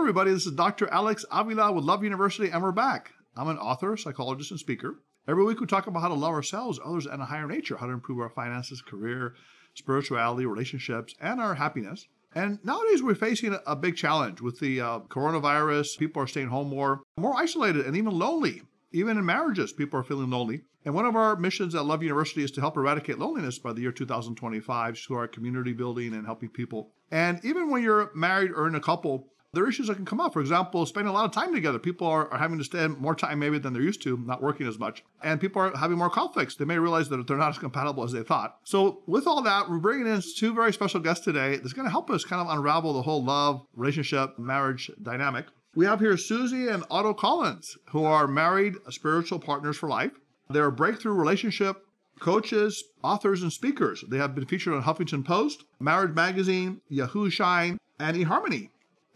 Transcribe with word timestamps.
everybody. 0.00 0.32
This 0.32 0.46
is 0.46 0.52
Dr. 0.52 0.88
Alex 0.88 1.26
Avila 1.30 1.72
with 1.72 1.84
Love 1.84 2.02
University, 2.02 2.48
and 2.48 2.62
we're 2.62 2.72
back. 2.72 3.12
I'm 3.36 3.48
an 3.48 3.58
author, 3.58 3.98
psychologist, 3.98 4.50
and 4.50 4.58
speaker. 4.58 5.02
Every 5.28 5.44
week 5.44 5.60
we 5.60 5.66
talk 5.66 5.88
about 5.88 6.00
how 6.00 6.08
to 6.08 6.14
love 6.14 6.32
ourselves, 6.32 6.80
others, 6.82 7.04
and 7.04 7.20
a 7.20 7.26
higher 7.26 7.46
nature, 7.46 7.76
how 7.76 7.84
to 7.84 7.92
improve 7.92 8.18
our 8.18 8.30
finances, 8.30 8.80
career, 8.80 9.34
spirituality, 9.74 10.46
relationships, 10.46 11.14
and 11.20 11.38
our 11.38 11.54
happiness. 11.54 12.08
And 12.34 12.58
nowadays 12.64 13.02
we're 13.02 13.14
facing 13.14 13.54
a 13.66 13.76
big 13.76 13.94
challenge 13.94 14.40
with 14.40 14.58
the 14.58 14.80
uh, 14.80 15.00
coronavirus. 15.00 15.98
People 15.98 16.22
are 16.22 16.26
staying 16.26 16.48
home 16.48 16.70
more, 16.70 17.02
more 17.18 17.36
isolated, 17.36 17.84
and 17.84 17.94
even 17.94 18.18
lonely. 18.18 18.62
Even 18.92 19.18
in 19.18 19.26
marriages, 19.26 19.70
people 19.70 20.00
are 20.00 20.04
feeling 20.04 20.30
lonely. 20.30 20.62
And 20.86 20.94
one 20.94 21.04
of 21.04 21.14
our 21.14 21.36
missions 21.36 21.74
at 21.74 21.84
Love 21.84 22.02
University 22.02 22.42
is 22.42 22.50
to 22.52 22.62
help 22.62 22.78
eradicate 22.78 23.18
loneliness 23.18 23.58
by 23.58 23.74
the 23.74 23.82
year 23.82 23.92
2025 23.92 24.98
through 24.98 25.16
our 25.18 25.28
community 25.28 25.74
building 25.74 26.14
and 26.14 26.24
helping 26.24 26.48
people. 26.48 26.94
And 27.10 27.38
even 27.44 27.68
when 27.68 27.82
you're 27.82 28.10
married 28.14 28.52
or 28.52 28.66
in 28.66 28.74
a 28.74 28.80
couple, 28.80 29.28
there 29.52 29.64
are 29.64 29.68
issues 29.68 29.88
that 29.88 29.96
can 29.96 30.04
come 30.04 30.20
up. 30.20 30.32
For 30.32 30.40
example, 30.40 30.86
spending 30.86 31.10
a 31.10 31.12
lot 31.12 31.24
of 31.24 31.32
time 31.32 31.52
together. 31.52 31.78
People 31.78 32.06
are, 32.06 32.30
are 32.32 32.38
having 32.38 32.58
to 32.58 32.64
spend 32.64 32.98
more 32.98 33.14
time 33.14 33.38
maybe 33.38 33.58
than 33.58 33.72
they're 33.72 33.82
used 33.82 34.02
to, 34.02 34.16
not 34.16 34.42
working 34.42 34.66
as 34.66 34.78
much. 34.78 35.02
And 35.22 35.40
people 35.40 35.62
are 35.62 35.76
having 35.76 35.98
more 35.98 36.10
conflicts. 36.10 36.54
They 36.54 36.64
may 36.64 36.78
realize 36.78 37.08
that 37.08 37.26
they're 37.26 37.36
not 37.36 37.50
as 37.50 37.58
compatible 37.58 38.04
as 38.04 38.12
they 38.12 38.22
thought. 38.22 38.58
So, 38.64 39.02
with 39.06 39.26
all 39.26 39.42
that, 39.42 39.68
we're 39.68 39.78
bringing 39.78 40.06
in 40.06 40.22
two 40.36 40.54
very 40.54 40.72
special 40.72 41.00
guests 41.00 41.24
today 41.24 41.56
that's 41.56 41.72
going 41.72 41.86
to 41.86 41.90
help 41.90 42.10
us 42.10 42.24
kind 42.24 42.40
of 42.40 42.56
unravel 42.56 42.92
the 42.92 43.02
whole 43.02 43.24
love, 43.24 43.66
relationship, 43.74 44.38
marriage 44.38 44.90
dynamic. 45.02 45.46
We 45.74 45.86
have 45.86 46.00
here 46.00 46.16
Susie 46.16 46.68
and 46.68 46.84
Otto 46.90 47.14
Collins, 47.14 47.76
who 47.90 48.04
are 48.04 48.26
married 48.26 48.74
spiritual 48.90 49.38
partners 49.38 49.76
for 49.76 49.88
life. 49.88 50.12
They're 50.48 50.70
breakthrough 50.70 51.14
relationship 51.14 51.84
coaches, 52.20 52.84
authors, 53.02 53.42
and 53.42 53.52
speakers. 53.52 54.04
They 54.06 54.18
have 54.18 54.34
been 54.34 54.46
featured 54.46 54.74
on 54.74 54.82
Huffington 54.82 55.24
Post, 55.24 55.64
Marriage 55.80 56.14
Magazine, 56.14 56.82
Yahoo 56.88 57.30
Shine, 57.30 57.78
and 57.98 58.16
eHarmony. 58.16 58.68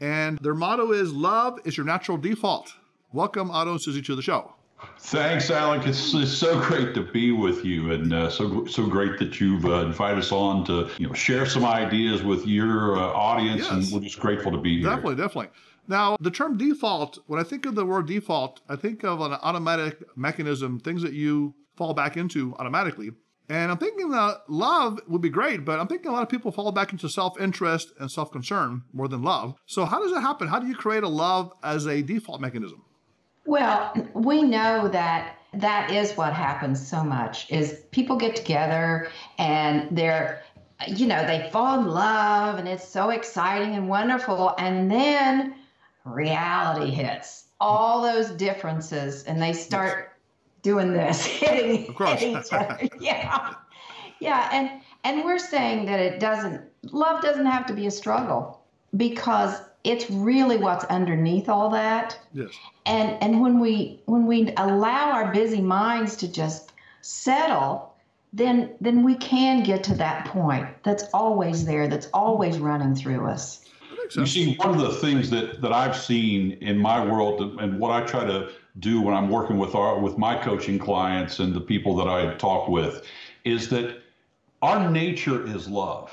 And 0.04 0.36
their 0.40 0.54
motto 0.54 0.92
is 0.92 1.14
Love 1.14 1.58
is 1.64 1.78
your 1.78 1.86
natural 1.86 2.18
default. 2.18 2.74
Welcome, 3.14 3.50
Otto 3.50 3.70
and 3.70 3.80
Susie, 3.80 4.02
to 4.02 4.14
the 4.14 4.20
show. 4.20 4.52
Thanks, 4.98 5.50
Alec. 5.50 5.86
It's, 5.86 6.12
it's 6.12 6.30
so 6.30 6.60
great 6.60 6.92
to 6.92 7.04
be 7.04 7.32
with 7.32 7.64
you, 7.64 7.90
and 7.90 8.12
uh, 8.12 8.28
so 8.28 8.66
so 8.66 8.86
great 8.86 9.18
that 9.18 9.40
you've 9.40 9.64
uh, 9.64 9.86
invited 9.86 10.18
us 10.18 10.30
on 10.30 10.66
to 10.66 10.90
you 10.98 11.06
know 11.06 11.14
share 11.14 11.46
some 11.46 11.64
ideas 11.64 12.22
with 12.22 12.46
your 12.46 12.98
uh, 12.98 13.00
audience, 13.00 13.62
yes. 13.62 13.70
and 13.70 13.92
we're 13.92 14.00
just 14.00 14.20
grateful 14.20 14.52
to 14.52 14.58
be 14.58 14.80
here. 14.80 14.90
Definitely, 14.90 15.14
definitely. 15.14 15.48
Now, 15.88 16.18
the 16.20 16.30
term 16.30 16.58
default, 16.58 17.20
when 17.26 17.40
I 17.40 17.42
think 17.42 17.64
of 17.64 17.74
the 17.74 17.86
word 17.86 18.06
default, 18.06 18.60
I 18.68 18.76
think 18.76 19.04
of 19.04 19.22
an 19.22 19.32
automatic 19.32 20.02
mechanism, 20.18 20.80
things 20.80 21.00
that 21.00 21.14
you 21.14 21.54
fall 21.76 21.94
back 21.94 22.18
into 22.18 22.54
automatically. 22.58 23.12
And 23.48 23.70
I'm 23.70 23.78
thinking 23.78 24.10
that 24.10 24.42
love 24.48 25.00
would 25.06 25.20
be 25.20 25.28
great, 25.28 25.64
but 25.64 25.78
I'm 25.78 25.86
thinking 25.86 26.08
a 26.08 26.12
lot 26.12 26.22
of 26.22 26.28
people 26.28 26.50
fall 26.50 26.72
back 26.72 26.92
into 26.92 27.08
self 27.08 27.38
interest 27.40 27.92
and 28.00 28.10
self 28.10 28.32
concern 28.32 28.82
more 28.92 29.08
than 29.08 29.22
love. 29.22 29.54
So, 29.66 29.84
how 29.84 30.00
does 30.00 30.12
that 30.12 30.20
happen? 30.20 30.48
How 30.48 30.58
do 30.58 30.66
you 30.66 30.74
create 30.74 31.02
a 31.02 31.08
love 31.08 31.52
as 31.62 31.86
a 31.86 32.02
default 32.02 32.40
mechanism? 32.40 32.82
Well, 33.46 33.94
we 34.14 34.42
know 34.42 34.88
that 34.88 35.36
that 35.52 35.90
is 35.90 36.16
what 36.16 36.32
happens 36.32 36.84
so 36.86 37.04
much 37.04 37.50
is 37.50 37.82
people 37.90 38.16
get 38.16 38.34
together 38.34 39.08
and 39.38 39.96
they're 39.96 40.42
you 40.88 41.06
know 41.06 41.24
they 41.24 41.48
fall 41.52 41.78
in 41.78 41.86
love 41.86 42.58
and 42.58 42.66
it's 42.66 42.86
so 42.86 43.10
exciting 43.10 43.76
and 43.76 43.88
wonderful 43.88 44.54
and 44.58 44.90
then 44.90 45.54
reality 46.04 46.90
hits, 46.90 47.44
all 47.60 48.02
those 48.02 48.30
differences, 48.30 49.24
and 49.24 49.40
they 49.40 49.52
start 49.52 50.12
doing 50.64 50.92
this, 50.92 51.24
hitting, 51.40 51.94
hitting 51.94 52.36
each 52.36 52.52
other. 52.52 52.80
Yeah. 53.00 53.54
Yeah. 54.18 54.48
And 54.52 54.82
and 55.04 55.24
we're 55.24 55.38
saying 55.38 55.86
that 55.86 56.00
it 56.00 56.18
doesn't 56.18 56.62
love 56.90 57.22
doesn't 57.22 57.46
have 57.46 57.66
to 57.66 57.74
be 57.74 57.86
a 57.86 57.90
struggle 57.90 58.60
because 58.96 59.60
it's 59.84 60.10
really 60.10 60.56
what's 60.56 60.84
underneath 60.86 61.48
all 61.48 61.68
that. 61.70 62.18
Yes. 62.32 62.50
And 62.86 63.22
and 63.22 63.40
when 63.40 63.60
we 63.60 64.00
when 64.06 64.26
we 64.26 64.52
allow 64.56 65.12
our 65.12 65.32
busy 65.32 65.60
minds 65.60 66.16
to 66.16 66.32
just 66.32 66.72
settle, 67.02 67.94
then 68.32 68.74
then 68.80 69.04
we 69.04 69.14
can 69.16 69.62
get 69.62 69.84
to 69.84 69.94
that 69.96 70.26
point 70.26 70.66
that's 70.82 71.04
always 71.12 71.66
there, 71.66 71.86
that's 71.86 72.08
always 72.14 72.58
running 72.58 72.94
through 72.96 73.26
us. 73.26 73.60
You 74.16 74.26
see, 74.26 74.54
one 74.56 74.70
of 74.70 74.80
the 74.80 74.92
things 75.00 75.30
that, 75.30 75.62
that 75.62 75.72
I've 75.72 75.96
seen 75.96 76.52
in 76.60 76.78
my 76.78 77.02
world 77.02 77.58
and 77.58 77.78
what 77.80 77.90
I 77.90 78.02
try 78.02 78.24
to 78.24 78.50
do 78.80 79.00
when 79.00 79.14
I'm 79.14 79.28
working 79.28 79.58
with 79.58 79.74
our 79.74 79.98
with 79.98 80.18
my 80.18 80.36
coaching 80.36 80.78
clients 80.78 81.38
and 81.38 81.54
the 81.54 81.60
people 81.60 81.94
that 81.96 82.08
I 82.08 82.34
talk 82.34 82.68
with 82.68 83.06
is 83.44 83.68
that 83.70 84.02
our 84.62 84.90
nature 84.90 85.46
is 85.46 85.68
love. 85.68 86.10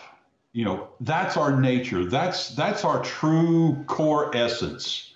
You 0.53 0.66
know, 0.66 0.89
that's 1.00 1.38
our 1.38 1.59
nature. 1.59 2.05
That's 2.05 2.50
that's 2.50 2.83
our 2.83 3.01
true 3.03 3.83
core 3.88 4.35
essence. 4.35 5.13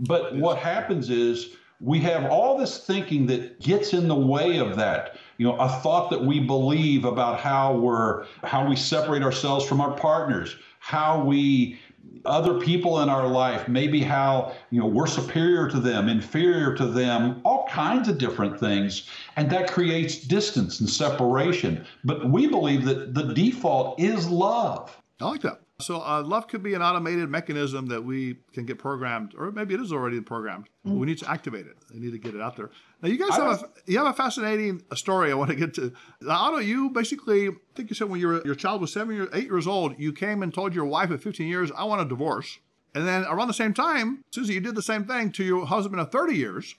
But 0.00 0.34
what 0.36 0.58
happens 0.58 1.10
is 1.10 1.56
we 1.80 2.00
have 2.00 2.30
all 2.30 2.58
this 2.58 2.84
thinking 2.84 3.26
that 3.26 3.60
gets 3.60 3.92
in 3.92 4.08
the 4.08 4.14
way 4.14 4.58
of 4.58 4.76
that 4.76 5.18
you 5.38 5.46
know 5.46 5.56
a 5.56 5.68
thought 5.68 6.10
that 6.10 6.22
we 6.22 6.40
believe 6.40 7.04
about 7.04 7.40
how 7.40 7.74
we're 7.74 8.26
how 8.42 8.68
we 8.68 8.76
separate 8.76 9.22
ourselves 9.22 9.64
from 9.64 9.80
our 9.80 9.96
partners 9.96 10.56
how 10.80 11.22
we 11.22 11.78
other 12.28 12.60
people 12.60 13.00
in 13.02 13.08
our 13.08 13.26
life, 13.26 13.68
maybe 13.68 14.00
how 14.00 14.54
you 14.70 14.80
know 14.80 14.86
we're 14.86 15.06
superior 15.06 15.68
to 15.70 15.80
them, 15.80 16.08
inferior 16.08 16.74
to 16.76 16.86
them, 16.86 17.40
all 17.44 17.66
kinds 17.68 18.08
of 18.08 18.18
different 18.18 18.58
things, 18.58 19.08
and 19.36 19.50
that 19.50 19.70
creates 19.70 20.18
distance 20.18 20.80
and 20.80 20.88
separation. 20.88 21.84
But 22.04 22.30
we 22.30 22.46
believe 22.46 22.84
that 22.84 23.14
the 23.14 23.34
default 23.34 23.98
is 24.00 24.28
love. 24.28 24.96
I 25.20 25.24
like 25.26 25.42
that. 25.42 25.60
So 25.80 26.02
uh, 26.02 26.24
love 26.24 26.48
could 26.48 26.64
be 26.64 26.74
an 26.74 26.82
automated 26.82 27.30
mechanism 27.30 27.86
that 27.86 28.02
we 28.02 28.38
can 28.52 28.66
get 28.66 28.78
programmed, 28.78 29.32
or 29.38 29.52
maybe 29.52 29.74
it 29.74 29.80
is 29.80 29.92
already 29.92 30.20
programmed. 30.20 30.68
Mm-hmm. 30.84 30.98
We 30.98 31.06
need 31.06 31.18
to 31.18 31.30
activate 31.30 31.66
it. 31.66 31.76
We 31.94 32.00
need 32.00 32.10
to 32.10 32.18
get 32.18 32.34
it 32.34 32.40
out 32.40 32.56
there. 32.56 32.70
Now, 33.00 33.08
you 33.08 33.16
guys 33.16 33.36
have 33.36 33.62
a 33.62 33.68
you 33.86 33.96
have 33.98 34.08
a 34.08 34.12
fascinating 34.12 34.82
story. 34.94 35.30
I 35.30 35.34
want 35.34 35.50
to 35.50 35.56
get 35.56 35.74
to. 35.74 35.92
Now, 36.20 36.34
Otto, 36.46 36.58
you 36.58 36.90
basically 36.90 37.46
I 37.46 37.52
think 37.76 37.90
you 37.90 37.94
said 37.94 38.08
when 38.08 38.18
your 38.18 38.44
your 38.44 38.56
child 38.56 38.80
was 38.80 38.92
seven 38.92 39.14
years, 39.14 39.28
eight 39.32 39.44
years 39.44 39.68
old, 39.68 39.94
you 40.00 40.12
came 40.12 40.42
and 40.42 40.52
told 40.52 40.74
your 40.74 40.84
wife 40.84 41.12
at 41.12 41.22
15 41.22 41.46
years, 41.46 41.70
"I 41.70 41.84
want 41.84 42.02
a 42.02 42.04
divorce." 42.04 42.58
And 42.96 43.06
then 43.06 43.22
around 43.26 43.46
the 43.46 43.54
same 43.54 43.72
time, 43.72 44.24
Susie, 44.32 44.54
you 44.54 44.60
did 44.60 44.74
the 44.74 44.82
same 44.82 45.04
thing 45.04 45.30
to 45.32 45.44
your 45.44 45.64
husband 45.64 46.00
of 46.00 46.10
30 46.10 46.34
years. 46.34 46.74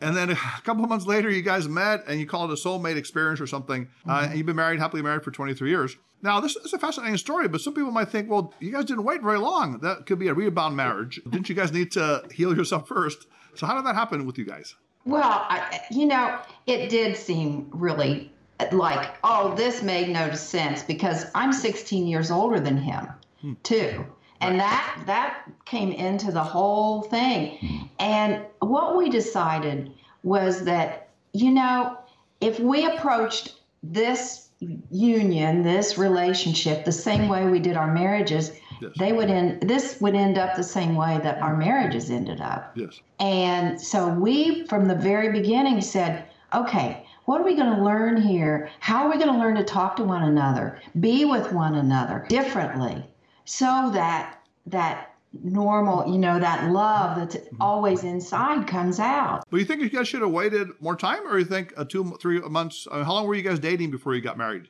And 0.00 0.16
then 0.16 0.30
a 0.30 0.36
couple 0.64 0.82
of 0.82 0.90
months 0.90 1.06
later, 1.06 1.30
you 1.30 1.42
guys 1.42 1.68
met 1.68 2.04
and 2.06 2.20
you 2.20 2.26
call 2.26 2.50
it 2.50 2.52
a 2.52 2.68
soulmate 2.68 2.96
experience 2.96 3.40
or 3.40 3.46
something. 3.46 3.88
Uh, 4.06 4.10
mm-hmm. 4.10 4.10
Uh, 4.10 4.28
and 4.28 4.36
you've 4.36 4.46
been 4.46 4.56
married, 4.56 4.78
happily 4.78 5.02
married 5.02 5.22
for 5.22 5.30
23 5.30 5.68
years. 5.70 5.96
Now, 6.22 6.40
this 6.40 6.54
is 6.56 6.72
a 6.72 6.78
fascinating 6.78 7.16
story, 7.16 7.48
but 7.48 7.60
some 7.60 7.72
people 7.72 7.90
might 7.90 8.08
think, 8.08 8.30
well, 8.30 8.52
you 8.60 8.72
guys 8.72 8.84
didn't 8.84 9.04
wait 9.04 9.22
very 9.22 9.38
long. 9.38 9.78
That 9.78 10.04
could 10.04 10.18
be 10.18 10.28
a 10.28 10.34
rebound 10.34 10.76
marriage. 10.76 11.20
Didn't 11.30 11.48
you 11.48 11.54
guys 11.54 11.72
need 11.72 11.92
to 11.92 12.24
heal 12.30 12.54
yourself 12.54 12.86
first? 12.86 13.26
So, 13.54 13.66
how 13.66 13.74
did 13.74 13.86
that 13.86 13.94
happen 13.94 14.26
with 14.26 14.36
you 14.36 14.44
guys? 14.44 14.74
Well, 15.06 15.46
I, 15.48 15.80
you 15.90 16.06
know, 16.06 16.38
it 16.66 16.90
did 16.90 17.16
seem 17.16 17.68
really 17.70 18.30
like, 18.70 19.16
oh, 19.24 19.54
this 19.54 19.82
made 19.82 20.10
no 20.10 20.32
sense 20.34 20.82
because 20.82 21.24
I'm 21.34 21.52
16 21.52 22.06
years 22.06 22.30
older 22.30 22.60
than 22.60 22.76
him, 22.76 23.08
hmm. 23.40 23.54
too. 23.62 24.04
And 24.40 24.58
that 24.58 25.02
that 25.06 25.44
came 25.64 25.92
into 25.92 26.32
the 26.32 26.42
whole 26.42 27.02
thing. 27.02 27.58
Hmm. 27.58 27.76
And 27.98 28.44
what 28.60 28.96
we 28.96 29.10
decided 29.10 29.92
was 30.22 30.64
that, 30.64 31.08
you 31.32 31.50
know, 31.50 31.98
if 32.40 32.58
we 32.58 32.86
approached 32.86 33.54
this 33.82 34.48
union, 34.90 35.62
this 35.62 35.96
relationship, 35.96 36.84
the 36.84 36.92
same 36.92 37.28
way 37.28 37.46
we 37.46 37.58
did 37.58 37.76
our 37.76 37.92
marriages, 37.92 38.52
yes. 38.80 38.92
they 38.98 39.12
would 39.12 39.30
end. 39.30 39.62
This 39.62 40.00
would 40.00 40.14
end 40.14 40.38
up 40.38 40.56
the 40.56 40.64
same 40.64 40.94
way 40.96 41.18
that 41.22 41.40
our 41.40 41.56
marriages 41.56 42.10
ended 42.10 42.40
up. 42.40 42.72
Yes. 42.74 43.00
And 43.18 43.80
so 43.80 44.08
we, 44.08 44.66
from 44.66 44.88
the 44.88 44.94
very 44.94 45.30
beginning, 45.32 45.80
said, 45.80 46.24
okay. 46.54 47.06
What 47.26 47.42
are 47.42 47.44
we 47.44 47.54
going 47.54 47.76
to 47.76 47.82
learn 47.84 48.20
here? 48.20 48.70
How 48.80 49.04
are 49.04 49.10
we 49.10 49.16
going 49.16 49.32
to 49.32 49.38
learn 49.38 49.54
to 49.54 49.62
talk 49.62 49.94
to 49.96 50.02
one 50.02 50.24
another, 50.24 50.80
be 50.98 51.24
with 51.24 51.52
one 51.52 51.76
another 51.76 52.26
differently, 52.28 53.06
so 53.50 53.90
that 53.92 54.38
that 54.66 55.14
normal, 55.42 56.06
you 56.06 56.18
know, 56.18 56.38
that 56.38 56.70
love 56.70 57.16
that's 57.16 57.36
mm-hmm. 57.36 57.60
always 57.60 58.04
inside 58.04 58.66
comes 58.68 59.00
out. 59.00 59.44
But 59.50 59.58
you 59.58 59.66
think 59.66 59.82
you 59.82 59.90
guys 59.90 60.06
should 60.06 60.22
have 60.22 60.30
waited 60.30 60.68
more 60.80 60.96
time, 60.96 61.26
or 61.26 61.38
you 61.38 61.44
think 61.44 61.74
a 61.76 61.84
two, 61.84 62.16
three 62.20 62.38
months? 62.40 62.86
Uh, 62.90 63.02
how 63.02 63.14
long 63.14 63.26
were 63.26 63.34
you 63.34 63.42
guys 63.42 63.58
dating 63.58 63.90
before 63.90 64.14
you 64.14 64.20
got 64.20 64.38
married? 64.38 64.68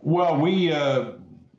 Well, 0.00 0.40
we 0.40 0.72
uh, 0.72 1.12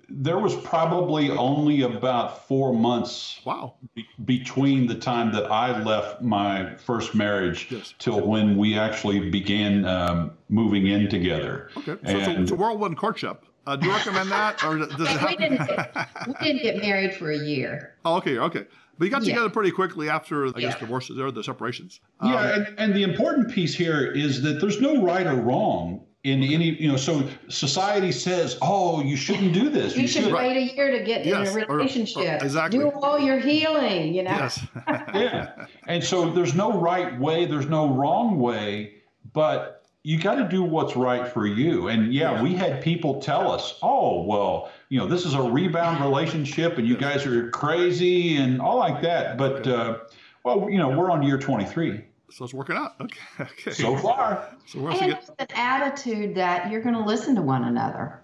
there 0.10 0.38
was 0.38 0.56
probably 0.56 1.30
only 1.32 1.82
about 1.82 2.48
four 2.48 2.74
months. 2.74 3.42
Wow. 3.44 3.76
Be- 3.94 4.08
between 4.24 4.88
the 4.88 4.96
time 4.96 5.34
that 5.34 5.52
I 5.52 5.84
left 5.84 6.22
my 6.22 6.76
first 6.76 7.16
marriage 7.16 7.68
yes. 7.70 7.94
till 8.00 8.22
when 8.22 8.56
we 8.56 8.78
actually 8.78 9.30
began 9.30 9.84
um, 9.86 10.32
moving 10.48 10.88
in 10.88 11.10
together. 11.10 11.70
Okay, 11.78 11.86
so 11.86 11.98
and, 12.04 12.18
it's, 12.18 12.28
a, 12.28 12.42
it's 12.44 12.52
a 12.52 12.56
whirlwind 12.56 12.98
courtship. 12.98 13.46
Uh, 13.68 13.76
do 13.76 13.88
you 13.88 13.94
recommend 13.94 14.32
that, 14.32 14.64
or 14.64 14.78
does 14.78 14.92
it 14.92 15.08
happen? 15.08 15.28
we, 15.40 15.58
didn't 15.58 15.68
get, 15.68 16.08
we 16.28 16.34
didn't 16.34 16.62
get 16.62 16.82
married 16.82 17.16
for 17.16 17.32
a 17.32 17.38
year. 17.38 17.96
Oh, 18.06 18.18
okay, 18.18 18.38
okay. 18.38 18.66
But 18.98 19.06
you 19.06 19.12
got 19.12 19.24
yeah. 19.24 19.34
together 19.34 19.50
pretty 19.50 19.72
quickly 19.72 20.10
after, 20.10 20.46
I 20.46 20.52
yeah. 20.56 20.70
guess, 20.70 20.80
divorces 20.80 21.20
or 21.20 21.32
the 21.32 21.44
separations. 21.44 22.00
Yeah, 22.24 22.36
um, 22.36 22.46
and, 22.62 22.80
and 22.80 22.94
the 22.96 23.04
important 23.04 23.52
piece 23.52 23.76
here 23.76 24.12
is 24.12 24.42
that 24.44 24.62
there's 24.62 24.80
no 24.80 25.04
right 25.04 25.26
or 25.26 25.36
wrong 25.36 26.06
in 26.26 26.42
any 26.42 26.72
you 26.82 26.88
know 26.88 26.98
so 26.98 27.24
society 27.50 28.12
says 28.12 28.58
oh 28.64 29.00
you 29.04 29.16
shouldn't 29.16 29.54
do 29.54 29.70
this 29.70 29.96
you, 29.96 30.08
should, 30.08 30.24
should. 30.24 30.34
wait 30.34 30.58
a 30.58 30.76
year 30.76 30.92
to 30.92 31.04
get 31.04 31.24
Yes, 31.24 31.54
in 31.54 31.62
a 31.62 31.66
or- 31.66 31.70
or- 31.70 31.78
relationship 31.78 32.42
exactly. 32.42 32.80
do 32.80 32.90
all 32.90 33.20
your 33.20 33.38
healing 33.38 34.12
you 34.16 34.24
know 34.24 34.32
Yes. 34.32 34.66
yeah 35.14 35.68
and 35.86 36.04
so 36.04 36.32
there's 36.32 36.56
no 36.56 36.80
right 36.80 37.18
way 37.20 37.46
there's 37.46 37.68
no 37.68 37.94
wrong 37.94 38.40
way 38.40 38.96
but 39.34 39.85
you 40.06 40.20
got 40.20 40.36
to 40.36 40.48
do 40.48 40.62
what's 40.62 40.96
right 40.96 41.28
for 41.28 41.48
you 41.48 41.88
and 41.88 42.14
yeah, 42.14 42.34
Yeah. 42.34 42.44
we 42.44 42.54
had 42.54 42.82
people 42.84 43.20
tell 43.22 43.52
us 43.52 43.80
oh 43.82 44.22
well 44.24 44.70
you 44.90 45.00
know 45.00 45.08
this 45.08 45.26
is 45.26 45.34
a 45.34 45.42
rebound 45.42 46.00
relationship 46.04 46.78
and 46.78 46.88
you 46.88 46.96
guys 46.96 47.26
are 47.26 47.50
crazy 47.50 48.38
and 48.38 48.62
all 48.62 48.78
like 48.78 49.02
that 49.02 49.38
but 49.38 49.66
uh, 49.68 49.98
well 50.44 50.70
you 50.70 50.78
know 50.78 50.90
we're 50.90 51.10
on 51.10 51.24
year 51.24 51.38
23 51.40 52.04
So 52.32 52.46
it's 52.46 52.54
working 52.54 52.76
out. 52.78 52.94
Okay. 53.02 53.20
Okay. 53.40 53.72
so 53.72 53.98
far 53.98 54.48
So 54.68 54.80
we're 54.80 54.92
also 54.92 55.04
and 55.04 55.14
get, 55.14 55.22
it's 55.22 55.32
an 55.40 55.48
attitude 55.56 56.36
that 56.36 56.70
you're 56.72 56.82
going 56.82 56.96
to 56.96 57.04
listen 57.14 57.34
to 57.36 57.42
one 57.42 57.64
another 57.64 58.22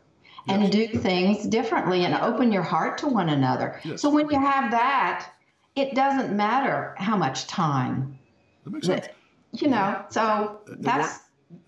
and 0.48 0.72
do 0.72 0.88
things 0.88 1.46
differently 1.48 2.04
and 2.06 2.14
open 2.16 2.52
your 2.52 2.64
heart 2.64 2.98
to 3.00 3.08
one 3.08 3.30
another. 3.30 3.80
Yes. 3.84 4.02
So 4.02 4.10
when 4.10 4.28
you 4.30 4.40
have 4.40 4.72
that, 4.72 5.30
it 5.76 5.94
doesn't 5.94 6.36
matter 6.36 6.96
how 6.98 7.16
much 7.16 7.46
time. 7.48 8.18
that 8.66 8.72
makes 8.74 8.88
sense. 8.88 9.08
You 9.54 9.68
know, 9.70 10.04
so 10.10 10.62
that's 10.80 11.20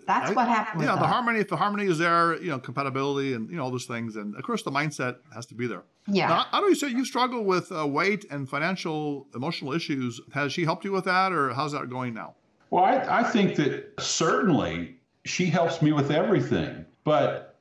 that's 0.08 0.32
I- 0.32 0.34
what 0.34 0.48
happened. 0.48 0.80
With 0.80 0.88
Yeah, 0.90 0.96
the 0.96 1.04
us. 1.06 1.12
harmony. 1.12 1.40
If 1.40 1.50
the 1.50 1.58
harmony 1.58 1.86
is 1.86 1.98
there, 1.98 2.42
you 2.42 2.50
know, 2.50 2.60
compatibility 2.60 3.34
and 3.34 3.50
you 3.50 3.56
know 3.58 3.64
all 3.64 3.72
those 3.72 3.86
things, 3.86 4.16
and 4.16 4.36
of 4.36 4.44
course 4.44 4.64
the 4.64 4.72
mindset 4.72 5.18
has 5.34 5.46
to 5.48 5.56
be 5.56 5.68
there. 5.68 5.84
Yeah. 6.08 6.28
Now, 6.28 6.46
I 6.52 6.60
know 6.62 6.68
you 6.68 6.76
say 6.76 6.90
you 6.90 7.06
struggle 7.06 7.44
with 7.46 7.72
uh, 7.72 7.88
weight 7.88 8.26
and 8.30 8.50
financial, 8.50 9.28
emotional 9.34 9.72
issues. 9.74 10.20
Has 10.34 10.52
she 10.52 10.66
helped 10.66 10.84
you 10.86 10.92
with 10.92 11.06
that, 11.06 11.32
or 11.32 11.54
how's 11.54 11.72
that 11.72 11.90
going 11.90 12.14
now? 12.14 12.36
Well, 12.72 12.84
I, 12.84 13.20
I 13.20 13.24
think 13.24 13.56
that 13.58 13.94
certainly 14.00 14.96
she 15.26 15.46
helps 15.46 15.82
me 15.82 15.92
with 15.94 16.12
everything. 16.12 16.86
But 17.04 17.56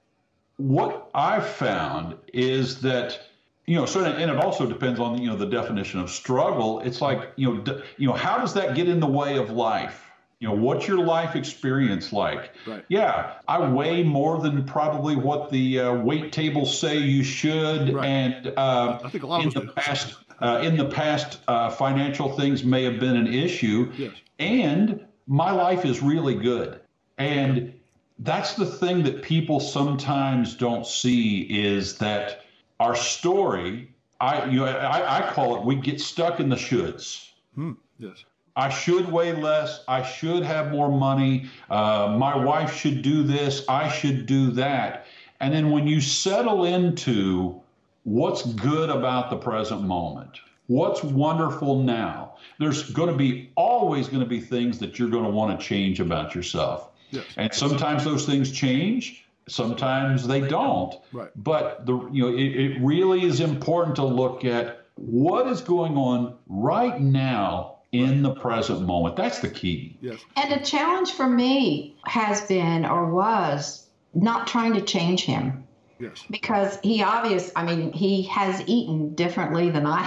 what 0.56 1.10
I've 1.14 1.46
found 1.46 2.16
is 2.32 2.80
that, 2.82 3.20
you 3.66 3.76
know, 3.76 3.84
so 3.86 4.04
and 4.04 4.30
it 4.30 4.36
also 4.38 4.66
depends 4.66 4.98
on 5.00 5.20
you 5.20 5.28
know 5.28 5.36
the 5.36 5.46
definition 5.46 6.00
of 6.00 6.10
struggle. 6.10 6.80
It's 6.80 7.00
like 7.00 7.32
you 7.36 7.54
know, 7.54 7.60
d- 7.60 7.80
you 7.98 8.06
know, 8.08 8.14
how 8.14 8.38
does 8.38 8.54
that 8.54 8.74
get 8.74 8.88
in 8.88 9.00
the 9.00 9.06
way 9.06 9.36
of 9.38 9.50
life? 9.50 10.08
You 10.42 10.48
know, 10.48 10.54
what's 10.54 10.88
your 10.88 10.98
life 10.98 11.36
experience 11.36 12.12
like? 12.12 12.50
Right. 12.66 12.84
Yeah, 12.88 13.34
I 13.46 13.60
weigh 13.60 14.02
more 14.02 14.40
than 14.40 14.64
probably 14.64 15.14
what 15.14 15.50
the 15.50 15.78
uh, 15.78 15.94
weight 15.94 16.32
tables 16.32 16.76
say 16.76 16.98
you 16.98 17.22
should, 17.22 17.94
Right. 17.94 18.04
and 18.04 18.48
uh, 18.56 18.98
I 19.04 19.08
think 19.08 19.22
a 19.22 19.28
lot 19.28 19.44
in 19.44 19.50
the 19.50 19.72
past, 19.72 20.16
uh, 20.40 20.60
in 20.64 20.76
the 20.76 20.86
past, 20.86 21.38
uh, 21.46 21.70
financial 21.70 22.36
things 22.36 22.64
may 22.64 22.82
have 22.82 22.98
been 22.98 23.14
an 23.16 23.32
issue, 23.32 23.92
Yes. 23.96 24.14
and 24.40 25.06
my 25.28 25.52
life 25.52 25.84
is 25.84 26.02
really 26.02 26.34
good. 26.34 26.80
And 27.18 27.72
that's 28.18 28.54
the 28.54 28.66
thing 28.66 29.04
that 29.04 29.22
people 29.22 29.60
sometimes 29.60 30.56
don't 30.56 30.84
see 30.84 31.42
is 31.42 31.98
that 31.98 32.40
our 32.80 32.96
story. 32.96 33.94
I 34.20 34.46
you 34.46 34.58
know 34.58 34.66
I, 34.66 35.18
I 35.28 35.30
call 35.32 35.56
it 35.56 35.64
we 35.64 35.76
get 35.76 36.00
stuck 36.00 36.40
in 36.40 36.48
the 36.48 36.56
shoulds. 36.56 37.28
Hmm. 37.54 37.72
Yes. 38.00 38.24
I 38.54 38.68
should 38.68 39.10
weigh 39.10 39.32
less. 39.32 39.82
I 39.88 40.02
should 40.02 40.42
have 40.42 40.70
more 40.70 40.90
money. 40.90 41.48
Uh, 41.70 42.14
my 42.18 42.36
wife 42.36 42.74
should 42.74 43.02
do 43.02 43.22
this. 43.22 43.64
I 43.68 43.88
should 43.88 44.26
do 44.26 44.50
that. 44.52 45.06
And 45.40 45.52
then 45.54 45.70
when 45.70 45.86
you 45.86 46.00
settle 46.00 46.64
into 46.64 47.60
what's 48.04 48.44
good 48.54 48.90
about 48.90 49.30
the 49.30 49.36
present 49.36 49.82
moment, 49.82 50.40
what's 50.66 51.02
wonderful 51.02 51.82
now, 51.82 52.34
there's 52.58 52.90
going 52.90 53.10
to 53.10 53.16
be 53.16 53.50
always 53.56 54.08
going 54.08 54.20
to 54.22 54.28
be 54.28 54.40
things 54.40 54.78
that 54.78 54.98
you're 54.98 55.10
going 55.10 55.24
to 55.24 55.30
want 55.30 55.58
to 55.58 55.66
change 55.66 56.00
about 56.00 56.34
yourself. 56.34 56.90
Yes. 57.10 57.24
And 57.36 57.52
sometimes 57.52 58.04
those 58.04 58.24
things 58.24 58.50
change, 58.50 59.24
sometimes 59.48 60.26
they 60.26 60.40
don't. 60.40 60.94
Right. 61.12 61.30
But 61.36 61.86
the 61.86 61.98
you 62.10 62.22
know 62.22 62.36
it, 62.36 62.42
it 62.42 62.80
really 62.80 63.24
is 63.24 63.40
important 63.40 63.96
to 63.96 64.04
look 64.04 64.44
at 64.44 64.86
what 64.94 65.46
is 65.46 65.60
going 65.60 65.96
on 65.96 66.36
right 66.46 67.00
now 67.00 67.78
in 67.92 68.22
the 68.22 68.34
present 68.34 68.80
moment. 68.82 69.16
That's 69.16 69.38
the 69.40 69.50
key. 69.50 69.96
Yes. 70.00 70.18
And 70.36 70.52
a 70.52 70.64
challenge 70.64 71.12
for 71.12 71.28
me 71.28 71.96
has 72.06 72.40
been 72.42 72.84
or 72.86 73.06
was 73.12 73.86
not 74.14 74.46
trying 74.46 74.72
to 74.74 74.80
change 74.80 75.24
him 75.24 75.64
Yes. 75.98 76.24
because 76.30 76.78
he 76.82 77.02
obvious 77.02 77.52
I 77.54 77.64
mean 77.64 77.92
he 77.92 78.22
has 78.24 78.62
eaten 78.66 79.14
differently 79.14 79.70
than 79.70 79.86
I 79.86 80.02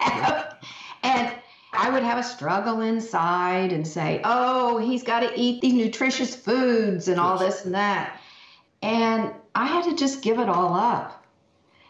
have. 0.00 0.56
and 1.04 1.32
I 1.72 1.88
would 1.90 2.02
have 2.02 2.18
a 2.18 2.22
struggle 2.22 2.80
inside 2.82 3.72
and 3.72 3.86
say, 3.86 4.20
"Oh, 4.24 4.76
he's 4.78 5.02
got 5.02 5.20
to 5.20 5.32
eat 5.40 5.62
these 5.62 5.72
nutritious 5.72 6.34
foods 6.36 7.08
and 7.08 7.18
all 7.18 7.38
this 7.38 7.64
and 7.64 7.74
that." 7.74 8.20
And 8.82 9.32
I 9.54 9.66
had 9.66 9.84
to 9.84 9.96
just 9.96 10.20
give 10.20 10.38
it 10.38 10.48
all 10.48 10.74
up. 10.74 11.24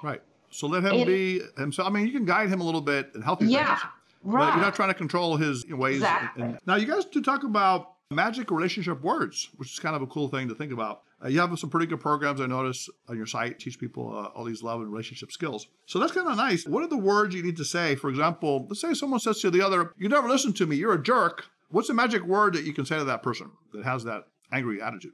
Right. 0.03 0.23
So 0.51 0.67
let 0.69 0.85
him 0.85 0.93
It- 0.95 1.07
be 1.07 1.41
himself. 1.57 1.89
I 1.89 1.91
mean, 1.91 2.07
you 2.07 2.13
can 2.13 2.25
guide 2.27 2.49
him 2.49 2.61
a 2.61 2.65
little 2.65 2.81
bit 2.83 3.11
and 3.15 3.25
healthy 3.25 3.47
Yeah. 3.47 3.67
things. 3.77 3.81
Right. 4.23 4.47
But 4.47 4.55
you're 4.55 4.65
not 4.65 4.75
trying 4.75 4.89
to 4.91 4.95
control 4.95 5.37
his 5.37 5.67
ways. 5.67 5.97
Exactly. 5.97 6.43
And- 6.45 6.59
now, 6.67 6.77
you 6.77 6.87
guys 6.87 7.05
do 7.07 7.21
talk 7.21 7.45
about 7.45 7.93
magic 8.11 8.51
relationship 8.51 9.01
words, 9.03 9.49
which 9.57 9.73
is 9.73 9.79
kind 9.79 9.97
of 9.97 10.03
a 10.03 10.07
cool 10.07 10.29
thing 10.29 10.49
to 10.49 10.55
think 10.55 10.73
about. 10.73 11.03
Uh, 11.25 11.29
you 11.29 11.41
have 11.41 11.57
some 11.59 11.71
pretty 11.71 11.87
good 11.87 12.01
programs 12.01 12.41
I 12.41 12.47
notice 12.47 12.89
on 13.09 13.17
your 13.17 13.27
site, 13.27 13.59
teach 13.59 13.79
people 13.79 14.09
uh, 14.17 14.27
all 14.37 14.45
these 14.45 14.63
love 14.63 14.81
and 14.81 14.91
relationship 14.91 15.31
skills. 15.33 15.69
So 15.87 15.99
that's 15.99 16.13
kind 16.13 16.29
of 16.29 16.37
nice. 16.37 16.67
What 16.67 16.83
are 16.83 16.89
the 16.89 16.99
words 16.99 17.35
you 17.35 17.43
need 17.43 17.57
to 17.59 17.65
say? 17.65 17.95
For 17.95 18.11
example, 18.11 18.67
let's 18.69 18.81
say 18.81 18.93
someone 18.95 19.21
says 19.21 19.41
to 19.41 19.51
the 19.51 19.63
other, 19.63 19.93
You 19.97 20.09
never 20.09 20.29
listen 20.29 20.53
to 20.55 20.67
me, 20.67 20.77
you're 20.77 20.95
a 20.95 21.03
jerk. 21.03 21.47
What's 21.71 21.89
the 21.89 21.95
magic 21.95 22.23
word 22.25 22.55
that 22.55 22.65
you 22.65 22.73
can 22.75 22.85
say 22.85 22.99
to 22.99 23.05
that 23.05 23.23
person 23.23 23.51
that 23.73 23.85
has 23.85 24.05
that 24.05 24.25
angry 24.53 24.83
attitude? 24.83 25.13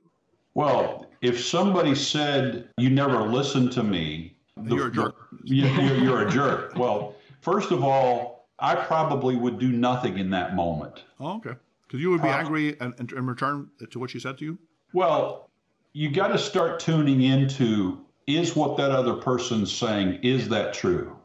Well, 0.54 1.06
if 1.22 1.44
somebody 1.44 1.94
said 1.94 2.70
you 2.78 2.90
never 2.90 3.20
listen 3.20 3.70
to 3.70 3.82
me, 3.84 4.34
the- 4.56 4.74
You're 4.74 4.88
a 4.88 4.92
jerk. 4.92 5.14
you- 5.44 5.66
you're, 5.66 5.96
you're 5.98 6.26
a 6.26 6.30
jerk. 6.30 6.74
Well, 6.76 7.14
first 7.42 7.70
of 7.70 7.84
all, 7.84 8.37
I 8.60 8.74
probably 8.74 9.36
would 9.36 9.58
do 9.58 9.68
nothing 9.70 10.18
in 10.18 10.30
that 10.30 10.54
moment. 10.54 11.04
Oh, 11.20 11.36
okay. 11.36 11.54
Because 11.86 12.00
you 12.00 12.10
would 12.10 12.22
be 12.22 12.28
Uh, 12.28 12.36
angry 12.38 12.76
and, 12.80 12.92
in, 12.98 13.08
in 13.16 13.26
return 13.26 13.68
to 13.90 13.98
what 13.98 14.10
she 14.10 14.18
said 14.20 14.36
to 14.38 14.44
you? 14.44 14.58
Well, 14.92 15.48
you 15.92 16.10
got 16.10 16.28
to 16.28 16.38
start 16.38 16.80
tuning 16.80 17.22
into 17.22 18.00
is 18.26 18.54
what 18.54 18.76
that 18.76 18.90
other 18.90 19.14
person's 19.14 19.72
saying 19.72 20.18
is 20.22 20.48
that 20.50 20.74
true? 20.74 21.16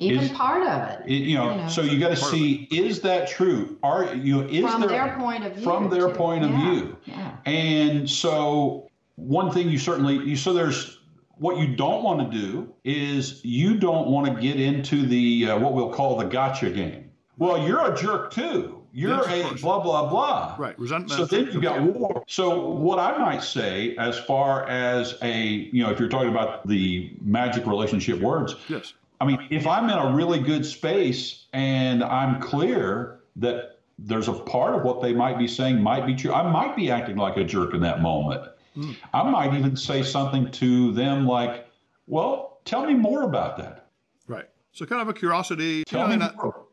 Even 0.00 0.24
is- 0.24 0.32
part 0.32 0.66
of 0.66 0.90
it. 0.90 1.02
It- 1.06 1.22
you 1.28 1.36
know, 1.36 1.50
You 1.50 1.56
know. 1.62 1.68
so 1.68 1.82
you 1.82 2.00
got 2.00 2.08
to 2.08 2.16
see 2.16 2.66
is 2.72 3.00
that 3.02 3.28
true? 3.28 3.78
Are 3.84 4.12
you 4.14 4.40
know, 4.42 4.48
is 4.48 4.68
from 4.68 4.80
there 4.80 4.90
their 4.90 5.16
point 5.16 5.44
of 5.44 5.54
view. 5.54 5.62
from 5.62 5.90
their 5.90 6.08
too. 6.08 6.14
point 6.14 6.44
of 6.44 6.50
view? 6.50 6.96
Yeah. 7.04 7.36
And 7.46 8.10
so 8.10 8.90
one 9.14 9.52
thing 9.52 9.68
you 9.68 9.78
certainly 9.78 10.14
you 10.16 10.34
so 10.34 10.52
there's 10.52 10.98
what 11.38 11.58
you 11.58 11.74
don't 11.74 12.02
want 12.02 12.30
to 12.30 12.38
do 12.38 12.72
is 12.84 13.44
you 13.44 13.76
don't 13.76 14.08
want 14.08 14.34
to 14.34 14.40
get 14.40 14.60
into 14.60 15.06
the 15.06 15.50
uh, 15.50 15.58
what 15.58 15.74
we'll 15.74 15.92
call 15.92 16.16
the 16.16 16.24
gotcha 16.24 16.70
game. 16.70 17.10
Well, 17.38 17.66
you're 17.66 17.92
a 17.92 17.96
jerk 17.96 18.32
too. 18.32 18.82
You're 18.92 19.28
Yes, 19.28 19.58
a 19.58 19.60
blah 19.60 19.80
blah 19.80 20.08
blah. 20.08 20.54
Right. 20.56 20.78
Resentment. 20.78 21.10
So 21.10 21.24
then 21.24 21.50
you've 21.52 21.62
got 21.62 21.82
war. 21.82 22.22
So 22.28 22.70
what 22.70 23.00
I 23.00 23.18
might 23.18 23.42
say, 23.42 23.96
as 23.96 24.18
far 24.18 24.68
as 24.68 25.18
a 25.20 25.36
you 25.36 25.82
know, 25.82 25.90
if 25.90 25.98
you're 25.98 26.08
talking 26.08 26.30
about 26.30 26.66
the 26.68 27.16
magic 27.20 27.66
relationship 27.66 28.20
words, 28.20 28.54
Yes. 28.68 28.94
I 29.20 29.26
mean, 29.26 29.46
if 29.50 29.66
I'm 29.66 29.88
in 29.88 29.98
a 29.98 30.14
really 30.14 30.38
good 30.38 30.66
space 30.66 31.46
and 31.52 32.04
I'm 32.04 32.40
clear 32.40 33.20
that 33.36 33.78
there's 33.98 34.28
a 34.28 34.32
part 34.32 34.74
of 34.74 34.82
what 34.82 35.00
they 35.02 35.12
might 35.12 35.38
be 35.38 35.48
saying 35.48 35.80
might 35.80 36.06
be 36.06 36.14
true, 36.14 36.32
I 36.32 36.48
might 36.50 36.76
be 36.76 36.90
acting 36.90 37.16
like 37.16 37.36
a 37.36 37.44
jerk 37.44 37.74
in 37.74 37.80
that 37.80 38.02
moment. 38.02 38.42
Mm. 38.76 38.96
I 39.12 39.22
might 39.30 39.54
even 39.56 39.76
say 39.76 40.02
something 40.02 40.50
to 40.52 40.92
them 40.92 41.26
like, 41.26 41.66
"Well, 42.06 42.58
tell 42.64 42.86
me 42.86 42.94
more 42.94 43.22
about 43.22 43.56
that. 43.58 43.86
Right. 44.26 44.46
So 44.72 44.84
kind 44.86 45.02
of 45.02 45.08
a 45.08 45.12
curiosity. 45.14 45.78
You 45.78 45.84
Tell 45.84 46.02
know, 46.02 46.08
me 46.08 46.14
in, 46.14 46.22
a, 46.22 46.32
more." 46.36 46.66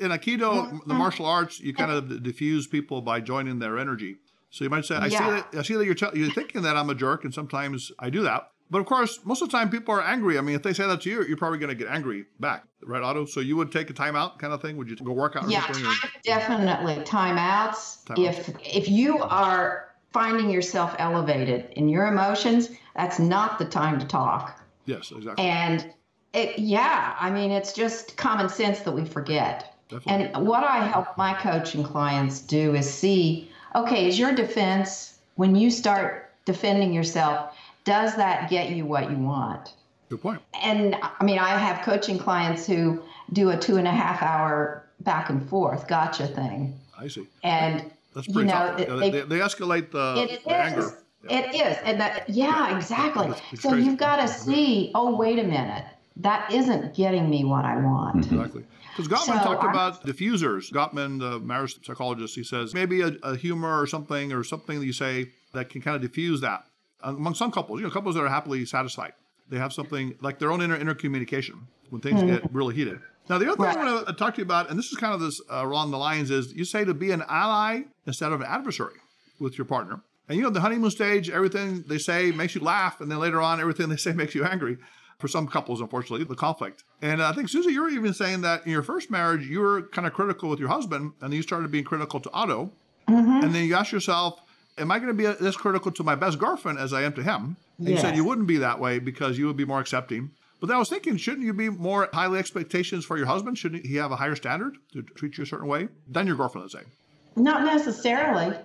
in 0.00 0.10
Aikido, 0.10 0.84
the 0.86 0.94
martial 0.94 1.26
arts, 1.26 1.58
you 1.60 1.72
kind 1.74 1.90
of 1.90 2.22
diffuse 2.22 2.66
people 2.66 3.00
by 3.02 3.20
joining 3.20 3.58
their 3.58 3.78
energy. 3.78 4.16
So 4.50 4.64
you 4.64 4.70
might 4.70 4.84
say, 4.84 4.96
I 4.96 5.08
see 5.08 5.16
that 5.18 5.46
I 5.58 5.62
see 5.62 5.74
that 5.74 5.84
you're, 5.84 5.94
tell 5.94 6.16
you're 6.16 6.30
thinking 6.32 6.62
that 6.62 6.76
I'm 6.76 6.88
a 6.90 6.94
jerk, 6.94 7.24
and 7.24 7.34
sometimes 7.34 7.90
I 7.98 8.08
do 8.10 8.22
that. 8.22 8.50
But 8.70 8.80
of 8.80 8.86
course, 8.86 9.20
most 9.24 9.40
of 9.40 9.48
the 9.50 9.56
time 9.56 9.70
people 9.70 9.94
are 9.94 10.02
angry. 10.02 10.36
I 10.36 10.42
mean, 10.42 10.54
if 10.54 10.62
they 10.62 10.74
say 10.74 10.86
that 10.86 11.00
to 11.02 11.10
you, 11.10 11.24
you're 11.24 11.38
probably 11.38 11.58
going 11.58 11.70
to 11.70 11.74
get 11.74 11.88
angry 11.88 12.26
back, 12.38 12.64
right, 12.82 13.02
Otto? 13.02 13.24
So 13.24 13.40
you 13.40 13.56
would 13.56 13.72
take 13.72 13.88
a 13.88 13.94
timeout 13.94 14.38
kind 14.38 14.52
of 14.52 14.60
thing? 14.60 14.76
Would 14.76 14.90
you 14.90 14.96
go 14.96 15.12
work 15.12 15.36
out 15.36 15.44
or 15.46 15.50
Yeah, 15.50 15.64
something? 15.66 15.86
or- 15.86 15.92
definitely 16.22 16.96
timeouts. 17.04 18.04
Timeouts. 18.04 18.48
If 18.48 18.56
if 18.76 18.88
you 18.90 19.18
are 19.22 19.87
finding 20.12 20.50
yourself 20.50 20.94
elevated 20.98 21.72
in 21.72 21.88
your 21.88 22.06
emotions, 22.06 22.70
that's 22.96 23.18
not 23.18 23.58
the 23.58 23.64
time 23.64 23.98
to 23.98 24.06
talk. 24.06 24.60
yes, 24.86 25.12
exactly. 25.12 25.44
And 25.44 25.92
it, 26.32 26.58
yeah, 26.58 27.16
I 27.18 27.30
mean, 27.30 27.50
it's 27.50 27.72
just 27.72 28.16
common 28.16 28.48
sense 28.48 28.80
that 28.80 28.92
we 28.92 29.04
forget. 29.04 29.74
Definitely. 29.88 30.26
And 30.34 30.46
what 30.46 30.64
I 30.64 30.86
help 30.86 31.16
my 31.16 31.32
coaching 31.34 31.82
clients 31.82 32.40
do 32.40 32.74
is 32.74 32.92
see, 32.92 33.50
okay, 33.74 34.06
is 34.06 34.18
your 34.18 34.32
defense 34.32 35.18
when 35.36 35.54
you 35.54 35.70
start 35.70 36.30
defending 36.44 36.92
yourself, 36.92 37.56
does 37.84 38.16
that 38.16 38.50
get 38.50 38.70
you 38.70 38.84
what 38.84 39.10
you 39.10 39.16
want? 39.16 39.72
Good 40.10 40.22
point. 40.22 40.40
and 40.54 40.96
I 41.02 41.22
mean, 41.22 41.38
I 41.38 41.50
have 41.50 41.84
coaching 41.84 42.18
clients 42.18 42.66
who 42.66 43.02
do 43.32 43.50
a 43.50 43.56
two 43.56 43.76
and 43.76 43.86
a 43.86 43.90
half 43.90 44.22
hour 44.22 44.84
back 45.00 45.28
and 45.28 45.46
forth 45.48 45.86
gotcha 45.86 46.26
thing. 46.26 46.78
I 46.98 47.08
see. 47.08 47.26
And 47.42 47.90
That's 48.14 48.26
You 48.26 48.34
pretty 48.34 48.48
know, 48.48 48.54
tough. 48.54 48.80
it- 48.80 48.98
they- 48.98 49.10
they, 49.10 49.20
they 49.22 49.38
escalate 49.38 49.90
the, 49.90 50.26
it 50.28 50.44
the 50.44 50.54
anger. 50.54 50.80
is. 50.80 50.92
It 51.30 51.54
is, 51.54 51.76
and 51.84 52.00
that 52.00 52.28
yeah, 52.30 52.76
exactly. 52.76 53.26
It's- 53.26 53.42
it's 53.52 53.62
so 53.62 53.70
crazy. 53.70 53.86
you've 53.86 53.98
got 53.98 54.16
to 54.16 54.28
see. 54.28 54.92
Oh, 54.94 55.16
wait 55.16 55.38
a 55.38 55.42
minute. 55.44 55.84
That 56.16 56.52
isn't 56.52 56.94
getting 56.94 57.28
me 57.28 57.44
what 57.44 57.64
I 57.64 57.76
want. 57.76 58.18
Mm-hmm. 58.18 58.34
Exactly. 58.36 58.64
Because 58.96 59.08
Gottman 59.08 59.38
So 59.38 59.44
talked 59.44 59.64
I- 59.64 59.70
about 59.70 60.04
diffusers. 60.06 60.72
Gottman, 60.72 61.18
the 61.20 61.38
marriage 61.40 61.84
psychologist, 61.84 62.34
he 62.34 62.44
says 62.44 62.72
maybe 62.74 63.00
a, 63.02 63.12
a 63.22 63.36
humor 63.36 63.80
or 63.80 63.86
something 63.86 64.32
or 64.32 64.42
something 64.42 64.80
that 64.80 64.86
you 64.86 64.92
say 64.92 65.30
that 65.54 65.70
can 65.70 65.82
kind 65.82 65.94
of 65.96 66.02
diffuse 66.02 66.40
that 66.40 66.64
among 67.02 67.34
some 67.34 67.50
couples. 67.50 67.80
You 67.80 67.86
know, 67.86 67.92
couples 67.92 68.14
that 68.14 68.22
are 68.22 68.28
happily 68.28 68.64
satisfied. 68.64 69.12
They 69.48 69.58
have 69.58 69.72
something 69.72 70.14
like 70.20 70.38
their 70.38 70.50
own 70.52 70.60
inner 70.62 70.76
inner 70.76 70.94
communication 70.94 71.66
when 71.90 72.00
things 72.00 72.20
hmm. 72.20 72.28
get 72.28 72.52
really 72.52 72.74
heated. 72.74 73.00
Now, 73.28 73.38
the 73.38 73.46
other 73.46 73.56
thing 73.56 73.66
I 73.66 73.74
Mm-hmm. 73.74 73.94
Want 73.94 74.06
to 74.06 74.12
talk 74.14 74.34
to 74.34 74.38
you 74.40 74.44
about, 74.44 74.70
and 74.70 74.78
this 74.78 74.90
is 74.90 74.96
kind 74.96 75.14
of 75.14 75.20
this 75.20 75.40
uh, 75.50 75.62
along 75.64 75.90
the 75.90 75.98
lines, 75.98 76.30
is 76.30 76.52
you 76.54 76.64
say 76.64 76.84
to 76.84 76.94
be 76.94 77.10
an 77.10 77.22
ally 77.28 77.82
instead 78.06 78.32
of 78.32 78.40
an 78.40 78.46
adversary 78.46 78.94
with 79.38 79.58
your 79.58 79.64
partner. 79.64 80.00
And 80.28 80.36
you 80.36 80.42
know, 80.42 80.50
the 80.50 80.60
honeymoon 80.60 80.90
stage, 80.90 81.30
everything 81.30 81.84
they 81.86 81.98
say 81.98 82.30
makes 82.32 82.54
you 82.54 82.60
laugh, 82.60 83.00
and 83.00 83.10
then 83.10 83.18
later 83.18 83.40
on, 83.40 83.60
everything 83.60 83.88
they 83.88 83.96
say 83.96 84.12
makes 84.22 84.34
you 84.34 84.44
angry. 84.44 84.78
For 85.18 85.26
some 85.26 85.48
couples, 85.48 85.80
unfortunately, 85.80 86.24
the 86.24 86.36
conflict. 86.36 86.84
And 87.02 87.20
I 87.20 87.32
think 87.32 87.48
Susie, 87.48 87.72
you 87.72 87.82
were 87.82 87.88
even 87.88 88.14
saying 88.14 88.42
that 88.42 88.64
in 88.64 88.70
your 88.70 88.84
first 88.84 89.10
marriage, 89.10 89.44
you 89.48 89.58
were 89.58 89.82
kind 89.82 90.06
of 90.06 90.12
critical 90.12 90.48
with 90.48 90.60
your 90.60 90.68
husband, 90.68 91.12
and 91.20 91.32
then 91.32 91.36
you 91.36 91.42
started 91.42 91.72
being 91.72 91.82
critical 91.82 92.20
to 92.20 92.30
Otto. 92.30 92.70
And 93.08 93.52
then 93.52 93.64
you 93.64 93.74
asked 93.74 93.90
yourself, 93.90 94.40
"Am 94.76 94.92
I 94.92 95.00
going 95.00 95.08
to 95.08 95.14
be 95.14 95.24
this 95.42 95.56
critical 95.56 95.90
to 95.92 96.04
my 96.04 96.14
best 96.14 96.38
girlfriend 96.38 96.78
as 96.78 96.92
I 96.92 97.02
am 97.02 97.14
to 97.14 97.22
him?" 97.24 97.56
And 97.78 97.88
you 97.88 97.96
said 97.98 98.14
you 98.16 98.22
wouldn't 98.22 98.46
be 98.46 98.58
that 98.58 98.78
way 98.78 99.00
because 99.00 99.38
you 99.38 99.46
would 99.48 99.56
be 99.56 99.64
more 99.64 99.80
accepting. 99.80 100.30
But 100.60 100.66
then 100.68 100.76
I 100.76 100.78
was 100.78 100.88
thinking, 100.88 101.16
shouldn't 101.16 101.46
you 101.46 101.52
be 101.52 101.68
more 101.68 102.08
highly 102.12 102.38
expectations 102.38 103.04
for 103.04 103.16
your 103.16 103.26
husband? 103.26 103.58
Shouldn't 103.58 103.86
he 103.86 103.94
have 103.96 104.10
a 104.10 104.16
higher 104.16 104.34
standard 104.34 104.76
to 104.92 105.02
treat 105.02 105.38
you 105.38 105.44
a 105.44 105.46
certain 105.46 105.68
way 105.68 105.88
than 106.08 106.26
your 106.26 106.36
girlfriend, 106.36 106.64
let's 106.64 106.84
say? 106.84 106.90
Not 107.36 107.64
necessarily. 107.64 108.56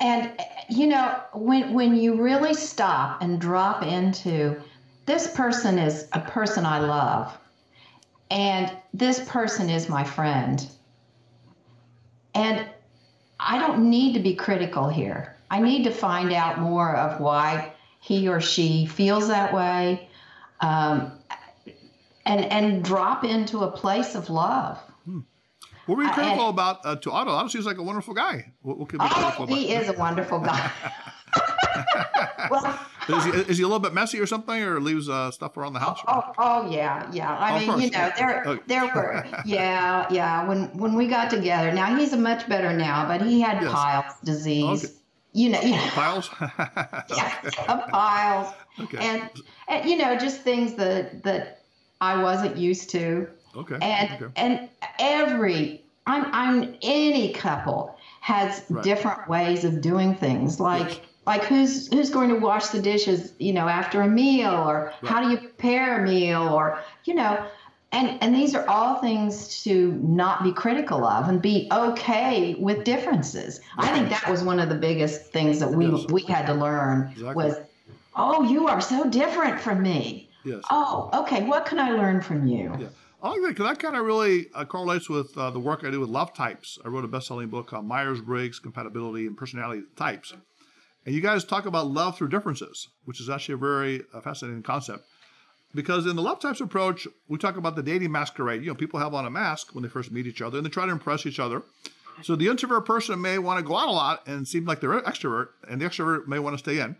And 0.00 0.32
you 0.68 0.86
know, 0.86 1.20
when 1.34 1.74
when 1.74 1.96
you 1.96 2.22
really 2.22 2.54
stop 2.54 3.22
and 3.22 3.40
drop 3.40 3.82
into 3.82 4.60
this 5.06 5.34
person 5.34 5.78
is 5.78 6.08
a 6.12 6.20
person 6.20 6.64
I 6.64 6.80
love 6.80 7.36
and 8.30 8.70
this 8.94 9.20
person 9.28 9.68
is 9.68 9.88
my 9.88 10.04
friend. 10.04 10.66
And 12.34 12.66
I 13.38 13.58
don't 13.58 13.90
need 13.90 14.14
to 14.14 14.20
be 14.20 14.34
critical 14.34 14.88
here. 14.88 15.36
I 15.50 15.60
need 15.60 15.84
to 15.84 15.90
find 15.90 16.32
out 16.32 16.60
more 16.60 16.94
of 16.94 17.20
why 17.20 17.72
he 17.98 18.28
or 18.28 18.40
she 18.40 18.86
feels 18.86 19.28
that 19.28 19.52
way. 19.52 20.08
Um, 20.60 21.12
and 22.26 22.44
and 22.44 22.84
drop 22.84 23.24
into 23.24 23.60
a 23.60 23.70
place 23.70 24.14
of 24.14 24.28
love. 24.30 24.78
What 25.86 25.96
were 25.96 26.02
you 26.04 26.10
I- 26.10 26.12
critical 26.14 26.48
and- 26.48 26.54
about 26.54 26.84
uh, 26.84 26.96
to 26.96 27.10
Otto? 27.10 27.30
Otto 27.30 27.48
seems 27.48 27.66
like 27.66 27.78
a 27.78 27.82
wonderful 27.82 28.14
guy. 28.14 28.52
What, 28.62 28.78
what 28.78 28.88
could 28.88 29.00
be 29.00 29.08
critical 29.08 29.32
Oh, 29.38 29.44
about? 29.44 29.56
he 29.56 29.72
is 29.72 29.88
a 29.88 29.94
wonderful 29.94 30.38
guy. 30.40 30.70
well, 32.50 32.78
Is 33.08 33.24
he, 33.24 33.30
is 33.30 33.58
he 33.58 33.64
a 33.64 33.66
little 33.66 33.80
bit 33.80 33.92
messy 33.94 34.20
or 34.20 34.26
something, 34.26 34.62
or 34.62 34.80
leaves 34.80 35.08
uh, 35.08 35.30
stuff 35.30 35.56
around 35.56 35.72
the 35.72 35.80
house? 35.80 35.98
oh, 36.06 36.32
oh 36.38 36.70
yeah, 36.70 37.08
yeah. 37.12 37.34
I 37.36 37.58
Of 37.62 37.68
mean, 37.68 37.80
you 37.80 37.90
know, 37.90 38.10
there, 38.16 38.42
Okay. 38.46 38.62
there 38.66 38.84
were, 38.94 39.24
yeah, 39.44 40.06
yeah. 40.10 40.46
When 40.46 40.64
when 40.78 40.94
we 40.94 41.08
got 41.08 41.30
together, 41.30 41.72
now 41.72 41.96
he's 41.96 42.12
a 42.12 42.16
much 42.16 42.48
better 42.48 42.72
now, 42.72 43.06
but 43.08 43.22
he 43.22 43.40
had 43.40 43.62
Yes. 43.62 43.72
Piles 43.72 44.14
disease. 44.22 44.84
Okay. 44.84 44.94
You 45.32 45.48
know, 45.50 45.60
you 45.60 45.70
know, 45.76 45.86
Piles? 45.92 46.28
yeah, 46.40 47.80
Piles, 47.90 48.52
okay. 48.78 48.98
and 48.98 49.30
and 49.68 49.88
you 49.88 49.96
know, 49.96 50.16
just 50.16 50.40
things 50.42 50.74
that 50.74 51.22
that 51.24 51.62
I 52.00 52.22
wasn't 52.22 52.56
used 52.56 52.90
to. 52.90 53.28
okay. 53.56 53.78
and 53.82 54.10
okay. 54.22 54.32
and 54.36 54.68
every 54.98 55.82
I'm 56.06 56.24
I'm 56.32 56.74
any 56.82 57.32
couple 57.32 57.96
has 58.20 58.64
Right. 58.68 58.84
different 58.84 59.28
ways 59.28 59.64
of 59.64 59.80
doing 59.80 60.14
things 60.14 60.60
like 60.60 60.88
Yes. 60.88 60.98
like 61.26 61.44
who's 61.44 61.92
who's 61.92 62.10
going 62.10 62.28
to 62.30 62.36
wash 62.36 62.68
the 62.68 62.80
dishes 62.80 63.32
you 63.38 63.52
know 63.52 63.66
after 63.68 64.02
a 64.02 64.08
meal 64.08 64.50
or 64.68 64.92
how 65.04 65.22
do 65.22 65.30
you 65.30 65.38
prepare 65.38 66.02
a 66.04 66.08
meal 66.08 66.42
or 66.42 66.78
you 67.04 67.14
know 67.14 67.44
and 67.92 68.22
and 68.22 68.34
these 68.34 68.54
are 68.54 68.66
all 68.68 68.96
things 69.00 69.62
to 69.64 69.92
not 70.02 70.42
be 70.44 70.52
critical 70.52 71.04
of 71.04 71.28
and 71.28 71.42
be 71.42 71.68
okay 71.72 72.54
with 72.58 72.84
differences 72.84 73.60
i 73.78 73.88
think 73.92 74.08
that 74.10 74.28
was 74.30 74.42
one 74.44 74.60
of 74.60 74.68
the 74.68 74.74
biggest 74.76 75.32
things 75.32 75.58
that 75.60 75.70
we 75.72 75.86
Yes. 75.86 76.06
we 76.10 76.22
had 76.22 76.46
to 76.46 76.54
learn 76.54 77.08
Exactly. 77.12 77.34
was 77.34 77.56
oh 78.20 78.42
you 78.44 78.66
are 78.68 78.80
so 78.80 79.08
different 79.08 79.60
from 79.60 79.82
me 79.82 80.28
Yes. 80.44 80.62
oh 80.70 81.10
okay 81.22 81.42
what 81.44 81.66
can 81.66 81.78
i 81.78 81.90
learn 81.90 82.20
from 82.20 82.46
you 82.46 82.72
Yeah. 82.78 82.88
I 83.22 83.28
like 83.32 83.42
that 83.42 83.48
because 83.48 83.66
that 83.66 83.78
kind 83.78 83.96
of 83.96 84.06
really 84.06 84.46
uh, 84.54 84.64
correlates 84.64 85.10
with 85.10 85.36
uh, 85.36 85.50
the 85.50 85.60
work 85.60 85.84
I 85.84 85.90
do 85.90 86.00
with 86.00 86.08
love 86.08 86.32
types. 86.32 86.78
I 86.82 86.88
wrote 86.88 87.04
a 87.04 87.08
best-selling 87.08 87.48
book 87.48 87.66
called 87.66 87.84
Myers 87.84 88.22
Briggs 88.22 88.58
Compatibility 88.58 89.26
and 89.26 89.36
Personality 89.36 89.82
Types, 89.94 90.32
and 91.04 91.14
you 91.14 91.20
guys 91.20 91.44
talk 91.44 91.66
about 91.66 91.88
love 91.88 92.16
through 92.16 92.28
differences, 92.28 92.88
which 93.04 93.20
is 93.20 93.28
actually 93.28 93.56
a 93.56 93.58
very 93.58 94.02
uh, 94.14 94.22
fascinating 94.22 94.62
concept. 94.62 95.04
Because 95.74 96.06
in 96.06 96.16
the 96.16 96.22
love 96.22 96.40
types 96.40 96.62
approach, 96.62 97.06
we 97.28 97.36
talk 97.36 97.58
about 97.58 97.76
the 97.76 97.82
dating 97.82 98.10
masquerade. 98.10 98.62
You 98.62 98.68
know, 98.68 98.74
people 98.74 98.98
have 98.98 99.12
on 99.12 99.26
a 99.26 99.30
mask 99.30 99.74
when 99.74 99.82
they 99.82 99.90
first 99.90 100.10
meet 100.10 100.26
each 100.26 100.40
other, 100.40 100.56
and 100.56 100.64
they 100.66 100.70
try 100.70 100.86
to 100.86 100.92
impress 100.92 101.26
each 101.26 101.38
other. 101.38 101.62
So 102.22 102.36
the 102.36 102.48
introvert 102.48 102.86
person 102.86 103.20
may 103.20 103.36
want 103.38 103.58
to 103.58 103.64
go 103.64 103.76
out 103.76 103.88
a 103.88 103.92
lot 103.92 104.26
and 104.26 104.48
seem 104.48 104.64
like 104.64 104.80
they're 104.80 104.96
an 104.96 105.04
extrovert, 105.04 105.48
and 105.68 105.78
the 105.78 105.84
extrovert 105.84 106.26
may 106.26 106.38
want 106.38 106.54
to 106.54 106.58
stay 106.58 106.80
in. 106.80 106.96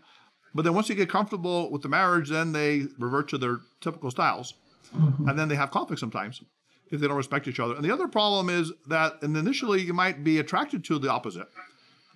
But 0.53 0.63
then 0.63 0.73
once 0.73 0.89
you 0.89 0.95
get 0.95 1.09
comfortable 1.09 1.71
with 1.71 1.81
the 1.81 1.89
marriage, 1.89 2.29
then 2.29 2.51
they 2.51 2.87
revert 2.99 3.29
to 3.29 3.37
their 3.37 3.59
typical 3.79 4.11
styles 4.11 4.53
and 4.93 5.37
then 5.37 5.47
they 5.47 5.55
have 5.55 5.71
conflict 5.71 5.99
sometimes 5.99 6.41
if 6.91 6.99
they 6.99 7.07
don't 7.07 7.17
respect 7.17 7.47
each 7.47 7.59
other. 7.59 7.75
And 7.75 7.83
the 7.85 7.91
other 7.91 8.07
problem 8.07 8.49
is 8.49 8.71
that, 8.87 9.21
and 9.21 9.35
initially 9.37 9.81
you 9.81 9.93
might 9.93 10.23
be 10.23 10.39
attracted 10.39 10.83
to 10.85 10.99
the 10.99 11.09
opposite, 11.09 11.47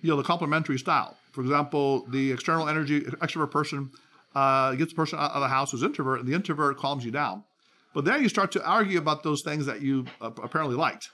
you 0.02 0.10
know, 0.10 0.16
the 0.16 0.22
complementary 0.22 0.78
style. 0.78 1.16
For 1.32 1.40
example, 1.40 2.06
the 2.08 2.32
external 2.32 2.68
energy 2.68 3.00
extrovert 3.00 3.50
person 3.50 3.90
uh, 4.34 4.74
gets 4.74 4.92
the 4.92 4.96
person 4.96 5.18
out 5.18 5.30
of 5.32 5.40
the 5.40 5.48
house 5.48 5.70
who's 5.70 5.82
introvert, 5.82 6.20
and 6.20 6.28
the 6.28 6.34
introvert 6.34 6.76
calms 6.76 7.04
you 7.04 7.10
down. 7.10 7.42
But 7.94 8.04
then 8.04 8.22
you 8.22 8.28
start 8.28 8.52
to 8.52 8.66
argue 8.66 8.98
about 8.98 9.22
those 9.22 9.40
things 9.42 9.64
that 9.64 9.80
you 9.80 10.04
uh, 10.20 10.30
apparently 10.42 10.76
liked. 10.76 11.08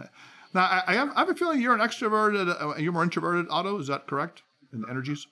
now, 0.54 0.62
I, 0.62 0.82
I, 0.86 0.94
have, 0.94 1.10
I 1.16 1.20
have 1.20 1.28
a 1.28 1.34
feeling 1.34 1.60
you're 1.60 1.74
an 1.74 1.80
extroverted, 1.80 2.48
uh, 2.60 2.76
you're 2.76 2.92
more 2.92 3.02
introverted, 3.02 3.46
Otto. 3.50 3.78
Is 3.80 3.88
that 3.88 4.06
correct? 4.06 4.42
In 4.72 4.84
energies, 4.88 5.26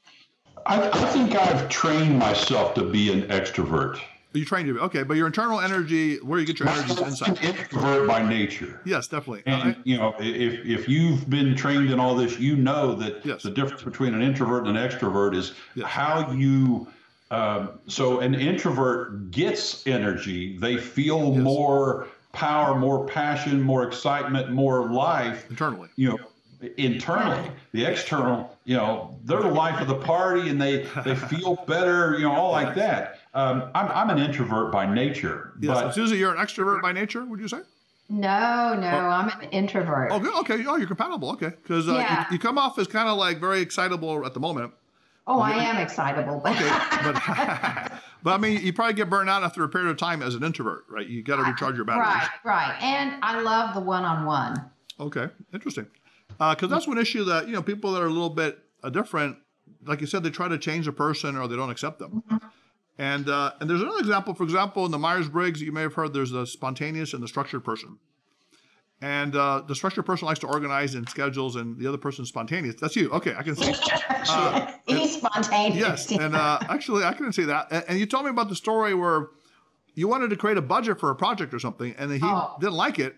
I, 0.64 0.88
I 0.88 1.06
think 1.12 1.34
I've 1.34 1.68
trained 1.68 2.18
myself 2.18 2.74
to 2.74 2.84
be 2.84 3.12
an 3.12 3.22
extrovert. 3.28 4.00
you 4.32 4.44
trained 4.44 4.68
to 4.68 4.74
be 4.74 4.80
okay, 4.80 5.02
but 5.02 5.16
your 5.16 5.26
internal 5.26 5.60
energy, 5.60 6.16
where 6.18 6.38
you 6.40 6.46
get 6.46 6.58
your 6.58 6.68
energy 6.68 6.92
is 6.92 6.98
an 7.00 7.06
inside. 7.08 7.42
introvert 7.44 8.06
by 8.08 8.26
nature. 8.26 8.80
Yes, 8.84 9.06
definitely. 9.08 9.42
And 9.46 9.62
I- 9.62 9.76
you 9.84 9.96
know, 9.96 10.14
if 10.18 10.64
if 10.66 10.88
you've 10.88 11.28
been 11.28 11.54
trained 11.54 11.90
in 11.90 12.00
all 12.00 12.14
this, 12.14 12.38
you 12.38 12.56
know 12.56 12.94
that 12.96 13.24
Yes. 13.24 13.42
the 13.42 13.50
difference 13.50 13.82
between 13.82 14.14
an 14.14 14.22
introvert 14.22 14.66
and 14.66 14.76
an 14.76 14.88
extrovert 14.88 15.34
is 15.34 15.52
Yes. 15.74 15.86
how 15.88 16.30
you. 16.32 16.88
Um, 17.30 17.70
so 17.88 18.20
an 18.20 18.34
introvert 18.36 19.30
gets 19.32 19.84
energy; 19.86 20.56
they 20.58 20.76
feel 20.76 21.32
Yes. 21.34 21.42
more 21.42 22.06
power, 22.32 22.78
more 22.78 23.06
passion, 23.06 23.60
more 23.62 23.82
excitement, 23.84 24.52
more 24.52 24.90
life. 24.90 25.46
internally. 25.50 25.88
You 25.96 26.10
know, 26.10 26.18
internally. 26.76 27.50
The 27.72 27.84
external, 27.84 28.56
you 28.64 28.76
know, 28.76 29.18
they're 29.24 29.42
the 29.42 29.48
life 29.48 29.80
of 29.80 29.88
the 29.88 29.96
party, 29.96 30.48
and 30.48 30.60
they 30.60 30.86
they 31.04 31.14
feel 31.30 31.56
better. 31.66 32.14
You 32.18 32.24
know, 32.24 32.32
all 32.32 32.52
like 32.52 32.74
that. 32.76 33.20
Um, 33.34 33.70
I'm 33.74 33.88
I'm 33.88 34.10
an 34.10 34.18
introvert 34.18 34.72
by 34.72 34.92
nature, 34.92 35.52
Yes. 35.60 35.80
but 35.80 35.92
Susie, 35.92 36.16
you're 36.16 36.34
an 36.34 36.44
extrovert 36.44 36.80
by 36.82 36.92
nature, 36.92 37.24
would 37.24 37.40
you 37.40 37.48
say? 37.48 37.60
No, 38.08 38.74
no, 38.78 38.86
I'm 38.86 39.28
an 39.40 39.48
introvert. 39.50 40.10
Oh, 40.12 40.20
good. 40.20 40.32
Okay. 40.40 40.64
Oh, 40.66 40.76
you're 40.76 40.86
compatible. 40.86 41.30
Okay. 41.32 41.48
Because 41.62 41.88
uh, 41.88 41.94
Yeah. 41.94 42.26
you, 42.30 42.34
you 42.34 42.38
come 42.38 42.56
off 42.56 42.78
as 42.78 42.86
kind 42.86 43.08
of 43.08 43.18
like 43.18 43.40
very 43.40 43.60
excitable 43.60 44.24
at 44.24 44.32
the 44.32 44.38
moment. 44.38 44.72
Oh, 45.26 45.40
I 45.40 45.54
am 45.64 45.76
excitable, 45.78 46.40
but 46.42 46.52
Okay. 46.52 46.68
but, 47.02 47.14
but 48.22 48.32
I 48.32 48.36
mean, 48.38 48.64
you 48.64 48.72
probably 48.72 48.94
get 48.94 49.10
burned 49.10 49.28
out 49.28 49.42
after 49.42 49.64
a 49.64 49.68
period 49.68 49.90
of 49.90 49.96
time 49.96 50.22
as 50.22 50.36
an 50.36 50.44
introvert, 50.44 50.84
right? 50.88 51.04
You 51.04 51.20
got 51.24 51.36
to 51.36 51.42
recharge 51.42 51.74
your 51.74 51.84
batteries. 51.84 52.06
right, 52.06 52.28
right. 52.44 52.78
And 52.80 53.14
I 53.24 53.40
love 53.40 53.74
the 53.74 53.80
one-on-one. 53.80 54.54
Okay. 55.00 55.26
Interesting. 55.52 55.86
Because 56.38 56.68
that's 56.68 56.86
one 56.86 56.98
issue 56.98 57.24
that, 57.24 57.46
you 57.46 57.52
know, 57.54 57.62
people 57.62 57.92
that 57.92 58.02
are 58.02 58.06
a 58.06 58.10
little 58.10 58.30
bit 58.30 58.58
uh, 58.82 58.90
different, 58.90 59.36
like 59.86 60.00
you 60.00 60.06
said, 60.06 60.22
they 60.22 60.30
try 60.30 60.48
to 60.48 60.58
change 60.58 60.86
a 60.86 60.92
person 60.92 61.36
or 61.36 61.48
they 61.48 61.56
don't 61.56 61.70
accept 61.70 61.98
them. 61.98 62.22
And 62.98 63.28
uh, 63.28 63.52
and 63.60 63.68
there's 63.68 63.82
another 63.82 63.98
example. 64.00 64.32
For 64.34 64.44
example, 64.44 64.84
in 64.86 64.90
the 64.90 64.98
Myers 64.98 65.28
Briggs, 65.28 65.60
you 65.60 65.70
may 65.72 65.82
have 65.82 65.94
heard 65.94 66.12
there's 66.14 66.30
the 66.30 66.46
spontaneous 66.46 67.12
and 67.14 67.22
the 67.22 67.28
structured 67.28 67.62
person. 67.64 67.98
And 69.02 69.36
uh, 69.36 69.62
the 69.68 69.74
structured 69.74 70.06
person 70.06 70.24
likes 70.24 70.40
to 70.40 70.46
organize 70.46 70.94
and 70.94 71.06
schedules, 71.06 71.56
and 71.56 71.78
the 71.78 71.86
other 71.86 71.98
person 71.98 72.22
is 72.22 72.30
spontaneous. 72.30 72.76
That's 72.80 72.96
you. 72.96 73.10
Okay, 73.10 73.34
I 73.36 73.42
can 73.42 73.54
see. 73.56 73.74
Uh, 74.28 74.72
He's 74.88 75.18
spontaneous. 75.18 76.10
yes, 76.10 76.10
and 76.10 76.34
uh, 76.34 76.58
actually, 76.68 77.04
I 77.04 77.12
can 77.12 77.32
see 77.32 77.44
that. 77.44 77.68
And, 77.70 77.84
and 77.86 77.98
you 78.00 78.06
told 78.06 78.24
me 78.24 78.30
about 78.30 78.48
the 78.48 78.56
story 78.56 78.92
where 78.92 79.28
you 79.94 80.08
wanted 80.08 80.30
to 80.30 80.36
create 80.36 80.56
a 80.56 80.62
budget 80.62 80.98
for 80.98 81.10
a 81.10 81.14
project 81.14 81.54
or 81.54 81.60
something, 81.60 81.94
and 81.96 82.10
he 82.10 82.18
Oh. 82.24 82.56
didn't 82.58 82.72
like 82.74 82.98
it 82.98 83.14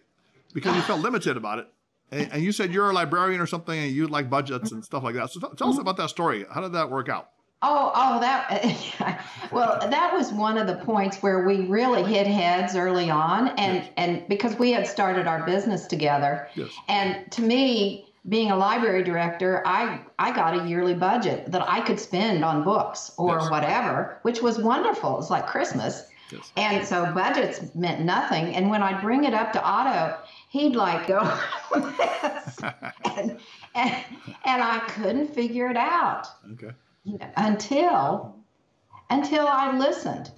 because 0.52 0.74
he 0.74 0.82
felt 0.82 1.00
limited 1.00 1.38
about 1.38 1.60
it. 1.60 1.68
And, 2.10 2.32
and 2.32 2.42
you 2.42 2.52
said 2.52 2.72
you're 2.72 2.90
a 2.90 2.92
librarian 2.92 3.40
or 3.40 3.46
something, 3.46 3.78
and 3.78 3.92
you 3.92 4.06
like 4.06 4.30
budgets 4.30 4.72
and 4.72 4.84
stuff 4.84 5.02
like 5.02 5.14
that. 5.14 5.30
So 5.30 5.40
t- 5.40 5.46
tell 5.56 5.68
us 5.68 5.74
mm-hmm. 5.74 5.82
about 5.82 5.96
that 5.98 6.10
story. 6.10 6.44
How 6.50 6.60
did 6.60 6.72
that 6.72 6.90
work 6.90 7.08
out? 7.08 7.30
Oh, 7.60 7.90
oh, 7.94 8.20
that. 8.20 9.24
well, 9.52 9.78
that 9.80 10.12
was 10.12 10.32
one 10.32 10.58
of 10.58 10.66
the 10.68 10.76
points 10.76 11.18
where 11.18 11.44
we 11.44 11.66
really 11.66 12.04
hit 12.04 12.26
heads 12.26 12.76
early 12.76 13.10
on, 13.10 13.48
and 13.48 13.78
Yes. 13.78 13.90
and 13.96 14.28
because 14.28 14.56
we 14.56 14.72
had 14.72 14.86
started 14.86 15.26
our 15.26 15.44
business 15.44 15.86
together, 15.86 16.48
Yes. 16.54 16.70
and 16.88 17.30
to 17.32 17.42
me, 17.42 18.06
being 18.28 18.50
a 18.52 18.56
library 18.56 19.02
director, 19.02 19.62
I 19.66 20.00
I 20.18 20.32
got 20.32 20.58
a 20.58 20.68
yearly 20.68 20.94
budget 20.94 21.50
that 21.50 21.68
I 21.68 21.80
could 21.80 21.98
spend 21.98 22.44
on 22.44 22.62
books 22.62 23.10
or 23.16 23.40
Yes. 23.40 23.50
whatever, 23.50 24.18
which 24.22 24.40
was 24.40 24.58
wonderful. 24.58 25.18
It's 25.18 25.30
like 25.30 25.46
Christmas. 25.46 26.04
Yes. 26.30 26.52
And 26.56 26.86
so 26.86 27.10
budgets 27.12 27.74
meant 27.74 28.02
nothing. 28.04 28.54
And 28.54 28.70
when 28.70 28.82
I'd 28.82 29.00
bring 29.00 29.24
it 29.24 29.34
up 29.34 29.52
to 29.54 29.62
Otto, 29.64 30.16
he'd 30.48 30.74
like 30.76 31.06
go 31.06 31.20
and, 31.74 33.38
and, 33.74 34.04
and 34.44 34.62
I 34.62 34.82
couldn't 34.88 35.34
figure 35.34 35.68
it 35.70 35.76
out 35.76 36.26
Okay. 36.52 36.72
until 37.36 38.36
until 39.10 39.46
I 39.46 39.76
listened. 39.76 40.30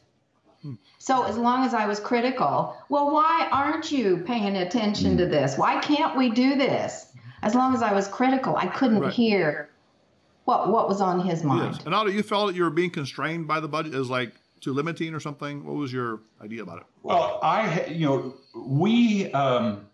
So 0.98 1.24
as 1.24 1.38
long 1.38 1.64
as 1.64 1.72
I 1.72 1.86
was 1.86 1.98
critical, 1.98 2.76
well, 2.90 3.10
why 3.10 3.48
aren't 3.50 3.90
you 3.90 4.18
paying 4.18 4.56
attention 4.58 5.16
to 5.16 5.24
this? 5.26 5.56
Why 5.56 5.80
can't 5.80 6.16
we 6.16 6.30
do 6.30 6.56
this? 6.56 7.06
As 7.42 7.54
long 7.54 7.74
as 7.74 7.82
I 7.82 7.94
was 7.94 8.06
critical, 8.06 8.54
I 8.56 8.66
couldn't 8.66 9.00
Right. 9.00 9.12
hear 9.12 9.70
what 10.44 10.68
what 10.70 10.88
was 10.88 11.00
on 11.00 11.20
his 11.20 11.42
mind. 11.42 11.76
Yes. 11.76 11.86
And 11.86 11.94
Otto, 11.94 12.10
you 12.10 12.22
felt 12.22 12.48
that 12.48 12.56
you 12.56 12.64
were 12.64 12.70
being 12.70 12.90
constrained 12.90 13.48
by 13.48 13.60
the 13.60 13.68
budget 13.68 13.94
is 13.94 14.10
like 14.10 14.34
too 14.60 14.74
limiting 14.74 15.14
or 15.14 15.20
something. 15.20 15.64
What 15.64 15.76
was 15.76 15.90
your 15.92 16.20
idea 16.42 16.62
about 16.62 16.80
it? 16.80 16.86
Well, 17.02 17.38
I, 17.42 17.86
you 17.86 18.06
know, 18.06 18.34
we, 18.54 19.32
um, 19.32 19.86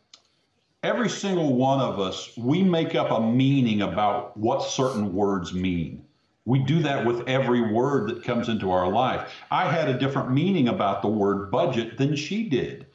every 0.87 1.09
single 1.09 1.55
one 1.55 1.81
of 1.81 1.99
us, 1.99 2.31
we 2.37 2.63
make 2.63 2.95
up 2.95 3.11
a 3.11 3.21
meaning 3.21 3.83
about 3.83 4.37
what 4.37 4.63
certain 4.63 5.13
words 5.13 5.53
mean. 5.53 6.05
We 6.45 6.61
do 6.61 6.81
that 6.83 7.05
with 7.05 7.27
every 7.29 7.61
word 7.61 8.09
that 8.09 8.23
comes 8.23 8.49
into 8.49 8.71
our 8.71 8.89
life. 8.89 9.35
I 9.51 9.69
had 9.69 9.89
a 9.89 9.99
different 9.99 10.31
meaning 10.31 10.69
about 10.69 11.03
the 11.03 11.09
word 11.09 11.51
budget 11.51 11.99
than 11.99 12.15
she 12.15 12.49
did. 12.49 12.87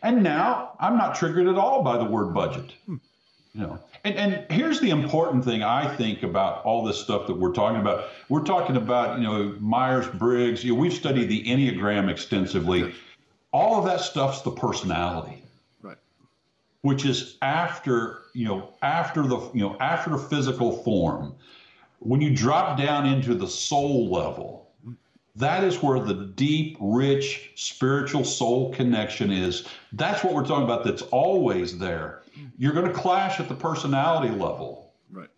And 0.00 0.22
now 0.22 0.76
I'm 0.78 0.96
not 0.96 1.16
triggered 1.16 1.48
at 1.48 1.56
all 1.56 1.82
by 1.82 1.98
the 1.98 2.04
word 2.04 2.32
budget. 2.32 2.72
Hmm. 2.86 2.96
You 3.52 3.60
know, 3.62 3.80
and, 4.04 4.14
and 4.14 4.46
here's 4.48 4.78
the 4.78 4.90
important 4.90 5.44
thing 5.44 5.64
I 5.64 5.92
think 5.96 6.22
about 6.22 6.64
all 6.64 6.84
this 6.84 7.00
stuff 7.00 7.26
that 7.26 7.36
we're 7.36 7.52
talking 7.52 7.80
about. 7.80 8.04
We're 8.28 8.44
talking 8.44 8.76
about, 8.76 9.18
you 9.18 9.24
know, 9.24 9.56
Myers 9.58 10.06
Briggs. 10.06 10.62
You 10.62 10.74
know, 10.74 10.78
we've 10.78 10.92
studied 10.92 11.28
the 11.28 11.42
Enneagram 11.46 12.08
extensively. 12.08 12.94
All 13.52 13.76
of 13.76 13.84
that 13.86 14.00
stuff's 14.02 14.42
the 14.42 14.52
personality. 14.52 15.42
Which 16.82 17.04
is 17.04 17.36
after, 17.42 18.22
you 18.34 18.46
know, 18.46 18.74
after 18.82 19.22
the, 19.22 19.38
you 19.52 19.60
know, 19.60 19.76
after 19.80 20.10
the 20.10 20.18
physical 20.18 20.82
form. 20.82 21.34
When 21.98 22.20
you 22.20 22.34
drop 22.34 22.78
down 22.78 23.06
into 23.06 23.34
the 23.34 23.46
soul 23.46 24.10
level, 24.10 24.70
that 25.36 25.64
is 25.64 25.82
where 25.82 26.00
the 26.00 26.14
deep, 26.14 26.76
rich, 26.80 27.50
spiritual 27.54 28.24
soul 28.24 28.72
connection 28.72 29.30
is. 29.30 29.66
That's 29.92 30.24
what 30.24 30.34
we're 30.34 30.46
talking 30.46 30.64
about. 30.64 30.84
That's 30.84 31.02
always 31.02 31.78
there. 31.78 32.22
You're 32.58 32.72
going 32.72 32.86
to 32.86 32.92
clash 32.92 33.38
at 33.38 33.48
the 33.48 33.54
personality 33.54 34.30
level. 34.30 34.92
Right. 35.10 35.28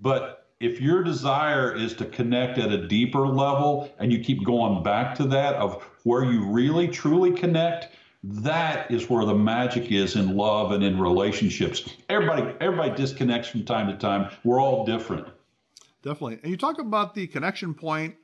But 0.00 0.46
if 0.60 0.80
your 0.80 1.02
desire 1.02 1.74
is 1.74 1.94
to 1.94 2.06
connect 2.06 2.58
at 2.58 2.70
a 2.70 2.86
deeper 2.86 3.26
level 3.26 3.92
and 3.98 4.12
you 4.12 4.20
keep 4.20 4.44
going 4.44 4.82
back 4.82 5.14
to 5.16 5.24
that 5.24 5.56
of 5.56 5.82
where 6.04 6.24
you 6.24 6.44
really 6.44 6.88
truly 6.88 7.32
connect, 7.32 7.88
that 8.26 8.90
is 8.90 9.10
where 9.10 9.26
the 9.26 9.34
magic 9.34 9.92
is 9.92 10.16
in 10.16 10.34
love 10.34 10.72
and 10.72 10.82
in 10.82 10.98
relationships. 10.98 11.88
Everybody 12.08 12.54
everybody 12.60 12.94
disconnects 12.94 13.48
from 13.48 13.64
time 13.64 13.86
to 13.88 13.96
time. 13.96 14.30
We're 14.44 14.60
all 14.60 14.86
different. 14.86 15.28
Definitely. 16.02 16.38
And 16.42 16.50
you 16.50 16.56
talk 16.56 16.78
about 16.78 17.14
the 17.14 17.26
connection 17.26 17.74
point. 17.74 18.16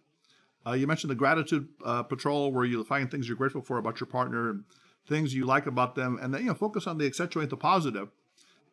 Uh, 0.66 0.73
you 0.73 0.87
mentioned 0.87 1.11
the 1.11 1.14
gratitude 1.14 1.69
uh, 1.85 2.02
patrol, 2.02 2.52
where 2.52 2.64
you 2.64 2.83
find 2.85 3.11
things 3.11 3.26
you're 3.28 3.37
grateful 3.37 3.62
for 3.62 3.78
about 3.78 4.00
your 4.00 4.07
partner 4.07 4.50
and 4.50 4.64
things 5.07 5.35
you 5.35 5.45
like 5.45 5.66
about 5.66 5.95
them, 5.95 6.19
and 6.21 6.33
then 6.33 6.42
you 6.42 6.49
know 6.49 6.54
focus 6.54 6.87
on 6.87 6.99
the 6.99 7.07
accentuate 7.07 7.50
the 7.50 7.57
positive. 7.57 8.09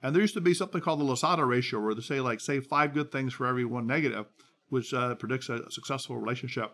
And 0.01 0.13
there 0.13 0.21
used 0.21 0.35
to 0.35 0.41
be 0.41 0.53
something 0.53 0.79
called 0.79 0.99
the 0.99 1.05
Losada 1.05 1.43
ratio, 1.43 1.79
where 1.81 1.95
they 1.95 2.01
say 2.01 2.21
like 2.21 2.39
say 2.39 2.59
five 2.59 2.93
good 2.93 3.11
things 3.11 3.33
for 3.33 3.47
every 3.47 3.65
one 3.65 3.87
negative, 3.87 4.27
which 4.69 4.93
uh, 4.93 5.15
predicts 5.15 5.49
a 5.49 5.69
successful 5.71 6.17
relationship. 6.17 6.73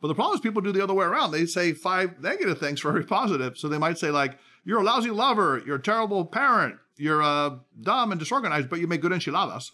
But 0.00 0.08
the 0.08 0.14
problem 0.14 0.34
is 0.34 0.40
people 0.40 0.62
do 0.62 0.72
the 0.72 0.82
other 0.82 0.94
way 0.94 1.04
around. 1.04 1.32
They 1.32 1.46
say 1.46 1.72
five 1.72 2.20
negative 2.20 2.58
things 2.58 2.80
for 2.80 2.88
every 2.88 3.04
positive. 3.04 3.58
So 3.58 3.68
they 3.68 3.78
might 3.78 3.98
say 3.98 4.10
like 4.10 4.38
you're 4.64 4.80
a 4.80 4.84
lousy 4.84 5.10
lover, 5.10 5.62
you're 5.66 5.76
a 5.76 5.82
terrible 5.82 6.24
parent, 6.24 6.76
you're 6.96 7.22
uh, 7.22 7.56
dumb 7.80 8.12
and 8.12 8.18
disorganized, 8.18 8.68
but 8.68 8.78
you 8.80 8.86
make 8.86 9.00
good 9.00 9.12
enchiladas. 9.12 9.72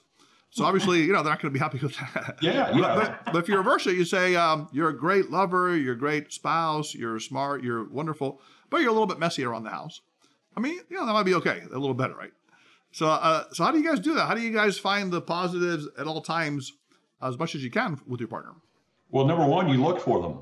So 0.50 0.64
obviously, 0.68 1.02
you 1.02 1.12
know, 1.12 1.22
they're 1.22 1.32
not 1.32 1.42
going 1.42 1.52
to 1.52 1.58
be 1.58 1.62
happy 1.62 1.78
with 1.78 1.96
that. 1.96 2.38
Yeah, 2.42 2.70
But, 2.72 2.80
yeah. 2.80 2.94
but, 3.24 3.32
but 3.32 3.38
if 3.42 3.48
you 3.48 3.56
reverse 3.56 3.86
it, 3.86 3.96
you 3.96 4.04
say 4.04 4.34
um, 4.36 4.68
you're 4.72 4.88
a 4.88 4.96
great 4.96 5.30
lover, 5.30 5.76
you're 5.76 5.94
a 5.94 5.98
great 5.98 6.32
spouse, 6.32 6.94
you're 6.94 7.20
smart, 7.20 7.62
you're 7.62 7.84
wonderful, 7.90 8.40
but 8.70 8.80
you're 8.80 8.90
a 8.90 8.92
little 8.92 9.06
bit 9.06 9.18
messy 9.18 9.44
around 9.44 9.64
the 9.64 9.70
house. 9.70 10.00
I 10.56 10.60
mean, 10.60 10.78
you 10.88 10.96
know, 10.96 11.04
that 11.04 11.12
might 11.12 11.24
be 11.24 11.34
okay, 11.34 11.62
a 11.70 11.78
little 11.78 11.94
better, 11.94 12.14
right? 12.14 12.32
So, 12.92 13.08
uh, 13.08 13.44
so 13.52 13.64
how 13.64 13.72
do 13.72 13.78
you 13.78 13.84
guys 13.88 13.98
do 13.98 14.14
that? 14.14 14.26
How 14.28 14.34
do 14.34 14.40
you 14.40 14.52
guys 14.52 14.78
find 14.78 15.12
the 15.12 15.20
positives 15.20 15.88
at 15.98 16.06
all 16.06 16.20
times, 16.20 16.72
as 17.20 17.36
much 17.36 17.56
as 17.56 17.64
you 17.64 17.70
can 17.70 18.00
with 18.06 18.20
your 18.20 18.28
partner? 18.28 18.52
Well, 19.14 19.26
number 19.26 19.46
one, 19.46 19.68
you 19.68 19.80
look 19.80 20.00
for 20.00 20.20
them. 20.20 20.40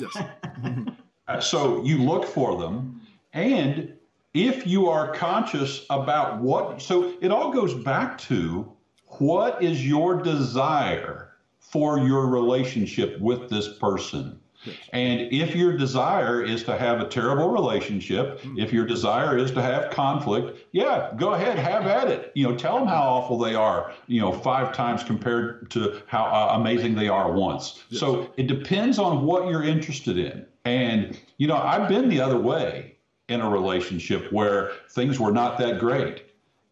Yes. 0.00 0.16
Uh, 1.28 1.38
so 1.38 1.84
you 1.84 1.98
look 1.98 2.24
for 2.24 2.58
them, 2.58 3.02
and 3.34 3.92
if 4.32 4.66
you 4.66 4.88
are 4.88 5.12
conscious 5.12 5.84
about 5.90 6.40
what, 6.40 6.80
so 6.80 7.12
it 7.20 7.30
all 7.30 7.52
goes 7.52 7.74
back 7.74 8.16
to 8.16 8.72
what 9.18 9.62
is 9.62 9.86
your 9.86 10.22
desire 10.22 11.32
for 11.58 11.98
your 11.98 12.28
relationship 12.28 13.20
with 13.20 13.50
this 13.50 13.76
person. 13.76 14.40
And 14.92 15.20
if 15.32 15.54
your 15.54 15.76
desire 15.76 16.42
is 16.42 16.64
to 16.64 16.76
have 16.76 17.00
a 17.00 17.08
terrible 17.08 17.50
relationship, 17.50 18.40
if 18.56 18.72
your 18.72 18.86
desire 18.86 19.36
is 19.38 19.50
to 19.52 19.62
have 19.62 19.90
conflict, 19.90 20.66
yeah, 20.72 21.12
go 21.16 21.34
ahead, 21.34 21.58
have 21.58 21.86
at 21.86 22.08
it. 22.08 22.32
You 22.34 22.48
know, 22.48 22.56
tell 22.56 22.78
them 22.78 22.88
how 22.88 23.02
awful 23.02 23.38
they 23.38 23.54
are. 23.54 23.92
You 24.06 24.20
know, 24.20 24.32
five 24.32 24.74
times 24.74 25.04
compared 25.04 25.70
to 25.70 26.02
how 26.06 26.24
uh, 26.24 26.56
amazing 26.58 26.94
they 26.94 27.08
are 27.08 27.32
once. 27.32 27.84
So 27.90 28.30
it 28.36 28.46
depends 28.46 28.98
on 28.98 29.24
what 29.24 29.48
you're 29.48 29.64
interested 29.64 30.18
in. 30.18 30.44
And 30.64 31.18
you 31.38 31.46
know, 31.46 31.56
I've 31.56 31.88
been 31.88 32.08
the 32.08 32.20
other 32.20 32.38
way 32.38 32.96
in 33.28 33.40
a 33.40 33.48
relationship 33.48 34.32
where 34.32 34.72
things 34.90 35.20
were 35.20 35.32
not 35.32 35.58
that 35.58 35.78
great. 35.78 36.24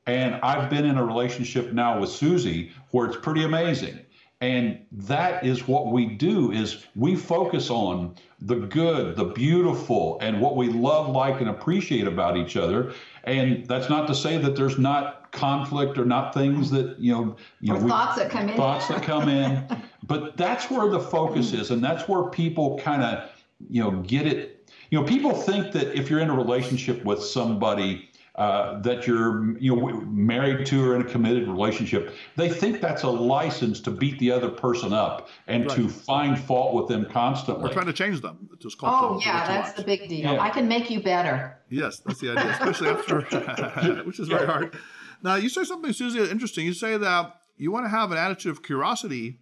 And 0.06 0.36
I've 0.36 0.70
been 0.70 0.84
in 0.84 0.98
a 0.98 1.04
relationship 1.04 1.72
now 1.72 2.00
with 2.00 2.10
Susie 2.10 2.70
where 2.92 3.06
it's 3.06 3.16
pretty 3.16 3.42
amazing. 3.42 3.98
And 4.42 4.84
that 4.92 5.46
is 5.46 5.66
what 5.66 5.86
we 5.92 6.04
do 6.06 6.52
is 6.52 6.84
we 6.94 7.16
focus 7.16 7.70
on 7.70 8.14
the 8.42 8.56
good, 8.56 9.16
the 9.16 9.24
beautiful, 9.24 10.18
and 10.20 10.40
what 10.42 10.56
we 10.56 10.68
love, 10.68 11.08
like, 11.08 11.40
and 11.40 11.48
appreciate 11.48 12.06
about 12.06 12.36
each 12.36 12.54
other. 12.54 12.92
And 13.24 13.64
that's 13.66 13.88
not 13.88 14.06
to 14.08 14.14
say 14.14 14.36
that 14.36 14.54
there's 14.54 14.78
not 14.78 15.32
conflict 15.32 15.96
or 15.96 16.04
not 16.04 16.34
things 16.34 16.70
that, 16.70 16.98
you 16.98 17.12
know, 17.14 17.36
you 17.62 17.72
Or 17.72 17.78
know, 17.78 17.84
we- 17.84 17.90
thoughts 17.90 18.16
that 18.16 18.30
come 18.30 18.48
in. 18.50 18.56
thoughts 18.56 18.88
that 18.88 19.02
come 19.02 19.28
in. 19.28 19.64
But 20.06 20.36
that's 20.36 20.70
where 20.70 20.88
the 20.88 21.00
focus 21.00 21.52
is, 21.52 21.72
and 21.72 21.82
that's 21.82 22.08
where 22.08 22.24
people 22.30 22.78
kind 22.78 23.02
of, 23.02 23.28
you 23.68 23.82
know, 23.82 23.90
get 24.02 24.24
it. 24.24 24.70
You 24.90 25.00
know, 25.00 25.04
people 25.04 25.32
think 25.32 25.72
that 25.72 25.98
if 25.98 26.08
you're 26.08 26.20
in 26.20 26.30
a 26.30 26.36
relationship 26.36 27.04
with 27.04 27.20
somebody 27.24 28.08
uh, 28.36 28.78
that 28.82 29.06
you're, 29.06 29.58
you 29.58 29.74
know, 29.74 30.00
married 30.02 30.66
to 30.66 30.84
or 30.84 30.94
in 30.94 31.00
a 31.00 31.04
committed 31.04 31.48
relationship, 31.48 32.14
they 32.36 32.48
think 32.50 32.80
that's 32.82 33.02
a 33.02 33.08
license 33.08 33.80
to 33.80 33.90
beat 33.90 34.18
the 34.18 34.30
other 34.30 34.50
person 34.50 34.92
up 34.92 35.28
and 35.46 35.68
to 35.70 35.88
find 35.88 36.38
fault 36.38 36.74
with 36.74 36.86
them 36.88 37.06
constantly. 37.10 37.64
We're 37.64 37.72
trying 37.72 37.86
to 37.86 37.92
change 37.94 38.20
them. 38.20 38.48
Just 38.60 38.76
called 38.78 38.92
Oh 38.94 39.14
to- 39.18 39.20
to 39.22 39.26
yeah, 39.26 39.46
that's 39.46 39.68
want. 39.68 39.76
the 39.78 39.84
big 39.84 40.08
deal. 40.08 40.34
Yeah. 40.34 40.40
I 40.40 40.50
can 40.50 40.68
make 40.68 40.90
you 40.90 41.02
better. 41.02 41.58
Yes, 41.70 42.00
that's 42.00 42.20
the 42.20 42.30
idea, 42.32 42.50
especially 42.52 42.88
after, 42.88 43.20
which 44.04 44.20
is 44.20 44.28
very 44.28 44.46
hard. 44.46 44.76
Now, 45.22 45.36
you 45.36 45.48
say 45.48 45.64
something, 45.64 45.92
Susie, 45.94 46.20
interesting. 46.30 46.66
You 46.66 46.74
say 46.74 46.98
that 46.98 47.40
you 47.56 47.72
want 47.72 47.86
to 47.86 47.88
have 47.90 48.12
an 48.12 48.18
attitude 48.18 48.52
of 48.52 48.62
curiosity 48.62 49.38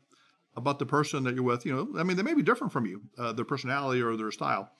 about 0.57 0.79
the 0.79 0.87
person 0.87 1.25
that 1.25 1.35
you're 1.35 1.43
with. 1.43 1.67
You 1.67 1.75
know, 1.75 1.99
I 2.01 2.05
mean, 2.05 2.17
they 2.17 2.23
may 2.23 2.35
be 2.35 2.43
different 2.43 2.73
from 2.73 2.87
you, 2.87 3.03
uh, 3.19 3.33
their 3.33 3.45
personality 3.45 4.01
or 4.01 4.17
their 4.17 4.31
style. 4.31 4.71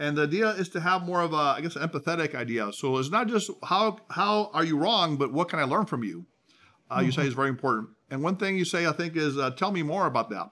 And 0.00 0.16
the 0.16 0.22
idea 0.22 0.48
is 0.48 0.70
to 0.70 0.80
have 0.80 1.02
more 1.02 1.20
of 1.20 1.34
a, 1.34 1.36
I 1.36 1.60
guess, 1.60 1.76
an 1.76 1.86
empathetic 1.86 2.34
idea. 2.34 2.72
So 2.72 2.96
it's 2.96 3.10
not 3.10 3.28
just 3.28 3.50
how 3.62 3.98
how 4.08 4.50
are 4.54 4.64
you 4.64 4.78
wrong, 4.78 5.18
but 5.18 5.30
what 5.30 5.50
can 5.50 5.58
I 5.58 5.64
learn 5.64 5.84
from 5.84 6.02
you? 6.02 6.26
Uh, 6.90 7.02
You 7.04 7.12
say 7.12 7.26
is 7.26 7.34
very 7.34 7.50
important. 7.50 7.90
And 8.10 8.22
one 8.22 8.36
thing 8.36 8.56
you 8.56 8.64
say, 8.64 8.86
I 8.86 8.92
think, 8.92 9.14
is 9.14 9.36
uh, 9.36 9.50
tell 9.50 9.70
me 9.70 9.82
more 9.82 10.06
about 10.06 10.30
that. 10.30 10.50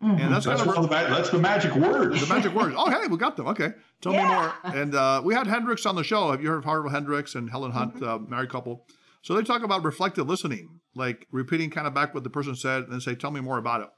And 0.00 0.18
that's, 0.32 0.44
that's, 0.44 0.62
kind 0.62 0.76
of 0.76 0.84
of 0.84 0.90
the 0.90 1.14
that's 1.14 1.30
the 1.30 1.38
magic 1.38 1.74
words. 1.74 2.20
the 2.20 2.32
magic 2.32 2.52
words. 2.54 2.74
Oh, 2.78 2.90
hey, 2.90 3.06
we 3.08 3.16
got 3.16 3.36
them. 3.36 3.48
Okay, 3.48 3.70
tell 4.02 4.12
me 4.12 4.22
more. 4.22 4.52
And 4.62 4.94
uh, 4.94 5.22
we 5.24 5.34
had 5.34 5.46
Hendrix 5.46 5.86
on 5.86 5.96
the 5.96 6.04
show. 6.04 6.30
Have 6.30 6.42
you 6.42 6.48
heard 6.50 6.58
of 6.58 6.64
Harville 6.64 6.90
Hendrix 6.90 7.34
and 7.34 7.50
Helen 7.50 7.72
Hunt, 7.72 8.02
uh, 8.02 8.18
married 8.18 8.50
couple? 8.50 8.86
So 9.22 9.34
they 9.34 9.42
talk 9.42 9.62
about 9.62 9.82
reflective 9.84 10.28
listening, 10.28 10.80
like 10.94 11.26
repeating 11.32 11.70
kind 11.70 11.86
of 11.86 11.94
back 11.94 12.14
what 12.14 12.24
the 12.24 12.30
person 12.30 12.54
said, 12.54 12.84
and 12.84 12.92
then 12.92 13.00
say, 13.00 13.14
"Tell 13.14 13.30
me 13.30 13.40
more 13.40 13.58
about 13.58 13.80
it." 13.80 13.88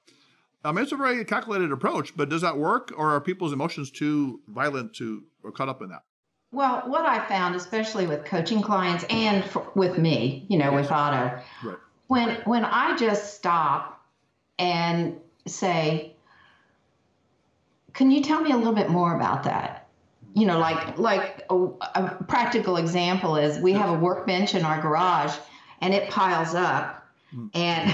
I 0.64 0.72
mean, 0.72 0.82
it's 0.82 0.92
a 0.92 0.96
very 0.96 1.24
calculated 1.24 1.70
approach, 1.72 2.16
but 2.16 2.28
does 2.28 2.42
that 2.42 2.58
work, 2.58 2.92
or 2.96 3.10
are 3.10 3.20
people's 3.20 3.52
emotions 3.52 3.90
too 3.90 4.40
violent 4.48 4.94
to 4.96 5.22
or 5.44 5.52
caught 5.52 5.68
up 5.68 5.80
in 5.82 5.88
that? 5.90 6.02
Well, 6.50 6.82
what 6.86 7.04
I 7.04 7.26
found, 7.28 7.54
especially 7.54 8.06
with 8.06 8.24
coaching 8.24 8.62
clients 8.62 9.04
and 9.10 9.44
for, 9.44 9.70
with 9.74 9.98
me, 9.98 10.46
you 10.48 10.58
know, 10.58 10.72
with 10.72 10.90
Otto, 10.90 11.40
Right. 11.62 11.76
when 12.08 12.36
when 12.44 12.64
I 12.64 12.96
just 12.96 13.34
stop 13.34 14.02
and 14.58 15.20
say, 15.46 16.16
"Can 17.92 18.10
you 18.10 18.22
tell 18.22 18.40
me 18.40 18.50
a 18.52 18.56
little 18.56 18.72
bit 18.72 18.88
more 18.88 19.14
about 19.14 19.44
that?" 19.44 19.88
You 20.34 20.46
know, 20.46 20.58
like 20.58 20.98
like 20.98 21.44
a, 21.50 21.54
a 21.54 22.24
practical 22.26 22.76
example 22.78 23.36
is 23.36 23.58
we 23.58 23.72
have 23.72 23.90
a 23.90 23.94
workbench 23.98 24.54
in 24.54 24.64
our 24.64 24.80
garage, 24.80 25.36
and 25.80 25.94
it 25.94 26.10
piles 26.10 26.54
up. 26.54 27.06
And 27.54 27.92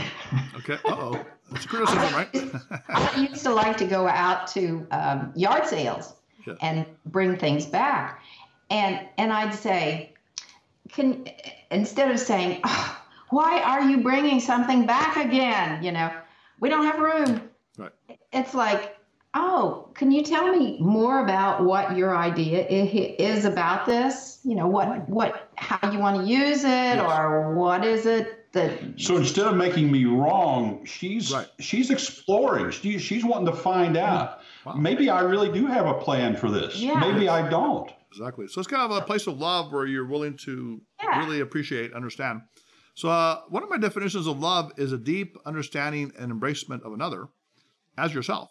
Okay. 0.57 0.75
Uh 0.85 0.91
oh. 0.91 1.27
That's 1.51 1.67
criticism, 1.67 2.15
right? 2.15 2.29
I 2.89 3.27
used 3.31 3.43
to 3.45 3.53
like 3.53 3.77
to 3.79 3.87
go 3.87 4.09
out 4.09 4.47
to 4.49 4.87
um, 4.91 5.33
yard 5.37 5.67
sales 5.67 6.15
Yeah. 6.47 6.55
and 6.63 6.87
bring 7.07 7.37
things 7.37 7.67
back, 7.67 8.23
and 8.71 9.01
and 9.19 9.33
I'd 9.33 9.55
say, 9.55 10.15
can 10.89 11.27
instead 11.71 12.11
of 12.11 12.19
saying, 12.19 12.61
oh, 12.65 13.01
why 13.31 13.61
are 13.63 13.83
you 13.89 13.99
bringing 13.99 14.41
something 14.41 14.87
back 14.87 15.17
again? 15.17 15.83
You 15.83 15.93
know, 15.93 16.11
we 16.61 16.69
don't 16.71 16.85
have 16.87 16.99
room. 16.99 17.43
Right. 17.77 17.93
It's 18.33 18.55
like, 18.55 18.97
oh, 19.35 19.89
can 19.95 20.11
you 20.13 20.23
tell 20.23 20.51
me 20.57 20.79
more 20.81 21.25
about 21.25 21.65
what 21.65 21.97
your 21.97 22.17
idea 22.17 22.67
is 22.67 23.45
about 23.45 23.87
this? 23.87 24.41
You 24.45 24.55
know, 24.55 24.67
what 24.67 25.09
what 25.09 25.51
how 25.57 25.91
you 25.91 25.99
want 25.99 26.21
to 26.21 26.27
use 26.27 26.65
it, 26.65 26.97
Yes. 26.97 27.11
or 27.13 27.55
what 27.55 27.85
is 27.85 28.07
it 28.07 28.44
that 28.55 28.95
So 28.97 29.17
instead 29.17 29.47
of 29.47 29.57
making 29.57 29.93
me 29.93 30.05
wrong, 30.07 30.85
she's 30.85 31.31
Right. 31.33 31.47
she's 31.61 31.91
exploring. 31.91 32.71
She, 32.71 32.99
she's 32.99 33.25
wanting 33.25 33.47
to 33.47 33.57
find 33.61 33.97
out. 33.97 34.41
Wow. 34.65 34.75
Maybe 34.75 35.11
I 35.11 35.21
really 35.21 35.53
do 35.53 35.67
have 35.67 35.87
a 35.87 35.95
plan 35.95 36.35
for 36.37 36.51
this. 36.51 36.77
Yeah. 36.77 36.99
Maybe 36.99 37.29
I 37.29 37.49
don't. 37.49 37.91
Exactly. 38.11 38.47
So 38.49 38.61
it's 38.61 38.69
kind 38.69 38.91
of 38.91 38.97
a 38.97 39.03
place 39.05 39.27
of 39.27 39.39
love 39.39 39.73
where 39.73 39.87
you're 39.87 40.07
willing 40.07 40.37
to 40.39 40.81
Yeah. 41.03 41.19
really 41.25 41.41
appreciate, 41.41 41.93
understand. 41.93 42.43
So 42.95 43.09
uh, 43.09 43.41
one 43.49 43.63
of 43.65 43.69
my 43.69 43.77
definitions 43.79 44.27
of 44.27 44.39
love 44.39 44.73
is 44.77 44.93
a 44.93 44.99
deep 44.99 45.37
understanding 45.45 46.13
and 46.19 46.33
embracement 46.33 46.83
of 46.83 46.93
another 46.93 47.27
as 47.99 48.15
yourself, 48.15 48.51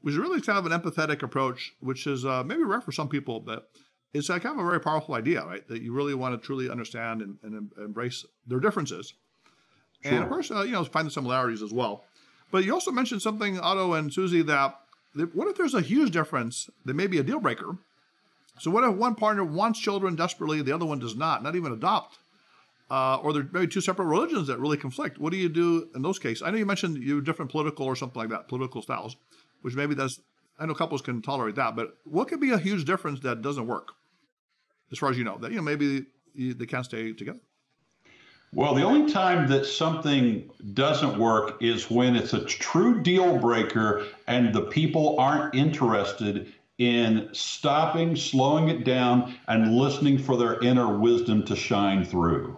which 0.00 0.12
is 0.12 0.18
really 0.18 0.40
kind 0.40 0.58
of 0.58 0.64
an 0.70 0.72
empathetic 0.78 1.22
approach, 1.22 1.72
which 1.80 2.06
is 2.06 2.24
uh, 2.24 2.42
maybe 2.44 2.62
rare 2.64 2.80
for 2.80 2.92
some 2.92 3.08
people, 3.08 3.40
but 3.40 3.68
it's 4.14 4.28
kind 4.28 4.46
of 4.46 4.58
a 4.58 4.64
very 4.64 4.80
powerful 4.80 5.14
idea, 5.14 5.44
right? 5.44 5.66
That 5.68 5.82
you 5.82 5.92
really 5.92 6.14
want 6.14 6.40
to 6.40 6.44
truly 6.44 6.70
understand 6.70 7.22
and, 7.22 7.38
and 7.42 7.70
embrace 7.78 8.24
their 8.46 8.60
differences. 8.60 9.14
And 10.04 10.22
of 10.22 10.28
course, 10.28 10.50
uh, 10.50 10.62
you 10.62 10.72
know, 10.72 10.84
find 10.84 11.06
the 11.06 11.10
similarities 11.10 11.62
as 11.62 11.72
well. 11.72 12.04
But 12.50 12.64
you 12.64 12.72
also 12.72 12.90
mentioned 12.90 13.20
something, 13.20 13.58
Otto 13.58 13.94
and 13.94 14.12
Susie, 14.12 14.42
that 14.42 14.78
that 15.14 15.34
what 15.34 15.48
if 15.48 15.56
there's 15.56 15.74
a 15.74 15.80
huge 15.80 16.12
difference 16.12 16.70
that 16.84 16.94
may 16.94 17.06
be 17.06 17.18
a 17.18 17.22
deal 17.22 17.40
breaker? 17.40 17.76
So 18.58 18.70
what 18.70 18.84
if 18.84 18.94
one 18.94 19.14
partner 19.14 19.44
wants 19.44 19.78
children 19.78 20.16
desperately, 20.16 20.62
the 20.62 20.72
other 20.72 20.86
one 20.86 20.98
does 20.98 21.16
not, 21.16 21.42
not 21.42 21.56
even 21.56 21.72
adopt? 21.72 22.18
Uh, 22.90 23.16
or 23.16 23.32
there 23.32 23.46
may 23.52 23.60
be 23.60 23.66
two 23.66 23.80
separate 23.80 24.06
religions 24.06 24.46
that 24.46 24.58
really 24.58 24.76
conflict. 24.76 25.18
What 25.18 25.30
do 25.30 25.36
you 25.36 25.48
do 25.48 25.88
in 25.94 26.02
those 26.02 26.18
cases? 26.18 26.42
I 26.42 26.50
know 26.50 26.56
you 26.56 26.66
mentioned 26.66 26.96
you 26.96 27.20
different 27.20 27.50
political 27.50 27.84
or 27.86 27.94
something 27.94 28.18
like 28.18 28.30
that, 28.30 28.48
political 28.48 28.80
styles, 28.80 29.16
which 29.62 29.74
maybe 29.74 29.94
that's 29.94 30.20
I 30.58 30.66
know 30.66 30.74
couples 30.74 31.02
can 31.02 31.22
tolerate 31.22 31.54
that, 31.54 31.76
but 31.76 31.96
what 32.04 32.28
could 32.28 32.40
be 32.40 32.50
a 32.50 32.58
huge 32.58 32.84
difference 32.84 33.20
that 33.20 33.42
doesn't 33.42 33.66
work, 33.66 33.92
as 34.92 34.98
far 34.98 35.10
as 35.10 35.18
you 35.18 35.24
know, 35.24 35.38
that 35.38 35.50
you 35.50 35.56
know 35.56 35.62
maybe 35.62 36.06
they 36.34 36.66
can't 36.66 36.84
stay 36.84 37.12
together. 37.12 37.40
Well, 38.54 38.74
the 38.74 38.82
only 38.82 39.12
time 39.12 39.46
that 39.48 39.66
something 39.66 40.50
doesn't 40.72 41.18
work 41.18 41.62
is 41.62 41.90
when 41.90 42.16
it's 42.16 42.32
a 42.32 42.44
true 42.46 43.02
deal 43.02 43.36
breaker 43.36 44.06
and 44.26 44.54
the 44.54 44.62
people 44.62 45.20
aren't 45.20 45.54
interested 45.54 46.50
in 46.78 47.28
stopping, 47.32 48.16
slowing 48.16 48.70
it 48.70 48.84
down, 48.84 49.34
and 49.48 49.76
listening 49.76 50.16
for 50.16 50.38
their 50.38 50.58
inner 50.60 50.96
wisdom 50.96 51.44
to 51.44 51.56
shine 51.56 52.04
through. 52.04 52.56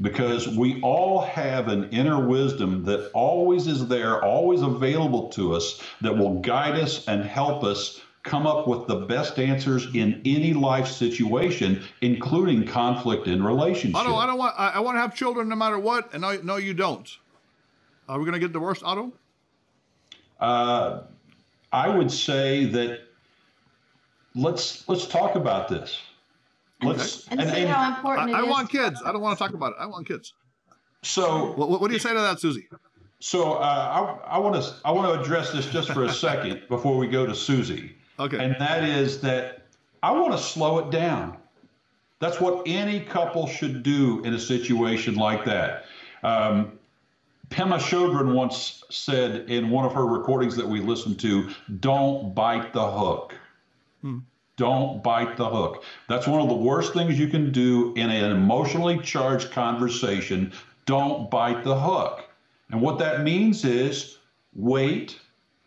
Because 0.00 0.48
we 0.48 0.80
all 0.80 1.20
have 1.20 1.68
an 1.68 1.90
inner 1.90 2.24
wisdom 2.24 2.84
that 2.84 3.10
always 3.12 3.66
is 3.66 3.88
there, 3.88 4.24
always 4.24 4.62
available 4.62 5.28
to 5.30 5.54
us, 5.54 5.82
that 6.00 6.16
will 6.16 6.40
guide 6.40 6.76
us 6.76 7.06
and 7.08 7.22
help 7.22 7.64
us 7.64 8.00
come 8.28 8.46
up 8.46 8.68
with 8.68 8.86
the 8.86 8.96
best 9.06 9.38
answers 9.38 9.88
in 9.94 10.20
any 10.24 10.52
life 10.52 10.86
situation, 10.86 11.82
including 12.02 12.66
conflict 12.66 13.26
in 13.26 13.42
relationships. 13.42 13.98
Otto, 13.98 14.14
I 14.14 14.26
don't 14.26 14.38
want 14.38 14.54
I, 14.58 14.68
I 14.70 14.80
want 14.80 14.96
to 14.96 15.00
have 15.00 15.14
children 15.14 15.48
no 15.48 15.56
matter 15.56 15.78
what, 15.78 16.12
and 16.12 16.22
no, 16.22 16.36
no, 16.42 16.56
you 16.56 16.74
don't. 16.74 17.08
Are 18.08 18.18
we 18.18 18.24
gonna 18.24 18.38
get 18.38 18.52
divorced, 18.52 18.82
Otto? 18.84 19.12
Uh, 20.40 21.00
I 21.72 21.88
would 21.88 22.10
say 22.10 22.66
that 22.66 23.00
let's 24.34 24.88
let's 24.88 25.06
talk 25.06 25.34
about 25.34 25.68
this. 25.68 26.00
Let's 26.82 27.26
and, 27.28 27.40
see 27.40 27.64
how 27.64 27.96
important 27.96 28.30
I, 28.30 28.38
it 28.38 28.42
I 28.42 28.44
is 28.44 28.50
want 28.50 28.70
kids. 28.70 29.02
I 29.04 29.12
don't 29.12 29.20
want 29.20 29.36
to 29.36 29.44
talk 29.44 29.52
about 29.52 29.72
it. 29.72 29.76
I 29.80 29.86
want 29.86 30.06
kids. 30.06 30.34
so 31.02 31.52
What, 31.52 31.70
what, 31.70 31.80
what 31.80 31.88
do 31.88 31.94
you 31.94 32.00
say 32.00 32.10
to 32.10 32.20
that, 32.20 32.38
Susie? 32.38 32.68
so 33.20 33.54
uh, 33.54 34.18
I 34.26 34.36
I 34.36 34.38
want 34.38 34.62
to 34.62 34.74
I 34.84 34.92
want 34.92 35.12
to 35.12 35.20
address 35.20 35.50
this 35.50 35.66
just 35.66 35.90
for 35.90 36.04
a 36.04 36.12
second 36.12 36.62
before 36.68 36.96
we 36.96 37.08
go 37.08 37.26
to 37.26 37.34
Susie, 37.34 37.96
Okay. 38.18 38.38
and 38.38 38.56
that 38.58 38.84
is 38.84 39.20
that 39.20 39.62
I 40.02 40.10
want 40.12 40.32
to 40.32 40.38
slow 40.38 40.78
it 40.78 40.90
down. 40.90 41.36
That's 42.20 42.40
what 42.40 42.66
any 42.66 43.00
couple 43.00 43.46
should 43.46 43.82
do 43.82 44.22
in 44.24 44.34
a 44.34 44.40
situation 44.40 45.14
like 45.14 45.44
that. 45.44 45.84
Um, 46.22 46.72
Pema 47.50 47.78
Chodron 47.78 48.34
once 48.34 48.84
said 48.90 49.48
in 49.48 49.70
one 49.70 49.84
of 49.84 49.92
her 49.92 50.04
recordings 50.04 50.56
that 50.56 50.68
we 50.68 50.80
listened 50.80 51.20
to, 51.20 51.50
"Don't 51.80 52.34
bite 52.34 52.72
the 52.72 52.90
hook." 52.90 53.34
Don't 54.58 55.04
bite 55.04 55.36
the 55.36 55.48
hook. 55.48 55.84
That's 56.08 56.26
one 56.26 56.40
of 56.40 56.48
the 56.48 56.54
worst 56.54 56.92
things 56.92 57.16
you 57.16 57.28
can 57.28 57.52
do 57.52 57.94
in 57.94 58.10
an 58.10 58.32
emotionally 58.32 58.98
charged 58.98 59.52
conversation. 59.52 60.52
Don't 60.84 61.30
bite 61.30 61.62
the 61.62 61.78
hook. 61.78 62.28
And 62.70 62.82
what 62.82 62.98
that 62.98 63.22
means 63.22 63.64
is 63.64 64.18
wait, 64.54 65.18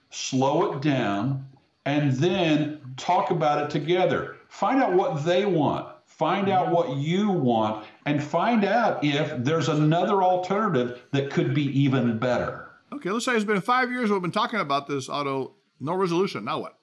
slow 0.10 0.74
it 0.74 0.82
down, 0.82 1.48
and 1.86 2.12
then 2.13 2.80
talk 2.98 3.32
about 3.32 3.63
it 3.63 3.70
together. 3.70 4.38
Find 4.50 4.82
out 4.82 4.94
what 4.94 5.24
they 5.26 5.46
want. 5.46 5.88
Find 6.06 6.50
out 6.50 6.65
mm-hmm. 6.67 6.76
what 6.76 6.98
you 6.98 7.30
want 7.30 7.86
and 8.06 8.24
find 8.24 8.63
out 8.63 9.04
if 9.04 9.44
there's 9.44 9.70
another 9.70 10.22
alternative 10.22 11.02
that 11.12 11.32
could 11.32 11.56
be 11.56 11.63
even 11.80 12.20
better. 12.20 12.70
Okay, 12.94 13.10
let's 13.10 13.26
say 13.26 13.36
it's 13.36 13.46
been 13.46 13.62
five 13.62 13.89
years 13.89 14.12
we've 14.12 14.22
been 14.22 14.32
talking 14.32 14.60
about 14.60 14.88
this, 14.88 15.10
Otto, 15.10 15.54
No 15.80 15.96
resolution. 15.96 16.46
Now 16.46 16.60
what? 16.60 16.78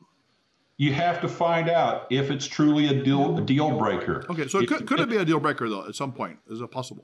You 0.78 0.92
have 0.92 1.20
to 1.20 1.28
find 1.28 1.68
out 1.68 2.06
if 2.10 2.30
it's 2.30 2.46
truly 2.46 2.86
a 2.88 3.02
deal 3.02 3.38
a 3.38 3.40
deal 3.40 3.76
breaker. 3.78 4.24
Okay, 4.30 4.48
so 4.48 4.60
it 4.60 4.68
could, 4.68 4.86
could 4.86 5.00
it 5.00 5.08
be 5.08 5.16
a 5.16 5.24
deal 5.24 5.40
breaker 5.40 5.68
though? 5.68 5.86
At 5.86 5.94
some 5.94 6.12
point, 6.12 6.38
is 6.48 6.60
it 6.60 6.70
possible? 6.70 7.02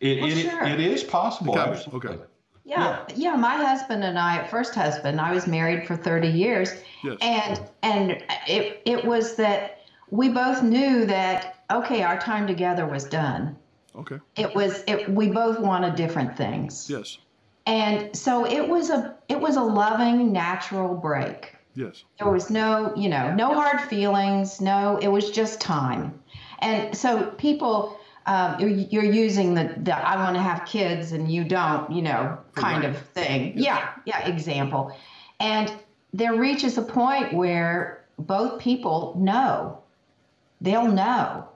It, 0.00 0.20
Well, 0.20 0.30
it, 0.30 0.42
sure. 0.42 0.64
it 0.64 0.80
is 0.80 1.04
possible. 1.04 1.54
It 1.54 1.58
can 1.58 1.66
be, 1.66 1.76
absolutely. 1.76 2.10
okay. 2.10 2.22
Yeah, 2.64 3.04
yeah. 3.16 3.34
My 3.34 3.56
husband 3.56 4.04
and 4.04 4.18
I, 4.18 4.46
first 4.46 4.74
husband, 4.74 5.20
I 5.20 5.32
was 5.32 5.46
married 5.46 5.86
for 5.86 5.96
30 5.96 6.28
years, 6.28 6.70
Yes. 7.02 7.18
and 7.20 7.60
and 7.82 8.10
it 8.46 8.82
it 8.84 9.04
was 9.04 9.34
that 9.36 9.80
we 10.10 10.28
both 10.28 10.62
knew 10.62 11.04
that 11.06 11.56
okay, 11.70 12.02
our 12.02 12.18
time 12.20 12.46
together 12.46 12.86
was 12.86 13.04
done. 13.04 13.56
Okay. 13.96 14.18
It 14.36 14.54
was 14.54 14.84
it. 14.86 15.08
We 15.08 15.28
both 15.28 15.58
wanted 15.58 15.96
different 15.96 16.36
things, 16.36 16.88
Yes. 16.88 17.18
and 17.66 18.16
so 18.16 18.46
it 18.46 18.68
was 18.68 18.90
a 18.90 19.16
it 19.28 19.40
was 19.40 19.56
a 19.56 19.62
loving, 19.62 20.32
natural 20.32 20.94
break. 20.94 21.56
Yes. 21.74 22.04
There 22.18 22.30
was 22.30 22.50
no, 22.50 22.92
you 22.94 23.08
know, 23.08 23.34
no 23.34 23.54
hard 23.54 23.80
feelings. 23.88 24.60
No, 24.60 24.98
it 24.98 25.08
was 25.08 25.30
just 25.30 25.60
time. 25.60 26.20
And 26.58 26.96
so 26.96 27.30
people, 27.38 27.98
um, 28.26 28.58
you're, 28.60 28.68
you're 28.68 29.04
using 29.12 29.54
the, 29.54 29.74
the 29.78 29.96
I 29.96 30.16
want 30.16 30.36
to 30.36 30.42
have 30.42 30.64
kids 30.64 31.12
and 31.12 31.30
you 31.30 31.44
don't, 31.44 31.90
you 31.90 32.02
know, 32.02 32.38
kind 32.54 32.84
of 32.84 32.96
thing. 32.98 33.52
Yeah, 33.56 33.90
yeah, 34.04 34.26
example. 34.26 34.96
And 35.40 35.72
there 36.12 36.34
reaches 36.34 36.78
a 36.78 36.82
point 36.82 37.32
where 37.32 38.04
both 38.18 38.60
people 38.60 39.16
know, 39.18 39.82
they'll 40.60 40.90
know, 40.90 41.48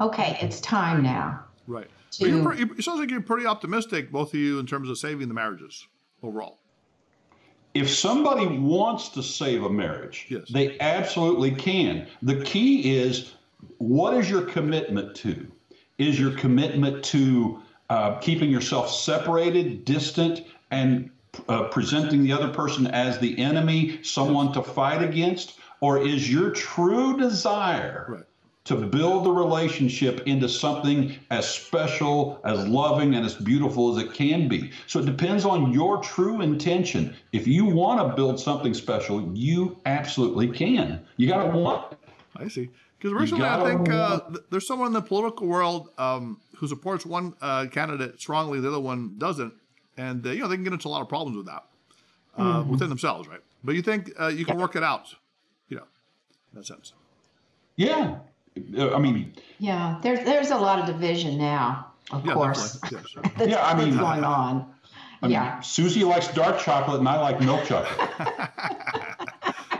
okay, 0.00 0.38
it's 0.40 0.60
time 0.60 1.02
now. 1.02 1.44
Right. 1.66 1.88
To- 2.12 2.28
you're 2.28 2.44
pretty, 2.44 2.62
it 2.62 2.82
sounds 2.82 2.98
like 2.98 3.10
you're 3.10 3.20
pretty 3.20 3.46
optimistic, 3.46 4.10
both 4.10 4.34
of 4.34 4.40
you, 4.40 4.58
in 4.58 4.66
terms 4.66 4.90
of 4.90 4.98
saving 4.98 5.28
the 5.28 5.34
marriages 5.34 5.86
overall. 6.22 6.58
If 7.72 7.88
somebody 7.88 8.46
wants 8.58 9.10
to 9.10 9.22
save 9.22 9.62
a 9.62 9.70
marriage, 9.70 10.26
Yes. 10.28 10.48
they 10.50 10.76
absolutely 10.80 11.52
can. 11.52 12.08
The 12.22 12.42
key 12.42 12.96
is 12.98 13.34
what 13.78 14.14
is 14.14 14.28
your 14.28 14.42
commitment 14.42 15.14
to? 15.16 15.46
Is 16.00 16.18
your 16.18 16.32
commitment 16.32 17.04
to 17.06 17.60
uh, 17.90 18.16
keeping 18.20 18.50
yourself 18.50 18.90
separated, 18.90 19.84
distant, 19.84 20.42
and 20.70 21.10
uh, 21.48 21.64
presenting 21.64 22.22
the 22.22 22.32
other 22.32 22.48
person 22.48 22.86
as 22.86 23.18
the 23.18 23.38
enemy, 23.38 24.02
someone 24.02 24.50
to 24.54 24.62
fight 24.62 25.02
against? 25.02 25.58
Or 25.80 26.00
is 26.02 26.32
your 26.32 26.50
true 26.52 27.18
desire 27.18 28.06
Right. 28.08 28.24
to 28.64 28.76
build 28.76 29.24
the 29.24 29.30
relationship 29.30 30.22
into 30.26 30.48
something 30.48 31.14
as 31.30 31.46
special, 31.48 32.40
as 32.44 32.66
loving, 32.66 33.14
and 33.14 33.26
as 33.26 33.34
beautiful 33.34 33.94
as 33.96 34.02
it 34.02 34.14
can 34.14 34.48
be. 34.48 34.70
So 34.86 35.00
it 35.00 35.06
depends 35.06 35.44
on 35.44 35.72
your 35.72 35.98
true 36.02 36.40
intention. 36.40 37.14
If 37.32 37.46
you 37.46 37.66
want 37.66 38.00
to 38.08 38.16
build 38.16 38.40
something 38.40 38.72
special, 38.72 39.30
you 39.34 39.78
absolutely 39.84 40.48
can. 40.48 41.00
You 41.18 41.28
got 41.28 41.44
to 41.44 41.58
want. 41.58 41.92
it. 41.92 41.98
I 42.36 42.48
see. 42.48 42.70
Because 43.00 43.12
originally, 43.18 43.44
I 43.44 43.56
gotta 43.56 43.68
think 43.70 43.88
uh, 43.88 44.20
th- 44.28 44.40
there's 44.50 44.66
someone 44.66 44.88
in 44.88 44.92
the 44.92 45.00
political 45.00 45.46
world 45.46 45.88
um, 45.96 46.38
who 46.56 46.68
supports 46.68 47.06
one 47.06 47.32
uh, 47.40 47.64
candidate 47.72 48.20
strongly, 48.20 48.60
the 48.60 48.68
other 48.68 48.78
one 48.80 49.14
doesn't, 49.16 49.54
and 49.96 50.26
uh, 50.26 50.30
you 50.30 50.40
know 50.42 50.48
they 50.48 50.56
can 50.56 50.64
get 50.64 50.74
into 50.74 50.86
a 50.86 50.90
lot 50.90 51.00
of 51.00 51.08
problems 51.08 51.34
with 51.36 51.46
that 51.46 51.64
uh, 52.36 52.62
within 52.68 52.90
themselves, 52.90 53.26
right? 53.26 53.40
But 53.64 53.74
you 53.74 53.80
think 53.82 54.10
uh, 54.20 54.26
you 54.28 54.44
can 54.44 54.58
work 54.58 54.76
it 54.76 54.82
out, 54.82 55.14
you 55.70 55.76
know, 55.78 55.84
in 56.52 56.58
that 56.58 56.66
sense. 56.66 56.92
Yeah. 57.76 58.18
Uh, 58.76 58.94
I 58.94 58.98
mean, 58.98 59.32
Yeah, 59.58 59.98
there's 60.02 60.22
there's 60.26 60.50
a 60.50 60.58
lot 60.58 60.78
of 60.78 60.86
division 60.86 61.38
now. 61.38 61.86
of 62.12 62.26
Yeah, 62.26 62.34
course. 62.34 62.74
definitely. 62.80 62.98
Yes. 63.22 63.32
That's 63.38 63.50
Yeah, 63.50 63.64
I 63.66 63.74
mean- 63.82 63.96
going 63.96 64.24
on. 64.24 64.74
I 65.22 65.26
mean, 65.26 65.32
yeah. 65.32 65.60
Susie 65.60 66.02
likes 66.02 66.28
dark 66.28 66.58
chocolate 66.58 66.98
and 67.00 67.08
I 67.08 67.20
like 67.20 67.40
milk 67.40 67.64
chocolate. 67.64 68.10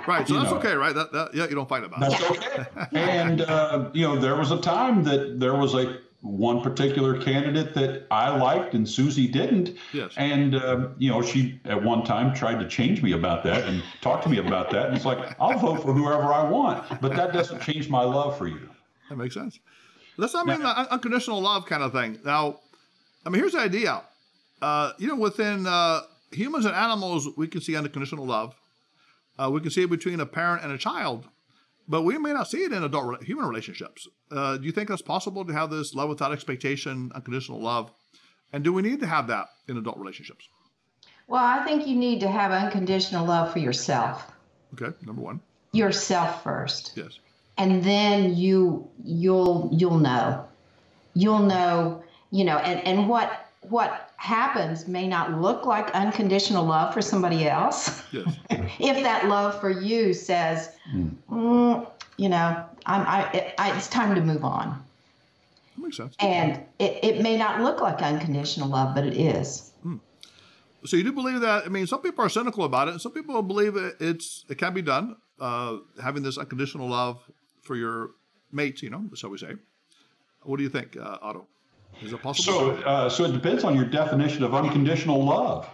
Right. 0.07 0.27
So 0.27 0.35
You 0.35 0.41
that's 0.41 0.53
know. 0.53 0.59
okay, 0.59 0.75
right? 0.75 0.95
That, 0.95 1.13
that, 1.13 1.35
yeah, 1.35 1.49
you 1.49 1.55
don't 1.55 1.69
fight 1.69 1.85
about 1.85 2.03
it. 2.03 2.11
That's 2.11 2.31
okay. 2.31 2.67
And 2.93 3.43
uh, 3.43 3.91
you 3.93 4.07
know, 4.07 4.17
there 4.19 4.37
was 4.37 4.51
a 4.51 4.61
time 4.61 5.05
that 5.05 5.41
there 5.41 5.55
was 5.55 5.75
a 5.75 5.99
one 6.23 6.61
particular 6.61 7.19
candidate 7.21 7.73
that 7.75 8.07
I 8.11 8.29
liked 8.37 8.75
and 8.75 8.87
Susie 8.89 9.27
didn't. 9.27 9.77
Yes. 9.93 10.13
And 10.17 10.55
um, 10.55 10.95
you 10.99 11.11
know, 11.11 11.23
she 11.23 11.61
at 11.65 11.83
one 11.83 12.05
time 12.05 12.35
tried 12.35 12.61
to 12.61 12.69
change 12.69 13.03
me 13.03 13.13
about 13.13 13.43
that 13.45 13.65
and 13.67 13.83
talk 14.01 14.23
to 14.23 14.29
me 14.29 14.39
about 14.39 14.71
that. 14.71 14.87
And 14.89 14.97
it's 14.97 15.07
like, 15.07 15.35
I'll 15.41 15.59
vote 15.59 15.83
for 15.83 15.93
whoever 15.93 16.33
I 16.33 16.49
want, 16.49 17.01
but 17.01 17.15
that 17.17 17.33
doesn't 17.33 17.63
change 17.63 17.89
my 17.89 18.03
love 18.03 18.37
for 18.37 18.47
you. 18.49 18.69
That 19.09 19.17
makes 19.17 19.35
sense. 19.35 19.59
That's 20.19 20.35
I 20.35 20.45
mean 20.45 20.61
the 20.61 20.93
unconditional 20.93 21.41
love 21.41 21.65
kind 21.65 21.83
of 21.83 21.93
thing. 21.93 22.19
Now, 22.25 22.61
I 23.25 23.31
mean 23.31 23.41
here's 23.41 23.53
the 23.53 23.61
idea. 23.61 24.03
Uh, 24.61 24.93
you 24.99 25.09
know, 25.09 25.17
within 25.17 25.67
uh, 25.67 26.03
humans 26.33 26.67
and 26.67 26.75
animals, 26.75 27.27
we 27.39 27.49
can 27.49 27.63
see 27.63 27.77
unconditional 27.77 28.27
love. 28.27 28.55
Uh, 29.41 29.51
we 29.51 29.61
can 29.61 29.71
see 29.71 29.83
it 29.83 29.91
between 29.91 30.21
a 30.21 30.27
parent 30.27 30.63
and 30.63 30.73
a 30.73 30.79
child, 30.79 31.27
but 31.89 32.03
we 32.03 32.19
may 32.19 32.33
not 32.33 32.49
see 32.49 32.59
it 32.59 32.73
in 32.73 32.83
adult 32.85 33.05
rela- 33.05 33.23
human 33.25 33.47
relationships. 33.47 34.07
Uh, 34.31 34.57
do 34.59 34.65
you 34.65 34.73
think 34.73 34.89
that's 34.89 35.03
possible 35.03 35.45
to 35.45 35.53
have 35.53 35.71
this 35.71 35.95
love 35.95 36.09
without 36.09 36.33
expectation, 36.33 37.11
unconditional 37.15 37.61
love? 37.61 37.91
And 38.53 38.63
do 38.65 38.73
we 38.73 38.83
need 38.83 39.01
to 39.01 39.07
have 39.07 39.29
that 39.29 39.47
in 39.69 39.77
adult 39.79 39.97
relationships? 39.99 40.49
Well, 41.27 41.45
I 41.45 41.65
think 41.65 41.87
you 41.87 41.97
need 41.97 42.21
to 42.21 42.29
have 42.29 42.51
unconditional 42.51 43.25
love 43.27 43.53
for 43.53 43.61
yourself. 43.61 44.31
Okay, 44.75 44.95
number 45.07 45.23
one. 45.23 45.41
Yourself 45.73 46.43
first. 46.43 46.93
Yes. 46.97 47.19
and 47.57 47.83
then 47.85 48.35
you 48.35 48.89
you'll 49.05 49.69
you'll 49.73 49.99
know 49.99 50.47
you'll 51.15 51.41
know 51.55 52.03
you 52.31 52.45
know 52.45 52.59
and 52.59 52.81
and 52.87 53.09
what 53.09 53.50
what 53.63 54.11
happens 54.17 54.89
may 54.89 55.07
not 55.07 55.41
look 55.41 55.67
like 55.67 55.91
unconditional 55.95 56.65
love 56.65 56.95
for 56.95 57.03
somebody 57.03 57.47
else 57.49 58.03
Yes. 58.13 58.39
if 58.51 59.03
that 59.03 59.29
love 59.29 59.61
for 59.61 59.71
you 59.71 60.15
says 60.15 60.71
mm, 60.95 61.87
you 62.17 62.29
know 62.29 62.65
i'm 62.87 63.07
I, 63.07 63.31
it, 63.33 63.55
I 63.59 63.77
it's 63.77 63.89
time 63.89 64.15
to 64.15 64.21
move 64.23 64.45
on 64.45 64.83
That 65.77 65.83
makes 65.83 65.97
sense. 65.99 66.15
and 66.21 66.63
it, 66.79 67.05
it 67.05 67.21
may 67.23 67.37
not 67.37 67.61
look 67.61 67.81
like 67.81 68.01
unconditional 68.03 68.69
love 68.69 68.95
but 68.95 69.05
it 69.07 69.17
is 69.17 69.67
So 70.87 70.97
you 70.97 71.05
do 71.05 71.13
believe 71.13 71.41
that? 71.43 71.67
I 71.67 71.69
mean, 71.69 71.87
some 71.87 72.01
people 72.01 72.25
are 72.25 72.31
cynical 72.31 72.65
about 72.65 72.89
it, 72.89 72.93
and 72.93 73.01
some 73.03 73.13
people 73.13 73.43
believe 73.43 73.77
it, 73.77 73.97
it's 74.01 74.47
it 74.49 74.57
can 74.57 74.73
be 74.73 74.81
done. 74.81 75.17
Uh, 75.39 75.77
having 76.03 76.23
this 76.23 76.39
unconditional 76.39 76.89
love 76.89 77.21
for 77.61 77.77
your 77.77 78.13
mates, 78.51 78.81
you 78.83 78.89
know, 78.89 79.05
shall 79.15 79.29
we 79.29 79.37
say? 79.37 79.53
What 80.43 80.57
do 80.57 80.63
you 80.63 80.71
think, 80.71 80.97
uh, 80.97 81.19
Otto? 81.21 81.47
Is 82.03 82.13
it 82.13 82.23
possible? 82.23 82.53
So, 82.53 82.71
uh, 82.83 83.09
so 83.09 83.25
it 83.25 83.33
depends 83.33 83.65
on 83.65 83.75
your 83.75 83.85
definition 83.85 84.43
of 84.43 84.55
unconditional 84.55 85.25
love. 85.25 85.69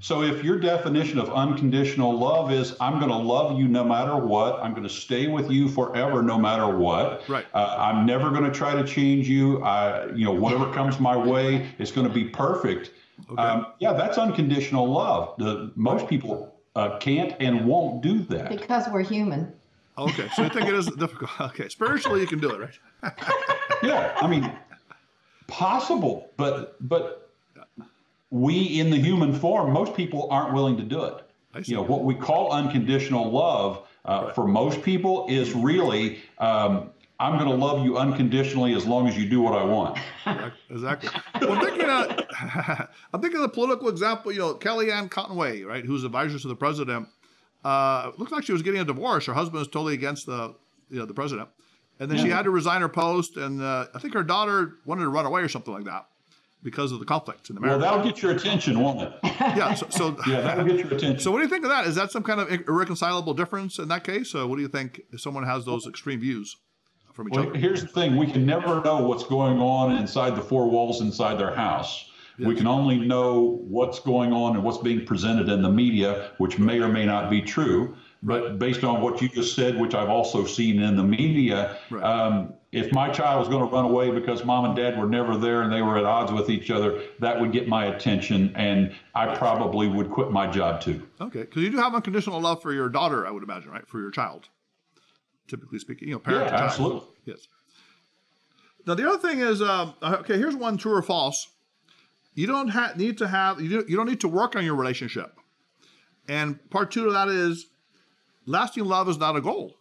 So, 0.00 0.22
if 0.22 0.44
your 0.44 0.60
definition 0.60 1.18
of 1.18 1.28
unconditional 1.32 2.16
love 2.16 2.52
is 2.52 2.76
I'm 2.80 3.00
going 3.00 3.10
to 3.10 3.16
love 3.16 3.58
you 3.58 3.66
no 3.66 3.82
matter 3.82 4.16
what, 4.16 4.60
I'm 4.60 4.70
going 4.70 4.84
to 4.84 4.88
stay 4.88 5.26
with 5.26 5.50
you 5.50 5.68
forever 5.68 6.22
no 6.22 6.38
matter 6.38 6.76
what. 6.76 7.28
Right. 7.28 7.46
Uh, 7.52 7.76
I'm 7.78 8.06
never 8.06 8.30
going 8.30 8.44
to 8.44 8.52
try 8.52 8.80
to 8.80 8.86
change 8.86 9.28
you. 9.28 9.62
I, 9.64 10.06
you 10.12 10.24
know, 10.24 10.32
whatever 10.32 10.72
comes 10.72 11.00
my 11.00 11.16
way 11.16 11.68
is 11.78 11.90
going 11.90 12.06
to 12.06 12.12
be 12.12 12.24
perfect. 12.24 12.92
Um, 13.36 13.66
yeah, 13.80 13.92
that's 13.92 14.18
unconditional 14.18 14.86
love. 14.86 15.34
The 15.38 15.72
most 15.74 16.06
people 16.06 16.54
uh, 16.76 16.98
can't 16.98 17.34
and 17.40 17.66
won't 17.66 18.00
do 18.00 18.20
that. 18.20 18.50
because 18.50 18.88
we're 18.88 19.02
human 19.02 19.52
okay, 19.98 20.28
so 20.34 20.44
you 20.44 20.48
think 20.48 20.68
it 20.68 20.74
is 20.74 20.86
difficult? 20.86 21.30
Okay, 21.40 21.68
spiritually 21.68 22.20
you 22.20 22.26
can 22.26 22.38
do 22.38 22.50
it, 22.50 22.60
right? 22.60 23.12
Yeah, 23.82 24.12
I 24.20 24.26
mean, 24.26 24.50
possible, 25.48 26.30
but 26.36 26.76
but 26.86 27.32
we 28.30 28.78
in 28.78 28.90
the 28.90 28.98
human 28.98 29.34
form, 29.34 29.72
most 29.72 29.94
people 29.94 30.28
aren't 30.30 30.54
willing 30.54 30.76
to 30.76 30.84
do 30.84 31.02
it. 31.02 31.24
You 31.64 31.76
know, 31.76 31.82
what 31.82 32.04
we 32.04 32.14
call 32.14 32.52
unconditional 32.52 33.30
love 33.32 33.86
uh, 34.04 34.32
for 34.32 34.46
most 34.46 34.82
people 34.82 35.26
is 35.28 35.54
really, 35.54 36.20
um, 36.38 36.90
I'm 37.18 37.36
going 37.36 37.50
to 37.50 37.56
love 37.56 37.84
you 37.84 37.98
unconditionally 37.98 38.74
as 38.74 38.86
long 38.86 39.08
as 39.08 39.16
you 39.18 39.28
do 39.28 39.40
what 39.40 39.54
I 39.54 39.64
want. 39.64 39.98
Exactly. 40.70 41.10
Well, 41.40 41.52
I'm 41.52 41.64
thinking, 41.64 41.88
uh, 41.88 42.86
I'm 43.12 43.20
thinking 43.20 43.38
of 43.38 43.42
the 43.42 43.48
political 43.48 43.88
example. 43.88 44.30
You 44.30 44.40
know, 44.40 44.54
Kellyanne 44.54 45.10
Conway, 45.10 45.62
right, 45.62 45.84
who's 45.84 46.04
advisor 46.04 46.38
to 46.38 46.48
the 46.48 46.54
president. 46.54 47.08
Uh, 47.64 48.12
looked 48.18 48.30
like 48.30 48.44
she 48.44 48.52
was 48.52 48.62
getting 48.62 48.80
a 48.80 48.84
divorce. 48.84 49.26
Her 49.26 49.34
husband 49.34 49.58
was 49.58 49.68
totally 49.68 49.94
against 49.94 50.26
the, 50.26 50.54
you 50.90 50.98
know, 50.98 51.06
the 51.06 51.14
president, 51.14 51.48
and 52.00 52.10
then 52.10 52.18
she 52.18 52.28
had 52.30 52.42
to 52.42 52.50
resign 52.50 52.80
her 52.80 52.88
post. 52.88 53.36
And 53.36 53.60
uh, 53.62 53.86
I 53.94 53.98
think 53.98 54.14
her 54.14 54.22
daughter 54.22 54.74
wanted 54.84 55.02
to 55.02 55.08
run 55.08 55.26
away 55.26 55.40
or 55.42 55.48
something 55.48 55.72
like 55.74 55.84
that 55.84 56.06
because 56.62 56.90
of 56.92 56.98
the 56.98 57.04
conflict 57.04 57.48
in 57.50 57.54
the 57.56 57.60
Well, 57.60 57.78
that'll 57.78 58.02
get 58.02 58.20
your 58.22 58.32
attention, 58.32 58.80
won't 58.80 59.00
it? 59.02 59.12
yeah. 59.22 59.74
So, 59.74 59.86
so, 59.90 60.16
Yeah, 60.26 60.40
that'll 60.40 60.64
get 60.64 60.76
your 60.78 60.88
attention. 60.88 61.20
so 61.20 61.30
what 61.30 61.38
do 61.38 61.44
you 61.44 61.48
think 61.50 61.64
of 61.64 61.70
that? 61.70 61.86
Is 61.86 61.94
that 61.94 62.10
some 62.10 62.22
kind 62.22 62.40
of 62.40 62.50
irreconcilable 62.68 63.34
difference 63.34 63.78
in 63.78 63.88
that 63.88 64.04
case? 64.04 64.34
Uh, 64.34 64.46
what 64.46 64.56
do 64.56 64.62
you 64.62 64.68
think 64.68 65.00
if 65.12 65.20
someone 65.20 65.44
has 65.44 65.64
those 65.64 65.86
extreme 65.86 66.20
views 66.20 66.56
from 67.12 67.28
each 67.28 67.34
Well, 67.34 67.48
other? 67.50 67.58
here's 67.58 67.80
the 67.82 67.88
thing: 67.88 68.16
we 68.16 68.26
can 68.30 68.44
never 68.44 68.80
know 68.82 69.02
what's 69.06 69.24
going 69.24 69.58
on 69.60 69.96
inside 69.96 70.34
the 70.36 70.42
four 70.42 70.68
walls 70.68 71.00
inside 71.00 71.38
their 71.38 71.54
house. 71.54 72.06
We 72.40 72.54
can 72.54 72.68
only 72.68 72.98
know 72.98 73.58
what's 73.66 73.98
going 73.98 74.32
on 74.32 74.54
and 74.54 74.62
what's 74.62 74.78
being 74.78 75.04
presented 75.04 75.48
in 75.48 75.60
the 75.60 75.68
media, 75.70 76.30
which 76.38 76.56
may 76.56 76.78
or 76.80 76.86
may 76.88 77.04
not 77.04 77.30
be 77.30 77.42
true. 77.42 77.96
But 78.22 78.58
based 78.58 78.82
on 78.82 79.00
what 79.00 79.22
you 79.22 79.28
just 79.28 79.54
said, 79.54 79.78
which 79.78 79.94
I've 79.94 80.08
also 80.08 80.44
seen 80.44 80.80
in 80.82 80.96
the 80.96 81.04
media, 81.04 81.78
Right. 81.88 82.02
um, 82.02 82.52
if 82.72 82.92
my 82.92 83.08
child 83.10 83.38
was 83.40 83.48
going 83.48 83.66
to 83.66 83.72
run 83.74 83.84
away 83.84 84.10
because 84.10 84.44
mom 84.44 84.64
and 84.64 84.74
dad 84.76 84.98
were 84.98 85.06
never 85.08 85.36
there 85.36 85.62
and 85.62 85.72
they 85.72 85.82
were 85.82 85.96
at 85.96 86.04
odds 86.04 86.32
with 86.32 86.50
each 86.50 86.70
other, 86.70 87.00
that 87.20 87.40
would 87.40 87.52
get 87.52 87.68
my 87.68 87.86
attention, 87.86 88.52
and 88.56 88.92
I 89.14 89.36
probably 89.36 89.86
would 89.88 90.10
quit 90.10 90.32
my 90.32 90.48
job 90.50 90.80
too. 90.80 91.06
Okay, 91.20 91.40
because 91.42 91.62
you 91.62 91.70
do 91.70 91.78
have 91.78 91.94
unconditional 91.94 92.40
love 92.40 92.60
for 92.60 92.72
your 92.72 92.88
daughter, 92.88 93.26
I 93.26 93.30
would 93.30 93.42
imagine, 93.44 93.70
right? 93.70 93.86
For 93.88 94.00
your 94.00 94.10
child, 94.10 94.48
typically 95.46 95.78
speaking, 95.78 96.08
you 96.08 96.14
know, 96.14 96.18
parent 96.20 96.42
Yeah, 96.46 96.50
to 96.50 96.56
child. 96.58 96.70
absolutely. 96.70 97.00
Yes. 97.24 97.46
Now 98.86 98.94
the 98.94 99.08
other 99.08 99.18
thing 99.18 99.38
is, 99.40 99.62
um, 99.62 99.94
okay, 100.02 100.36
here's 100.38 100.56
one 100.56 100.76
true 100.76 100.92
or 100.94 101.02
false. 101.02 101.48
You 102.34 102.46
don't 102.46 102.68
ha- 102.68 102.92
need 102.96 103.18
to 103.18 103.28
have 103.28 103.60
you 103.60 103.68
don't, 103.68 103.88
you 103.88 103.96
don't 103.96 104.06
need 104.08 104.20
to 104.20 104.28
work 104.28 104.56
on 104.56 104.64
your 104.64 104.74
relationship. 104.74 105.38
And 106.28 106.58
part 106.70 106.90
two 106.90 107.06
of 107.06 107.12
that 107.14 107.28
is, 107.28 107.66
lasting 108.48 108.84
love 108.84 109.08
is 109.08 109.18
not 109.18 109.36
a 109.36 109.40
goal, 109.40 109.76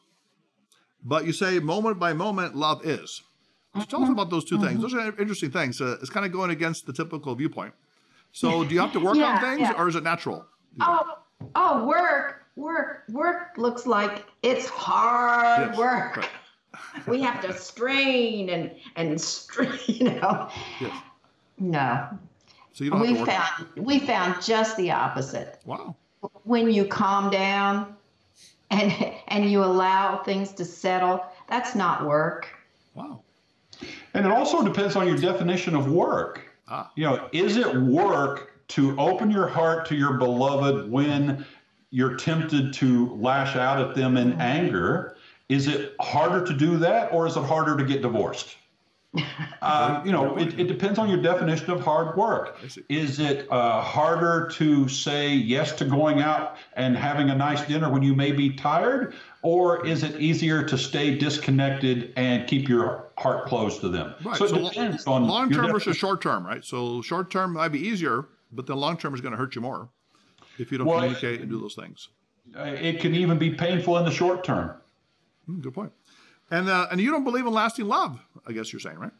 but 1.03 1.25
you 1.25 1.33
say 1.33 1.59
moment 1.59 1.99
by 1.99 2.13
moment 2.13 2.55
love 2.55 2.85
is. 2.85 3.21
So 3.75 3.83
tell 3.83 4.03
us 4.03 4.09
about 4.09 4.29
those 4.29 4.43
2 4.45 4.59
things. 4.59 4.81
Those 4.81 4.93
are 4.95 5.07
interesting 5.19 5.51
things. 5.51 5.79
Uh, 5.81 5.97
it's 6.01 6.09
kind 6.09 6.25
of 6.25 6.31
going 6.31 6.49
against 6.51 6.85
the 6.87 6.93
typical 6.93 7.35
viewpoint. 7.35 7.73
So 8.31 8.63
do 8.63 8.73
you 8.73 8.81
have 8.81 8.91
to 8.93 8.99
work 8.99 9.17
on 9.17 9.39
things, 9.39 9.61
yeah. 9.61 9.73
or 9.77 9.87
is 9.87 9.95
it 9.95 10.03
natural? 10.03 10.45
Oh, 10.81 11.19
oh, 11.55 11.85
work, 11.87 12.45
work, 12.55 13.03
work 13.09 13.53
looks 13.57 13.85
like 13.87 14.25
it's 14.43 14.67
hard 14.67 15.69
Yes, 15.69 15.77
work. 15.77 16.17
right. 16.17 16.29
We 17.07 17.21
have 17.21 17.41
to 17.41 17.53
strain 17.53 18.49
and 18.49 18.71
and 18.95 19.19
strain, 19.19 19.79
you 19.87 20.11
know. 20.11 20.49
Yes. 20.79 20.95
No, 21.59 22.07
So 22.73 22.83
you 22.83 22.91
don't 22.91 22.99
have 22.99 23.07
we 23.07 23.13
to 23.15 23.19
work. 23.21 23.29
found 23.29 23.67
we 23.77 23.99
found 23.99 24.41
just 24.43 24.77
the 24.77 24.91
opposite. 24.91 25.59
Wow. 25.65 25.95
When 26.43 26.69
you 26.69 26.85
calm 26.85 27.29
down 27.31 27.95
and 28.69 28.91
and 29.27 29.49
you 29.49 29.63
allow 29.63 30.23
things 30.23 30.53
to 30.53 30.65
settle, 30.65 31.25
that's 31.47 31.75
not 31.75 32.05
work. 32.05 32.49
Wow. 32.93 33.21
And 34.13 34.25
it 34.25 34.31
also 34.31 34.63
depends 34.63 34.95
on 34.95 35.07
your 35.07 35.17
definition 35.17 35.75
of 35.75 35.91
work. 35.91 36.47
Ah. 36.67 36.91
You 36.95 37.05
know, 37.05 37.29
is 37.31 37.57
it 37.57 37.75
work 37.75 38.51
to 38.69 38.97
open 38.99 39.31
your 39.31 39.47
heart 39.47 39.87
to 39.87 39.95
your 39.95 40.13
beloved 40.13 40.91
when 40.91 41.45
you're 41.91 42.15
tempted 42.15 42.73
to 42.73 43.15
lash 43.15 43.55
out 43.55 43.79
at 43.79 43.95
them 43.95 44.17
in 44.17 44.33
anger? 44.41 45.15
Is 45.49 45.67
it 45.67 45.95
harder 46.01 46.45
to 46.45 46.53
do 46.53 46.77
that 46.77 47.13
or 47.13 47.27
is 47.27 47.37
it 47.37 47.43
harder 47.43 47.77
to 47.77 47.85
get 47.85 48.01
divorced? 48.01 48.57
Uh, 49.61 50.01
you 50.05 50.11
know, 50.11 50.37
it, 50.37 50.59
it 50.59 50.67
depends 50.67 50.99
on 50.99 51.09
your 51.09 51.21
definition 51.21 51.71
of 51.71 51.81
hard 51.81 52.15
work. 52.15 52.57
Is 52.89 53.19
it 53.19 53.47
uh, 53.51 53.81
harder 53.81 54.49
to 54.53 54.87
say 54.87 55.33
yes 55.33 55.71
to 55.73 55.85
going 55.85 56.21
out 56.21 56.57
and 56.73 56.95
having 56.95 57.29
a 57.29 57.35
nice 57.35 57.65
dinner 57.65 57.89
when 57.89 58.03
you 58.03 58.15
may 58.15 58.31
be 58.31 58.51
tired? 58.51 59.13
Or 59.41 59.85
is 59.85 60.03
it 60.03 60.19
easier 60.19 60.63
to 60.63 60.77
stay 60.77 61.17
disconnected 61.17 62.13
and 62.15 62.47
keep 62.47 62.69
your 62.69 63.09
heart 63.17 63.45
closed 63.45 63.81
to 63.81 63.89
them? 63.89 64.13
Right. 64.23 64.37
So 64.37 64.45
it 64.45 64.51
lo- 64.53 64.69
depends 64.69 65.05
on 65.05 65.27
long 65.27 65.51
term 65.51 65.71
versus 65.71 65.97
short 65.97 66.21
term, 66.21 66.45
right? 66.45 66.63
So 66.63 67.01
short 67.01 67.29
term 67.31 67.53
might 67.53 67.69
be 67.69 67.79
easier, 67.79 68.25
but 68.51 68.65
the 68.65 68.75
long 68.75 68.97
term 68.97 69.13
is 69.13 69.21
going 69.21 69.31
to 69.31 69.37
hurt 69.37 69.55
you 69.55 69.61
more 69.61 69.89
if 70.57 70.71
you 70.71 70.77
don't 70.77 70.87
Well, 70.87 70.99
communicate 70.99 71.41
and 71.41 71.49
do 71.49 71.59
those 71.59 71.75
things. 71.75 72.09
It 72.55 72.99
can 72.99 73.13
even 73.13 73.37
be 73.37 73.51
painful 73.51 73.97
in 73.97 74.05
the 74.05 74.11
short 74.11 74.43
term. 74.43 74.71
Hmm, 75.45 75.59
good 75.59 75.73
point. 75.73 75.91
And 76.51 76.69
uh, 76.69 76.87
and 76.91 76.99
you 77.01 77.11
don't 77.11 77.23
believe 77.23 77.45
in 77.45 77.53
lasting 77.53 77.87
love, 77.87 78.19
I 78.45 78.53
guess 78.53 78.71
you're 78.71 78.79
saying, 78.79 78.97
right? 78.99 79.11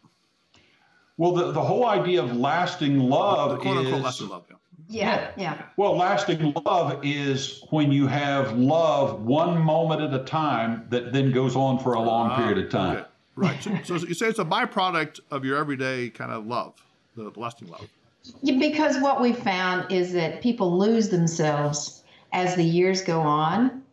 Well, 1.18 1.34
the, 1.34 1.52
the 1.52 1.62
whole 1.62 1.86
idea 1.88 2.22
of 2.24 2.36
lasting 2.38 2.98
The 3.00 3.04
love 3.04 3.60
quote 3.60 3.78
unquote 3.78 3.96
is 4.00 4.04
lasting 4.04 4.30
love. 4.30 4.46
Yeah. 4.50 4.56
Yeah, 4.90 5.32
yeah. 5.36 5.62
well, 5.76 5.98
lasting 5.98 6.54
love 6.66 7.02
is 7.04 7.62
when 7.72 7.92
you 7.92 8.08
have 8.08 8.58
love 8.58 9.22
one 9.24 9.60
moment 9.62 10.00
at 10.02 10.14
a 10.14 10.24
time 10.24 10.86
that 10.92 11.12
then 11.12 11.34
goes 11.34 11.58
on 11.58 11.78
for 11.80 11.96
a 11.96 12.00
long 12.00 12.30
Ah, 12.30 12.38
period 12.38 12.58
of 12.60 12.70
time. 12.72 12.98
okay. 12.98 13.06
Right. 13.36 13.62
So, 13.62 13.98
so 13.98 14.08
you 14.08 14.14
say 14.14 14.28
it's 14.28 14.40
a 14.40 14.46
byproduct 14.46 15.20
of 15.30 15.44
your 15.44 15.58
everyday 15.58 16.10
kind 16.10 16.32
of 16.32 16.46
love, 16.48 16.74
the 17.18 17.34
lasting 17.36 17.68
love. 17.68 17.90
Yeah, 18.42 18.58
because 18.60 18.98
what 19.02 19.20
we 19.20 19.34
found 19.34 19.92
is 19.92 20.14
that 20.14 20.42
people 20.42 20.78
lose 20.80 21.10
themselves 21.10 22.04
as 22.32 22.56
the 22.56 22.64
years 22.64 23.02
go 23.02 23.20
on, 23.20 23.84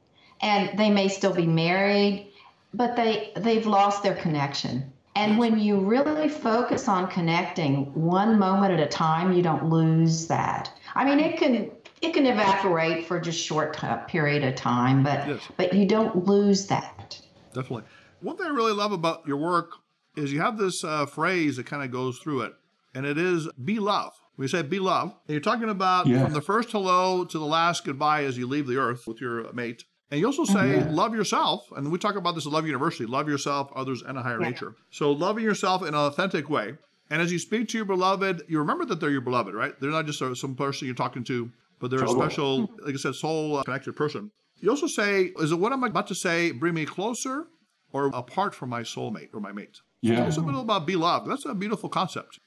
and 0.42 0.78
they 0.78 0.90
may 0.90 1.08
still 1.08 1.34
be 1.34 1.46
married, 1.46 2.30
but 2.76 2.96
they 2.96 3.32
they've 3.36 3.66
lost 3.66 4.02
their 4.02 4.14
connection. 4.16 4.90
And 5.16 5.38
when 5.38 5.60
you 5.60 5.78
really 5.78 6.28
focus 6.28 6.88
on 6.88 7.06
connecting 7.08 7.84
one 7.94 8.36
moment 8.38 8.72
at 8.72 8.80
a 8.80 8.86
time, 8.88 9.32
you 9.32 9.42
don't 9.42 9.66
lose 9.70 10.26
that. 10.26 10.72
I 10.96 11.04
mean, 11.04 11.20
it 11.20 11.38
can 11.38 11.70
it 12.02 12.12
can 12.12 12.26
evaporate 12.26 13.06
for 13.06 13.20
just 13.20 13.38
short 13.38 13.76
t- 13.78 13.86
period 14.08 14.42
of 14.44 14.54
time, 14.56 15.02
but 15.02 15.26
Yes. 15.28 15.40
but 15.56 15.72
you 15.72 15.86
don't 15.86 16.26
lose 16.26 16.66
that. 16.66 17.20
Definitely. 17.54 17.84
One 18.20 18.36
thing 18.36 18.46
I 18.46 18.50
really 18.50 18.72
love 18.72 18.92
about 18.92 19.26
your 19.26 19.36
work 19.36 19.72
is 20.16 20.32
you 20.32 20.40
have 20.40 20.58
this 20.58 20.82
uh, 20.84 21.06
phrase 21.06 21.56
that 21.56 21.66
kind 21.66 21.82
of 21.84 21.90
goes 21.90 22.18
through 22.18 22.42
it, 22.42 22.52
and 22.94 23.06
it 23.06 23.18
is 23.18 23.48
be 23.64 23.78
love. 23.78 24.12
We 24.36 24.48
say 24.48 24.62
be 24.62 24.80
love, 24.80 25.10
and 25.28 25.32
you're 25.34 25.40
talking 25.40 25.68
about 25.68 26.06
Yeah. 26.08 26.24
from 26.24 26.32
the 26.32 26.40
first 26.40 26.72
hello 26.72 27.24
to 27.24 27.38
the 27.38 27.46
last 27.46 27.84
goodbye 27.84 28.24
as 28.24 28.36
you 28.36 28.48
leave 28.48 28.66
the 28.66 28.78
earth 28.78 29.06
with 29.06 29.20
your 29.20 29.52
mate. 29.52 29.84
And 30.14 30.20
you 30.20 30.28
also 30.28 30.44
say 30.44 30.78
Yeah. 30.78 30.86
love 30.88 31.12
yourself, 31.12 31.72
and 31.74 31.90
we 31.90 31.98
talk 31.98 32.14
about 32.14 32.36
this 32.36 32.46
at 32.46 32.52
Love 32.52 32.66
University: 32.66 33.04
love 33.04 33.28
yourself, 33.28 33.72
others, 33.74 34.00
and 34.00 34.16
a 34.16 34.22
higher 34.22 34.38
Yeah. 34.38 34.46
nature. 34.46 34.76
So 34.92 35.10
loving 35.10 35.42
yourself 35.42 35.82
in 35.82 35.88
an 35.88 35.94
authentic 35.96 36.48
way, 36.48 36.76
and 37.10 37.20
as 37.20 37.32
you 37.32 37.40
speak 37.40 37.66
to 37.70 37.78
your 37.78 37.84
beloved, 37.84 38.42
you 38.46 38.60
remember 38.60 38.84
that 38.84 39.00
they're 39.00 39.10
your 39.10 39.22
beloved, 39.22 39.54
right? 39.54 39.74
They're 39.80 39.90
not 39.90 40.06
just 40.06 40.20
some 40.40 40.54
person 40.54 40.86
you're 40.86 40.94
talking 40.94 41.24
to, 41.24 41.50
but 41.80 41.90
they're 41.90 41.98
Totally. 41.98 42.26
a 42.26 42.28
special, 42.28 42.70
like 42.86 42.94
I 42.94 42.96
said, 42.96 43.16
soul 43.16 43.56
uh, 43.56 43.64
connected 43.64 43.96
person. 43.96 44.30
You 44.60 44.70
also 44.70 44.86
say, 44.86 45.32
is 45.40 45.50
it 45.50 45.58
what 45.58 45.72
I'm 45.72 45.82
about 45.82 46.06
to 46.06 46.14
say 46.14 46.52
bring 46.52 46.74
me 46.74 46.84
closer 46.86 47.48
or 47.92 48.06
apart 48.14 48.54
from 48.54 48.68
my 48.68 48.82
soulmate 48.82 49.30
or 49.34 49.40
my 49.40 49.50
mate? 49.50 49.80
Yeah. 50.00 50.14
Tell 50.14 50.22
Yeah. 50.26 50.28
us 50.28 50.36
a 50.36 50.42
little 50.42 50.60
about 50.60 50.86
be 50.86 50.94
loved. 50.94 51.28
That's 51.28 51.44
a 51.44 51.54
beautiful 51.56 51.88
concept. 51.88 52.38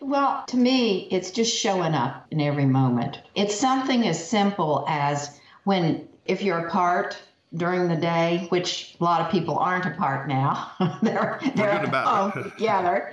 Well, 0.00 0.44
to 0.46 0.56
me, 0.56 1.08
it's 1.10 1.32
just 1.32 1.52
showing 1.58 1.94
up 1.94 2.28
in 2.30 2.40
every 2.40 2.66
moment. 2.66 3.20
It's 3.34 3.56
something 3.56 4.06
as 4.06 4.24
simple 4.30 4.84
as 4.86 5.40
when, 5.64 6.06
if 6.28 6.42
you're 6.42 6.66
apart 6.66 7.16
during 7.54 7.88
the 7.88 7.96
day, 7.96 8.46
which 8.50 8.96
a 9.00 9.04
lot 9.04 9.20
of 9.20 9.30
people 9.30 9.56
aren't 9.58 9.86
apart 9.86 10.28
now, 10.28 10.70
they're, 11.02 11.38
they're 11.54 11.72
good 11.74 11.82
and 11.84 11.92
bad. 11.92 12.06
home 12.06 12.50
together, 12.50 13.12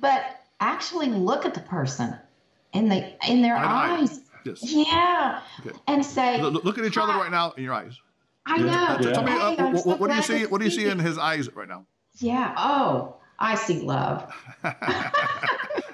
but 0.00 0.40
actually 0.60 1.08
look 1.08 1.44
at 1.44 1.54
the 1.54 1.60
person 1.60 2.16
in 2.72 2.88
the 2.88 3.12
in 3.30 3.42
their 3.42 3.56
Eye 3.56 3.62
to 3.62 3.68
eye. 3.68 3.98
eyes. 4.00 4.20
Yes. 4.44 4.60
Yeah, 4.62 5.40
Okay. 5.60 5.76
and 5.86 6.04
say, 6.04 6.40
Look, 6.42 6.64
look 6.64 6.78
at 6.78 6.84
each 6.84 6.96
other 6.98 7.12
right 7.12 7.30
now 7.30 7.52
in 7.52 7.62
your 7.62 7.74
eyes. 7.74 7.98
I 8.46 8.58
know. 8.58 8.64
Yeah. 9.00 9.12
Tell 9.12 9.22
me, 9.22 9.32
uh, 9.32 9.50
Hey, 9.50 9.56
I'm 9.58 9.72
what, 9.72 9.82
so 9.84 9.96
what 9.96 10.10
do 10.10 10.16
you 10.16 10.22
see? 10.22 10.46
What 10.46 10.58
do 10.58 10.64
you 10.64 10.70
see 10.70 10.86
in 10.86 10.98
his 10.98 11.16
eyes 11.18 11.48
right 11.54 11.68
now? 11.68 11.86
Yeah. 12.18 12.52
Oh, 12.56 13.16
I 13.38 13.54
see 13.54 13.80
love. 13.82 14.32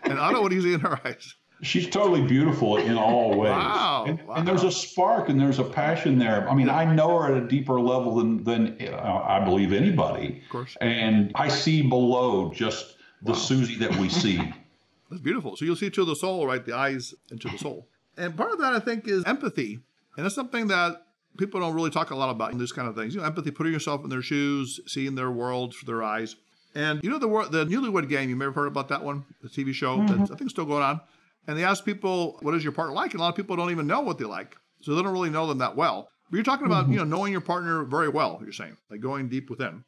And 0.05 0.19
Otto, 0.19 0.41
what 0.41 0.49
do 0.49 0.57
you 0.57 0.63
see 0.63 0.73
in 0.73 0.81
her 0.81 0.99
eyes? 1.05 1.35
She's 1.63 1.89
totally 1.89 2.23
beautiful 2.23 2.77
in 2.77 2.97
all 2.97 3.31
ways. 3.39 3.51
Wow, 3.51 4.05
And, 4.07 4.23
wow. 4.23 4.35
and 4.37 4.47
there's 4.47 4.63
a 4.63 4.71
spark 4.71 5.29
and 5.29 5.41
there's 5.41 5.59
a 5.59 5.65
passion 5.65 6.19
there. 6.19 6.49
I 6.49 6.55
mean, 6.55 6.71
I 6.71 6.85
know 6.85 7.19
her 7.19 7.35
at 7.35 7.43
a 7.43 7.47
deeper 7.47 7.81
level 7.81 8.17
than, 8.17 8.45
than 8.45 8.79
uh, 8.81 9.25
I 9.27 9.45
believe 9.45 9.73
anybody. 9.73 10.43
Of 10.45 10.51
course. 10.51 10.77
And 10.81 11.33
I 11.35 11.49
see 11.49 11.83
below 11.83 12.53
just 12.55 12.97
the 13.23 13.35
Susie 13.35 13.77
that 13.77 13.95
we 13.97 14.09
see. 14.09 14.37
That's 15.11 15.23
beautiful. 15.23 15.57
So 15.57 15.65
you'll 15.65 15.77
see 15.77 15.91
to 15.91 16.05
the 16.05 16.15
soul, 16.15 16.47
right? 16.47 16.65
The 16.65 16.77
eyes 16.77 17.15
into 17.31 17.49
the 17.49 17.59
soul. 17.59 17.89
And 18.17 18.37
part 18.37 18.53
of 18.53 18.59
that, 18.59 18.73
I 18.75 18.79
think, 18.79 19.09
is 19.09 19.25
empathy. 19.25 19.81
And 20.17 20.27
that's 20.27 20.35
something 20.35 20.67
that 20.67 21.07
people 21.39 21.61
don't 21.61 21.73
really 21.73 21.91
talk 21.91 22.11
a 22.11 22.17
lot 22.17 22.29
about 22.31 22.53
in 22.53 22.59
these 22.59 22.73
kind 22.73 22.89
of 22.89 22.97
things. 22.97 23.15
You 23.15 23.21
know, 23.21 23.27
empathy, 23.27 23.51
putting 23.51 23.73
yourself 23.73 24.03
in 24.05 24.11
their 24.11 24.21
shoes, 24.23 24.81
seeing 24.87 25.15
their 25.15 25.31
world 25.31 25.75
through 25.75 25.87
their 25.87 26.03
eyes. 26.03 26.37
And 26.75 27.03
you 27.03 27.09
know 27.09 27.19
the 27.19 27.29
the 27.49 27.65
Newlywed 27.65 28.09
Game. 28.09 28.29
You 28.29 28.37
may 28.37 28.45
have 28.47 28.55
heard 28.55 28.67
about 28.67 28.89
that 28.89 29.03
one, 29.03 29.25
the 29.41 29.49
TV 29.49 29.73
show. 29.73 30.05
That's, 30.05 30.31
I 30.31 30.35
think 30.35 30.51
still 30.51 30.67
going 30.67 30.83
on. 30.83 31.01
And 31.49 31.59
they 31.59 31.65
ask 31.65 31.85
people, 31.85 32.39
"What 32.43 32.55
is 32.55 32.63
your 32.63 32.73
partner 32.73 32.95
like?" 32.95 33.13
And 33.13 33.21
a 33.21 33.23
lot 33.25 33.31
of 33.31 33.35
people 33.35 33.57
don't 33.57 33.71
even 33.71 33.87
know 33.87 34.01
what 34.01 34.19
they 34.19 34.27
like, 34.27 34.57
so 34.83 34.95
they 34.95 35.03
don't 35.03 35.13
really 35.13 35.31
know 35.31 35.47
them 35.47 35.59
that 35.59 35.75
well. 35.75 36.11
But 36.31 36.37
you're 36.37 36.45
talking 36.45 36.67
about, 36.67 36.89
you 36.89 36.99
mm-hmm. 36.99 37.11
know, 37.11 37.17
knowing 37.17 37.33
your 37.33 37.41
partner 37.41 37.85
very 37.85 38.11
well. 38.11 38.39
You're 38.43 38.53
saying, 38.53 38.77
like 38.91 39.01
going 39.01 39.29
deep 39.29 39.49
within. 39.49 39.83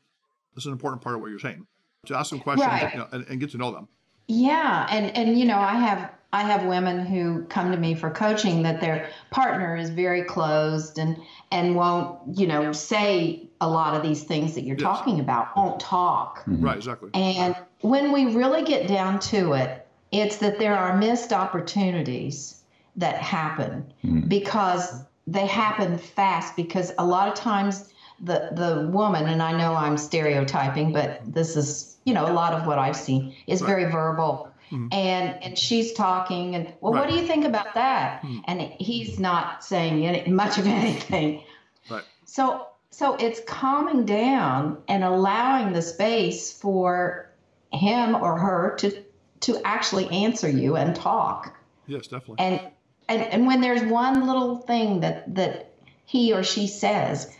This 0.54 0.62
is 0.62 0.66
an 0.66 0.72
important 0.72 1.02
part 1.02 1.14
of 1.14 1.20
what 1.20 1.30
you're 1.30 1.38
saying. 1.38 1.66
To 2.06 2.16
ask 2.16 2.30
them 2.30 2.40
questions 2.40 2.66
Right. 2.66 2.92
you 2.94 2.98
know, 2.98 3.08
and, 3.12 3.26
and 3.28 3.38
get 3.38 3.50
to 3.50 3.58
know 3.58 3.72
them. 3.72 3.88
Yeah, 4.26 4.86
and 4.90 5.14
and 5.14 5.38
you 5.38 5.44
know, 5.44 5.58
I 5.58 5.74
have 5.74 6.10
I 6.32 6.42
have 6.44 6.64
women 6.64 7.04
who 7.04 7.44
come 7.46 7.72
to 7.72 7.76
me 7.76 7.94
for 7.94 8.10
coaching 8.10 8.62
that 8.62 8.80
their 8.80 9.10
partner 9.30 9.76
is 9.76 9.90
very 9.90 10.22
closed 10.22 10.98
and 10.98 11.18
and 11.50 11.76
won't, 11.76 12.38
you 12.38 12.46
know, 12.46 12.72
say 12.72 13.50
a 13.60 13.68
lot 13.68 13.94
of 13.94 14.02
these 14.02 14.22
things 14.22 14.54
that 14.54 14.62
you're 14.62 14.78
Yes. 14.78 14.82
talking 14.82 15.20
about, 15.20 15.54
won't 15.56 15.78
talk. 15.78 16.38
Mm-hmm. 16.40 16.64
Right. 16.64 16.76
Exactly. 16.76 17.10
And 17.12 17.54
when 17.82 18.12
we 18.12 18.34
really 18.34 18.62
get 18.62 18.88
down 18.88 19.18
to 19.20 19.52
it, 19.52 19.86
it's 20.12 20.38
that 20.38 20.58
there 20.58 20.76
are 20.76 20.96
missed 20.96 21.32
opportunities 21.32 22.60
that 22.96 23.16
happen 23.16 23.92
hmm. 24.02 24.20
because 24.20 25.04
they 25.26 25.46
happen 25.46 25.98
fast 25.98 26.56
because 26.56 26.92
a 26.98 27.06
lot 27.06 27.28
of 27.28 27.34
times 27.34 27.92
the 28.22 28.50
the 28.52 28.88
woman 28.92 29.26
and 29.28 29.42
I 29.42 29.56
know 29.56 29.74
I'm 29.74 29.96
stereotyping 29.96 30.92
but 30.92 31.20
this 31.24 31.56
is 31.56 31.96
you 32.04 32.12
know 32.12 32.26
a 32.26 32.32
lot 32.32 32.52
of 32.52 32.66
what 32.66 32.78
I've 32.78 32.96
seen 32.96 33.34
is 33.46 33.60
very 33.60 33.90
verbal. 33.90 34.48
Hmm. 34.68 34.88
And 34.92 35.42
and 35.42 35.58
she's 35.58 35.92
talking 35.92 36.54
and 36.54 36.72
well 36.80 36.92
what 36.92 37.08
do 37.08 37.14
you 37.14 37.26
think 37.26 37.44
about 37.44 37.74
that? 37.74 38.20
Hmm. 38.20 38.38
And 38.46 38.60
he's 38.60 39.18
not 39.18 39.64
saying 39.64 40.06
any, 40.06 40.30
much 40.30 40.58
of 40.58 40.66
anything. 40.80 41.44
Right. 41.90 42.04
so 42.24 42.66
so 42.90 43.14
it's 43.14 43.40
calming 43.46 44.04
down 44.04 44.82
and 44.88 45.04
allowing 45.04 45.72
the 45.72 45.82
space 45.82 46.52
for 46.52 47.30
him 47.72 48.16
or 48.16 48.36
her 48.36 48.74
to 48.78 49.04
to 49.40 49.60
actually 49.64 50.08
answer 50.08 50.48
you 50.48 50.76
and 50.76 50.94
talk. 50.94 51.56
Yes, 51.86 52.06
definitely. 52.06 52.36
And 52.38 52.60
and 53.08 53.22
and 53.22 53.46
when 53.46 53.60
there's 53.60 53.82
one 53.82 54.26
little 54.26 54.58
thing 54.58 55.00
that 55.00 55.34
that 55.34 55.72
he 56.04 56.32
or 56.32 56.42
she 56.42 56.66
says, 56.66 57.34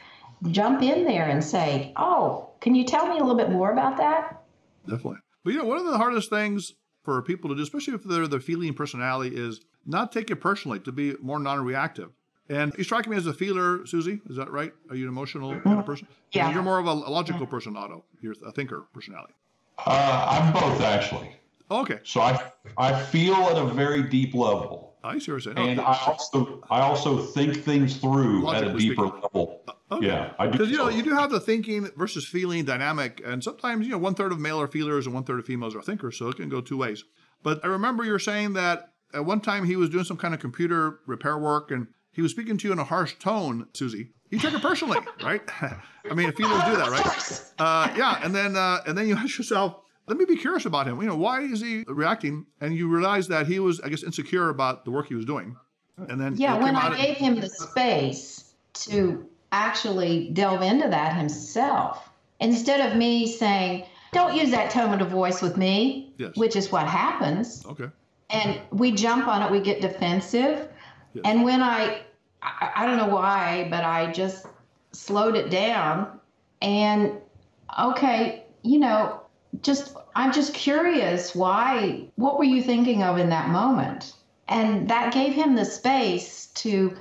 jump 0.51 0.83
in 0.83 1.05
there 1.05 1.29
and 1.29 1.43
say, 1.43 1.93
"Oh, 1.97 2.51
can 2.61 2.75
you 2.75 2.85
tell 2.85 3.07
me 3.07 3.19
a 3.19 3.21
little 3.21 3.37
bit 3.37 3.51
more 3.51 3.73
about 3.73 3.97
that?" 3.99 4.43
Definitely. 4.87 5.19
But 5.45 5.53
you 5.53 5.59
know, 5.59 5.67
one 5.67 5.79
of 5.79 5.85
the 5.85 5.99
hardest 5.99 6.31
things 6.31 6.75
for 7.03 7.23
people 7.23 7.51
to 7.51 7.57
do, 7.57 7.63
especially 7.63 7.95
if 7.95 8.05
they're 8.05 8.27
the 8.27 8.41
feeling 8.41 8.75
personality, 8.75 9.37
is 9.37 9.61
not 9.87 10.13
take 10.13 10.31
it 10.31 10.37
personally, 10.37 10.79
to 10.81 10.93
be 10.93 11.15
more 11.21 11.39
non-reactive. 11.39 12.11
And 12.49 12.75
you 12.77 12.85
strike 12.85 13.09
me 13.09 13.17
as 13.17 13.27
a 13.27 13.33
feeler, 13.33 13.87
Susie. 13.87 14.21
Is 14.29 14.37
that 14.37 14.51
right? 14.51 14.73
Are 14.91 14.97
you 14.97 15.05
an 15.05 15.09
emotional 15.09 15.59
kind 15.61 15.79
of 15.79 15.87
person? 15.87 16.09
Yeah. 16.33 16.53
You're 16.53 16.63
more 16.63 16.79
of 16.79 16.87
a 16.87 16.93
logical 16.93 17.47
person, 17.47 17.77
Otto. 17.77 18.05
You're 18.21 18.35
a 18.45 18.53
thinker 18.53 18.87
personality. 18.93 19.35
Uh, 19.87 20.27
I'm 20.29 20.53
both 20.53 20.81
actually. 20.83 21.37
Oh, 21.71 21.83
okay. 21.83 21.99
So 22.05 22.21
I 22.21 22.51
I 22.77 23.01
feel 23.01 23.35
at 23.35 23.57
a 23.57 23.65
very 23.67 24.03
deep 24.03 24.35
level, 24.35 24.97
I 25.05 25.13
see 25.13 25.17
what 25.19 25.27
you're 25.27 25.41
saying. 25.55 25.59
and 25.59 25.81
Okay. 25.81 25.89
I 25.89 25.99
also 26.07 26.63
I 26.71 26.81
also 26.81 27.19
think 27.19 27.63
things 27.63 27.97
through 27.99 28.51
at 28.51 28.65
a 28.65 28.73
deeper 28.77 29.07
speaking. 29.07 29.21
level. 29.23 29.63
Okay. 29.93 30.07
Yeah, 30.07 30.33
I 30.39 30.47
do. 30.47 30.53
Because 30.53 30.71
you 30.71 30.77
know 30.79 30.89
you 30.89 31.03
do 31.03 31.11
have 31.11 31.31
the 31.31 31.41
thinking 31.41 31.89
versus 31.97 32.27
feeling 32.27 32.65
dynamic, 32.65 33.21
and 33.25 33.43
sometimes 33.43 33.87
you 33.87 33.93
know 33.93 33.99
one 33.99 34.15
third 34.15 34.33
of 34.33 34.39
male 34.41 34.61
are 34.61 34.69
feelers 34.69 35.07
and 35.07 35.15
one 35.15 35.25
third 35.25 35.39
of 35.39 35.47
females 35.47 35.75
are 35.75 35.83
thinkers, 35.83 36.19
so 36.19 36.29
it 36.29 36.37
can 36.37 36.49
go 36.49 36.61
two 36.61 36.77
ways. 36.77 37.05
But 37.43 37.65
I 37.65 37.69
remember 37.69 38.05
you 38.05 38.13
were 38.13 38.19
saying 38.19 38.53
that 38.55 38.93
at 39.15 39.25
one 39.25 39.41
time 39.41 39.65
he 39.65 39.77
was 39.77 39.91
doing 39.91 40.05
some 40.05 40.17
kind 40.17 40.35
of 40.35 40.41
computer 40.41 41.01
repair 41.07 41.39
work, 41.39 41.71
and 41.71 41.87
he 42.13 42.23
was 42.23 42.31
speaking 42.33 42.57
to 42.59 42.67
you 42.69 42.73
in 42.73 42.79
a 42.79 42.85
harsh 42.85 43.15
tone, 43.19 43.67
Susie. 43.75 44.11
You 44.31 44.39
took 44.39 44.55
it 44.55 44.63
personally, 44.63 44.99
right? 45.25 45.43
I 45.63 46.15
mean, 46.15 46.31
feelers 46.33 46.63
do 46.65 46.77
that, 46.77 46.91
right? 46.91 47.53
Uh, 47.59 47.93
yeah, 47.97 48.21
and 48.25 48.35
then 48.35 48.57
uh, 48.57 48.81
and 48.87 48.97
then 48.99 49.09
you 49.09 49.17
ask 49.17 49.39
yourself, 49.39 49.81
let 50.11 50.19
me 50.19 50.25
be 50.25 50.37
curious 50.37 50.67
about 50.67 50.89
him. 50.89 51.01
You 51.01 51.07
know, 51.07 51.17
why 51.17 51.43
is 51.43 51.61
he 51.61 51.85
reacting? 51.87 52.45
And 52.61 52.75
you 52.75 52.89
realize 52.89 53.29
that 53.29 53.47
he 53.47 53.61
was, 53.61 53.81
I 53.81 53.89
guess, 53.89 54.03
insecure 54.03 54.49
about 54.49 54.85
the 54.85 54.91
work 54.91 55.07
he 55.07 55.15
was 55.15 55.25
doing. 55.25 55.57
And 55.97 56.21
then 56.21 56.37
Yeah, 56.37 56.59
when 56.59 56.75
I 56.75 56.97
gave 56.97 57.17
him 57.17 57.37
the 57.37 57.49
space 57.49 58.55
to 58.75 59.29
actually 59.53 60.31
delve 60.33 60.63
into 60.63 60.89
that 60.89 61.17
himself, 61.17 62.11
instead 62.41 62.81
of 62.91 62.97
me 62.97 63.27
saying, 63.27 63.85
"Don't 64.13 64.35
use 64.35 64.51
that 64.51 64.71
tone 64.71 65.01
of 65.01 65.09
voice 65.09 65.41
with 65.41 65.57
me," 65.57 66.13
Yes. 66.19 66.37
which 66.37 66.57
is 66.57 66.73
what 66.73 66.87
happens. 66.89 67.65
okay, 67.67 67.89
and 68.31 68.61
we 68.71 68.93
jump 68.93 69.29
on 69.29 69.43
it 69.43 69.51
we 69.51 69.61
get 69.61 69.81
defensive 69.81 70.69
Yes. 71.15 71.23
and 71.25 71.43
when 71.43 71.61
I, 71.63 72.03
I 72.43 72.71
i 72.77 72.87
don't 72.87 72.97
know 72.97 73.09
why 73.09 73.67
but 73.69 73.83
i 73.83 74.13
just 74.13 74.47
slowed 74.93 75.35
it 75.35 75.51
down 75.51 76.21
and 76.63 77.13
okay 77.79 78.45
you 78.63 78.79
know 78.79 79.20
just 79.63 79.97
i'm 80.15 80.33
just 80.33 80.55
curious 80.55 81.35
why 81.35 82.09
what 82.17 82.39
were 82.39 82.45
you 82.45 82.63
thinking 82.63 83.03
of 83.03 83.19
in 83.19 83.31
that 83.31 83.49
moment 83.49 84.15
and 84.49 84.89
that 84.89 85.13
gave 85.13 85.33
him 85.33 85.55
the 85.55 85.65
space 85.65 86.47
to 86.49 86.97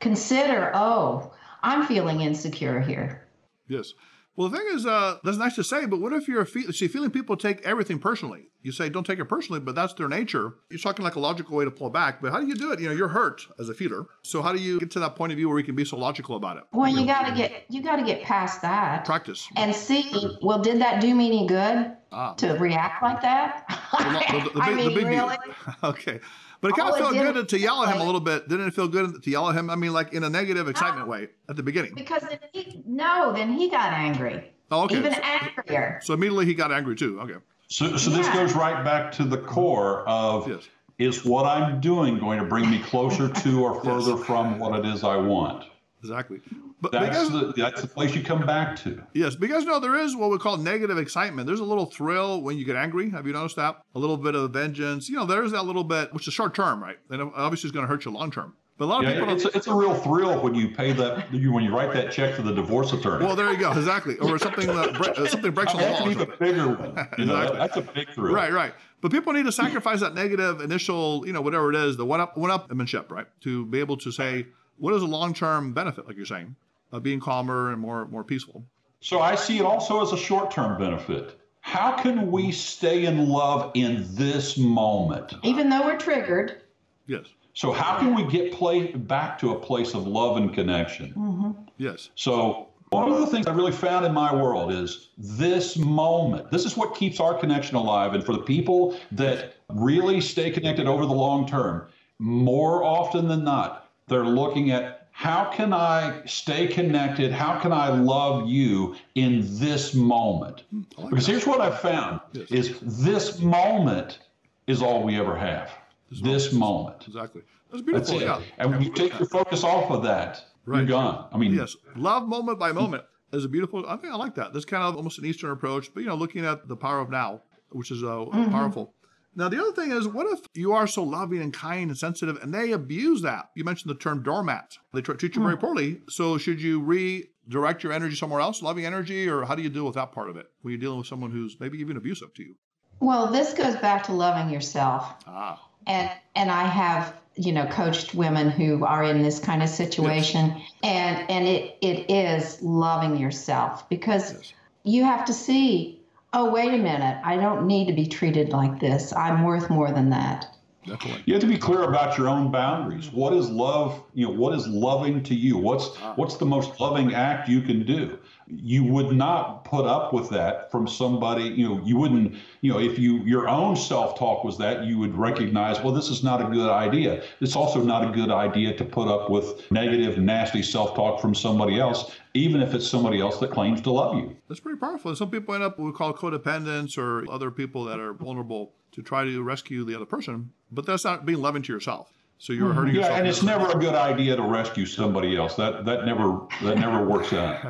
consider 0.00 0.70
oh 0.74 1.32
i'm 1.62 1.86
feeling 1.86 2.20
insecure 2.20 2.80
here 2.80 3.26
Yes. 3.68 3.94
Well, 4.40 4.48
the 4.48 4.56
thing 4.56 4.68
is, 4.70 4.86
uh, 4.86 5.18
that's 5.22 5.36
nice 5.36 5.54
to 5.56 5.62
say, 5.62 5.84
but 5.84 6.00
what 6.00 6.14
if 6.14 6.26
you're 6.26 6.40
a 6.40 6.46
fe- 6.46 6.72
see 6.72 6.88
feeling 6.88 7.10
people 7.10 7.36
take 7.36 7.60
everything 7.60 7.98
personally? 7.98 8.46
You 8.62 8.72
say 8.72 8.88
don't 8.88 9.04
take 9.04 9.18
it 9.18 9.26
personally, 9.26 9.60
but 9.60 9.74
that's 9.74 9.92
their 9.92 10.08
nature. 10.08 10.54
You're 10.70 10.78
talking 10.78 11.04
like 11.04 11.16
a 11.16 11.20
logical 11.20 11.58
way 11.58 11.66
to 11.66 11.70
pull 11.70 11.90
back, 11.90 12.22
but 12.22 12.32
how 12.32 12.40
do 12.40 12.46
you 12.46 12.54
do 12.54 12.72
it? 12.72 12.80
You 12.80 12.88
know, 12.88 12.94
you're 12.94 13.08
hurt 13.08 13.46
as 13.58 13.68
a 13.68 13.74
feeler, 13.74 14.06
so 14.22 14.40
how 14.40 14.54
do 14.54 14.58
you 14.58 14.80
get 14.80 14.90
to 14.92 15.00
that 15.00 15.14
point 15.14 15.32
of 15.32 15.36
view 15.36 15.50
where 15.50 15.58
you 15.58 15.64
can 15.64 15.74
be 15.74 15.84
so 15.84 15.98
logical 15.98 16.36
about 16.36 16.56
it? 16.56 16.62
well 16.72 16.88
you 16.88 17.04
got 17.04 17.28
to 17.28 17.34
get 17.34 17.66
you 17.68 17.82
got 17.82 17.96
to 17.96 18.02
get 18.02 18.22
past 18.22 18.62
that 18.62 19.04
Practice. 19.04 19.46
and 19.56 19.74
see 19.74 20.10
well 20.40 20.58
did 20.58 20.80
that 20.80 21.02
do 21.02 21.14
me 21.14 21.26
any 21.26 21.46
good 21.46 21.92
ah. 22.12 22.32
to 22.34 22.54
react 22.54 23.02
like 23.02 23.20
that. 23.20 23.64
The, 23.68 24.48
the, 24.48 24.50
the, 24.54 24.60
I 24.62 24.74
mean, 24.74 25.06
really? 25.06 25.36
okay. 25.84 26.20
But 26.60 26.72
it 26.72 26.76
kind 26.76 26.90
of 26.90 26.96
oh, 26.96 26.98
felt 26.98 27.34
good 27.34 27.48
to 27.48 27.58
yell 27.58 27.82
at 27.84 27.94
him 27.94 28.02
a 28.02 28.04
little 28.04 28.20
bit. 28.20 28.48
Didn't 28.48 28.68
it 28.68 28.74
feel 28.74 28.88
good 28.88 29.22
to 29.22 29.30
yell 29.30 29.48
at 29.48 29.56
him? 29.56 29.70
I 29.70 29.76
mean, 29.76 29.92
like 29.92 30.12
in 30.12 30.24
a 30.24 30.30
negative 30.30 30.66
ah. 30.66 30.70
excitement 30.70 31.08
way 31.08 31.28
at 31.48 31.56
the 31.56 31.62
beginning. 31.62 31.94
Because 31.94 32.22
then 32.22 32.38
he, 32.52 32.82
no, 32.86 33.32
then 33.32 33.52
he 33.52 33.70
got 33.70 33.92
angry. 33.92 34.52
Oh, 34.70 34.84
okay. 34.84 34.98
Even 34.98 35.14
angrier. 35.14 36.00
So 36.02 36.14
immediately 36.14 36.46
he 36.46 36.54
got 36.54 36.70
angry 36.70 36.96
too. 36.96 37.20
Okay. 37.20 37.34
So, 37.68 37.96
so 37.96 38.10
yeah. 38.10 38.18
this 38.18 38.28
goes 38.28 38.54
right 38.54 38.84
back 38.84 39.12
to 39.12 39.24
the 39.24 39.38
core 39.38 40.06
of 40.08 40.48
yes. 40.48 40.68
is 40.98 41.24
what 41.24 41.46
I'm 41.46 41.80
doing 41.80 42.18
going 42.18 42.38
to 42.38 42.44
bring 42.44 42.70
me 42.70 42.80
closer 42.80 43.28
to 43.28 43.64
or 43.64 43.80
further 43.84 44.16
yes. 44.16 44.26
from 44.26 44.58
what 44.58 44.78
it 44.78 44.86
is 44.86 45.02
I 45.02 45.16
want? 45.16 45.64
Exactly. 46.00 46.40
But 46.80 46.92
that's, 46.92 47.08
because, 47.08 47.30
the, 47.30 47.52
that's 47.56 47.82
the 47.82 47.88
place 47.88 48.14
you 48.14 48.22
come 48.22 48.46
back 48.46 48.76
to. 48.84 49.02
Yes, 49.12 49.36
because 49.36 49.64
no, 49.64 49.78
there 49.80 49.96
is 49.96 50.16
what 50.16 50.30
we 50.30 50.38
call 50.38 50.56
negative 50.56 50.98
excitement. 50.98 51.46
There's 51.46 51.60
a 51.60 51.64
little 51.64 51.86
thrill 51.86 52.40
when 52.40 52.56
you 52.56 52.64
get 52.64 52.76
angry. 52.76 53.10
Have 53.10 53.26
you 53.26 53.32
noticed 53.32 53.56
that? 53.56 53.82
A 53.94 53.98
little 53.98 54.16
bit 54.16 54.34
of 54.34 54.52
vengeance. 54.52 55.08
You 55.08 55.16
know, 55.16 55.26
there's 55.26 55.52
that 55.52 55.64
little 55.64 55.84
bit, 55.84 56.12
which 56.14 56.26
is 56.26 56.34
short 56.34 56.54
term, 56.54 56.82
right? 56.82 56.96
And 57.10 57.20
obviously 57.34 57.68
it's 57.68 57.74
going 57.74 57.86
to 57.86 57.88
hurt 57.88 58.04
you 58.04 58.10
long 58.10 58.30
term. 58.30 58.54
But 58.80 58.86
a 58.86 58.88
lot 58.88 59.04
of 59.04 59.10
yeah, 59.10 59.20
people 59.20 59.34
it's, 59.34 59.44
a, 59.44 59.48
it's 59.54 59.66
a 59.66 59.74
real 59.74 59.92
thrill 59.92 60.40
when 60.40 60.54
you 60.54 60.70
pay 60.70 60.92
that 60.92 61.34
you 61.34 61.52
when 61.52 61.62
you 61.62 61.70
write 61.70 61.92
that 61.92 62.10
check 62.10 62.34
to 62.36 62.42
the 62.42 62.54
divorce 62.54 62.94
attorney. 62.94 63.26
Well, 63.26 63.36
there 63.36 63.52
you 63.52 63.58
go, 63.58 63.72
exactly. 63.72 64.16
Or 64.16 64.38
something 64.38 64.66
that 64.68 64.98
uh, 64.98 65.26
something 65.28 65.50
breaks 65.50 65.72
the 65.72 65.82
law. 65.82 66.08
That's 66.08 66.20
a 66.22 66.36
bigger 66.38 66.68
one. 66.68 67.08
You 67.18 67.26
know, 67.26 67.36
exactly. 67.42 67.58
that's 67.58 67.76
a 67.76 67.82
big 67.82 68.08
thrill. 68.14 68.34
Right, 68.34 68.50
right. 68.50 68.72
But 69.02 69.12
people 69.12 69.34
need 69.34 69.44
to 69.44 69.52
sacrifice 69.52 70.00
that 70.00 70.14
negative 70.14 70.62
initial, 70.62 71.26
you 71.26 71.34
know, 71.34 71.42
whatever 71.42 71.68
it 71.68 71.76
is, 71.76 71.98
the 71.98 72.06
one 72.06 72.22
up 72.22 72.38
one 72.38 72.50
upmanship, 72.50 73.10
right? 73.10 73.26
To 73.42 73.66
be 73.66 73.80
able 73.80 73.98
to 73.98 74.10
say, 74.10 74.46
what 74.78 74.94
is 74.94 75.02
a 75.02 75.06
long 75.06 75.34
term 75.34 75.74
benefit, 75.74 76.06
like 76.06 76.16
you're 76.16 76.24
saying? 76.24 76.56
Of 76.92 77.02
being 77.02 77.20
calmer 77.20 77.72
and 77.72 77.80
more 77.80 78.06
more 78.06 78.24
peaceful. 78.24 78.64
So 79.00 79.20
I 79.20 79.34
see 79.34 79.58
it 79.58 79.64
also 79.64 80.02
as 80.02 80.12
a 80.12 80.16
short-term 80.16 80.78
benefit. 80.78 81.40
How 81.62 81.92
can 81.92 82.30
we 82.30 82.52
stay 82.52 83.06
in 83.06 83.28
love 83.28 83.70
in 83.74 84.06
this 84.10 84.58
moment? 84.58 85.34
Even 85.42 85.68
though 85.70 85.84
we're 85.84 85.98
triggered. 85.98 86.62
Yes. 87.06 87.26
So 87.54 87.72
how 87.72 87.98
can 87.98 88.14
we 88.14 88.24
get 88.24 88.52
play, 88.52 88.92
back 88.92 89.38
to 89.40 89.52
a 89.52 89.58
place 89.58 89.94
of 89.94 90.06
love 90.06 90.36
and 90.36 90.54
connection? 90.54 91.12
Mm-hmm. 91.16 91.50
Yes. 91.78 92.10
So 92.14 92.68
one 92.90 93.10
of 93.10 93.18
the 93.20 93.26
things 93.26 93.46
I 93.46 93.52
really 93.52 93.72
found 93.72 94.04
in 94.06 94.12
my 94.12 94.34
world 94.34 94.72
is 94.72 95.10
this 95.16 95.76
moment. 95.76 96.50
This 96.50 96.64
is 96.64 96.76
what 96.76 96.94
keeps 96.94 97.20
our 97.20 97.34
connection 97.34 97.76
alive. 97.76 98.14
And 98.14 98.24
for 98.24 98.32
the 98.32 98.42
people 98.42 98.96
that 99.12 99.54
really 99.68 100.20
stay 100.20 100.50
connected 100.50 100.86
over 100.86 101.06
the 101.06 101.12
long 101.12 101.46
term, 101.46 101.88
more 102.18 102.84
often 102.84 103.28
than 103.28 103.44
not, 103.44 103.90
they're 104.08 104.24
looking 104.24 104.70
at 104.70 104.99
how 105.20 105.50
can 105.50 105.74
I 105.74 106.22
stay 106.24 106.66
connected? 106.66 107.30
How 107.30 107.60
can 107.60 107.74
I 107.74 107.90
love 107.90 108.48
you 108.48 108.96
in 109.16 109.42
this 109.58 109.92
moment? 109.92 110.62
Like 110.72 111.10
because 111.10 111.26
that. 111.26 111.32
here's 111.32 111.46
what 111.46 111.60
I've 111.60 111.78
found 111.78 112.22
yes. 112.32 112.50
is 112.50 112.80
this 112.80 113.38
moment 113.38 114.20
is 114.66 114.80
all 114.80 115.02
we 115.02 115.20
ever 115.20 115.36
have. 115.36 115.70
This, 116.10 116.22
this 116.22 116.52
moment. 116.54 117.04
Exactly. 117.06 117.42
That's 117.70 117.82
beautiful. 117.82 118.18
That's 118.18 118.40
yeah. 118.40 118.46
And 118.56 118.70
when 118.70 118.80
you 118.80 118.90
take 118.90 119.18
your 119.18 119.28
focus 119.28 119.62
off 119.62 119.90
of 119.90 120.02
that, 120.04 120.42
right. 120.64 120.78
you're 120.78 120.86
gone. 120.86 121.28
I 121.30 121.36
mean, 121.36 121.52
yes, 121.52 121.76
love 121.96 122.26
moment 122.26 122.58
by 122.58 122.72
moment 122.72 123.04
is 123.34 123.44
a 123.44 123.48
beautiful. 123.48 123.86
I 123.86 123.96
think 123.98 124.14
I 124.14 124.16
like 124.16 124.36
that. 124.36 124.54
That's 124.54 124.64
kind 124.64 124.84
of 124.84 124.96
almost 124.96 125.18
an 125.18 125.26
Eastern 125.26 125.50
approach, 125.50 125.92
but 125.92 126.00
you 126.00 126.06
know, 126.06 126.14
looking 126.14 126.46
at 126.46 126.66
the 126.66 126.76
power 126.76 126.98
of 126.98 127.10
now, 127.10 127.42
which 127.72 127.90
is 127.90 128.02
uh, 128.02 128.06
mm-hmm. 128.06 128.50
powerful. 128.50 128.94
Now, 129.34 129.48
the 129.48 129.60
other 129.60 129.72
thing 129.72 129.92
is, 129.92 130.08
what 130.08 130.26
if 130.26 130.40
you 130.54 130.72
are 130.72 130.86
so 130.86 131.04
loving 131.04 131.40
and 131.40 131.52
kind 131.52 131.88
and 131.90 131.96
sensitive 131.96 132.42
and 132.42 132.52
they 132.52 132.72
abuse 132.72 133.22
that? 133.22 133.50
You 133.54 133.64
mentioned 133.64 133.90
the 133.90 133.98
term 133.98 134.22
doormat. 134.22 134.76
They 134.92 135.02
treat 135.02 135.22
you 135.22 135.42
very 135.42 135.54
hmm. 135.54 135.60
poorly. 135.60 136.00
So, 136.08 136.36
should 136.36 136.60
you 136.60 136.80
redirect 136.80 137.84
your 137.84 137.92
energy 137.92 138.16
somewhere 138.16 138.40
else, 138.40 138.62
loving 138.62 138.84
energy, 138.84 139.28
or 139.28 139.44
how 139.44 139.54
do 139.54 139.62
you 139.62 139.70
deal 139.70 139.84
with 139.84 139.94
that 139.94 140.12
part 140.12 140.30
of 140.30 140.36
it 140.36 140.46
when 140.62 140.72
you're 140.72 140.80
dealing 140.80 140.98
with 140.98 141.06
someone 141.06 141.30
who's 141.30 141.58
maybe 141.60 141.78
even 141.78 141.96
abusive 141.96 142.34
to 142.34 142.42
you? 142.42 142.56
Well, 142.98 143.28
this 143.28 143.54
goes 143.54 143.76
back 143.76 144.04
to 144.04 144.12
loving 144.12 144.52
yourself. 144.52 145.14
Ah. 145.26 145.66
And 145.86 146.10
and 146.34 146.50
I 146.50 146.64
have 146.64 147.14
you 147.36 147.52
know 147.52 147.66
coached 147.66 148.14
women 148.14 148.50
who 148.50 148.84
are 148.84 149.04
in 149.04 149.22
this 149.22 149.38
kind 149.38 149.62
of 149.62 149.68
situation, 149.68 150.54
yes. 150.56 150.72
and 150.82 151.30
and 151.30 151.48
it 151.48 151.78
it 151.80 152.10
is 152.10 152.60
loving 152.62 153.16
yourself 153.16 153.88
because 153.88 154.34
yes. 154.34 154.52
you 154.84 155.04
have 155.04 155.24
to 155.26 155.32
see 155.32 155.99
oh, 156.32 156.50
wait 156.50 156.72
a 156.72 156.78
minute, 156.78 157.20
I 157.24 157.36
don't 157.36 157.66
need 157.66 157.86
to 157.86 157.92
be 157.92 158.06
treated 158.06 158.50
like 158.50 158.80
this. 158.80 159.12
I'm 159.12 159.44
worth 159.44 159.70
more 159.70 159.92
than 159.92 160.10
that. 160.10 160.46
Definitely. 160.86 161.22
You 161.26 161.34
have 161.34 161.42
to 161.42 161.46
be 161.46 161.58
clear 161.58 161.82
about 161.82 162.16
your 162.16 162.28
own 162.28 162.50
boundaries. 162.50 163.12
What 163.12 163.34
is 163.34 163.50
love? 163.50 164.02
You 164.14 164.26
know, 164.26 164.32
what 164.32 164.54
is 164.54 164.66
loving 164.66 165.22
to 165.24 165.34
you? 165.34 165.58
What's 165.58 165.90
ah. 166.00 166.14
what's 166.16 166.36
the 166.36 166.46
most 166.46 166.80
loving 166.80 167.14
act 167.14 167.48
you 167.48 167.60
can 167.60 167.84
do? 167.84 168.18
You 168.50 168.84
would 168.84 169.12
not 169.12 169.64
put 169.64 169.86
up 169.86 170.12
with 170.12 170.28
that 170.30 170.70
from 170.70 170.88
somebody. 170.88 171.44
You 171.44 171.68
know, 171.68 171.80
you 171.84 171.96
wouldn't. 171.96 172.36
You 172.60 172.72
know, 172.72 172.80
if 172.80 172.98
you 172.98 173.18
your 173.24 173.48
own 173.48 173.76
self 173.76 174.18
talk 174.18 174.44
was 174.44 174.58
that, 174.58 174.84
you 174.84 174.98
would 174.98 175.16
recognize, 175.16 175.80
well, 175.80 175.92
this 175.92 176.08
is 176.08 176.22
not 176.22 176.40
a 176.40 176.50
good 176.50 176.70
idea. 176.70 177.22
It's 177.40 177.56
also 177.56 177.82
not 177.82 178.08
a 178.08 178.12
good 178.12 178.30
idea 178.30 178.76
to 178.76 178.84
put 178.84 179.08
up 179.08 179.30
with 179.30 179.70
negative, 179.70 180.18
nasty 180.18 180.62
self 180.62 180.94
talk 180.94 181.20
from 181.20 181.34
somebody 181.34 181.78
else 181.78 182.12
even 182.34 182.62
if 182.62 182.74
it's 182.74 182.86
somebody 182.86 183.20
else 183.20 183.38
that 183.38 183.50
claims 183.50 183.80
to 183.80 183.90
love 183.90 184.16
you. 184.16 184.36
That's 184.48 184.60
pretty 184.60 184.78
powerful. 184.78 185.14
Some 185.16 185.30
people 185.30 185.54
end 185.54 185.64
up 185.64 185.78
what 185.78 185.86
we 185.86 185.92
call 185.92 186.14
codependence 186.14 186.96
or 186.96 187.30
other 187.30 187.50
people 187.50 187.84
that 187.86 187.98
are 187.98 188.12
vulnerable 188.12 188.72
to 188.92 189.02
try 189.02 189.24
to 189.24 189.42
rescue 189.42 189.84
the 189.84 189.94
other 189.94 190.06
person, 190.06 190.52
but 190.70 190.86
that's 190.86 191.04
not 191.04 191.26
being 191.26 191.40
loving 191.40 191.62
to 191.62 191.72
yourself. 191.72 192.12
So 192.40 192.54
you're 192.54 192.72
hurting 192.72 192.94
yeah, 192.94 193.00
yourself. 193.00 193.12
Yeah, 193.12 193.18
and 193.18 193.28
it's 193.28 193.42
never 193.42 193.70
a 193.70 193.78
good 193.78 193.94
idea 193.94 194.34
to 194.34 194.42
rescue 194.42 194.86
somebody 194.86 195.36
else. 195.36 195.56
That 195.56 195.84
that 195.84 196.06
never 196.06 196.40
that 196.62 196.78
never 196.78 197.04
works 197.04 197.32
out. 197.34 197.60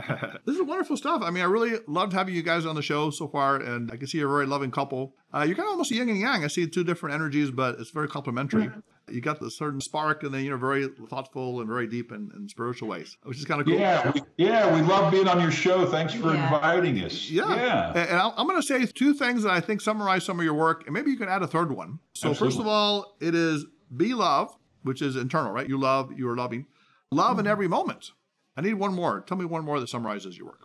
this 0.47 0.57
is 0.57 0.63
wonderful 0.63 0.97
stuff. 0.97 1.23
I 1.23 1.31
mean, 1.31 1.43
I 1.43 1.47
really 1.47 1.79
loved 1.89 2.13
having 2.13 2.35
you 2.35 2.43
guys 2.43 2.65
on 2.65 2.77
the 2.77 2.83
show 2.83 3.11
so 3.11 3.27
far, 3.27 3.57
and 3.57 3.91
I 3.91 3.97
can 3.97 4.07
see 4.07 4.19
you're 4.19 4.31
a 4.31 4.33
very 4.33 4.47
loving 4.47 4.71
couple. 4.71 5.17
Uh, 5.35 5.45
you're 5.47 5.57
kind 5.57 5.67
of 5.67 5.73
almost 5.73 5.91
a 5.91 5.97
yin 5.97 6.09
and 6.09 6.19
yang. 6.19 6.45
I 6.45 6.47
see 6.47 6.67
two 6.67 6.85
different 6.85 7.15
energies, 7.15 7.51
but 7.51 7.81
it's 7.81 7.91
very 7.91 8.09
complementary. 8.09 8.67
Mm-hmm 8.67 8.81
you 9.13 9.21
got 9.21 9.41
the 9.41 9.51
certain 9.51 9.81
spark, 9.81 10.23
and 10.23 10.33
then 10.33 10.45
you're 10.45 10.57
very 10.57 10.89
thoughtful 11.09 11.61
and 11.61 11.69
very 11.69 11.87
deep 11.87 12.13
and, 12.13 12.33
in 12.33 12.49
spiritual 12.49 12.89
ways, 12.89 13.17
which 13.25 13.39
is 13.39 13.45
kind 13.45 13.61
of 13.61 13.67
cool. 13.67 13.77
Yeah, 13.77 14.13
we, 14.15 14.23
yeah, 14.37 14.75
we 14.75 14.83
love 14.83 15.11
being 15.11 15.29
on 15.29 15.41
your 15.41 15.51
show. 15.51 15.87
Thanks 15.87 16.15
for 16.15 16.33
yeah. 16.33 16.55
inviting 16.55 17.03
us. 17.05 17.31
Yeah, 17.31 17.55
yeah. 17.55 17.89
And, 17.89 18.09
and 18.09 18.21
I'm 18.21 18.47
going 18.47 18.61
to 18.61 18.67
say 18.67 18.85
two 18.87 19.15
things 19.15 19.43
that 19.43 19.53
I 19.53 19.61
think 19.61 19.81
summarize 19.81 20.25
some 20.25 20.39
of 20.39 20.45
your 20.45 20.55
work, 20.55 20.85
and 20.87 20.95
maybe 20.95 21.11
you 21.11 21.17
can 21.17 21.29
add 21.29 21.43
a 21.43 21.47
third 21.47 21.73
one. 21.73 21.99
So 22.15 22.31
Absolutely. 22.31 22.47
first 22.47 22.61
of 22.61 22.67
all, 22.67 23.17
it 23.21 23.35
is 23.35 23.67
be 23.95 24.15
love, 24.15 24.57
which 24.83 25.03
is 25.03 25.17
internal, 25.17 25.53
right? 25.53 25.69
You 25.69 25.79
love, 25.79 26.13
you 26.17 26.29
are 26.29 26.37
loving, 26.37 26.67
love 27.11 27.39
in 27.39 27.47
every 27.47 27.69
moment. 27.69 28.13
I 28.57 28.63
need 28.63 28.75
one 28.75 28.95
more. 28.95 29.21
Tell 29.21 29.37
me 29.37 29.45
one 29.45 29.65
more 29.65 29.81
that 29.81 29.89
summarizes 29.89 30.37
your 30.37 30.47
work. 30.47 30.61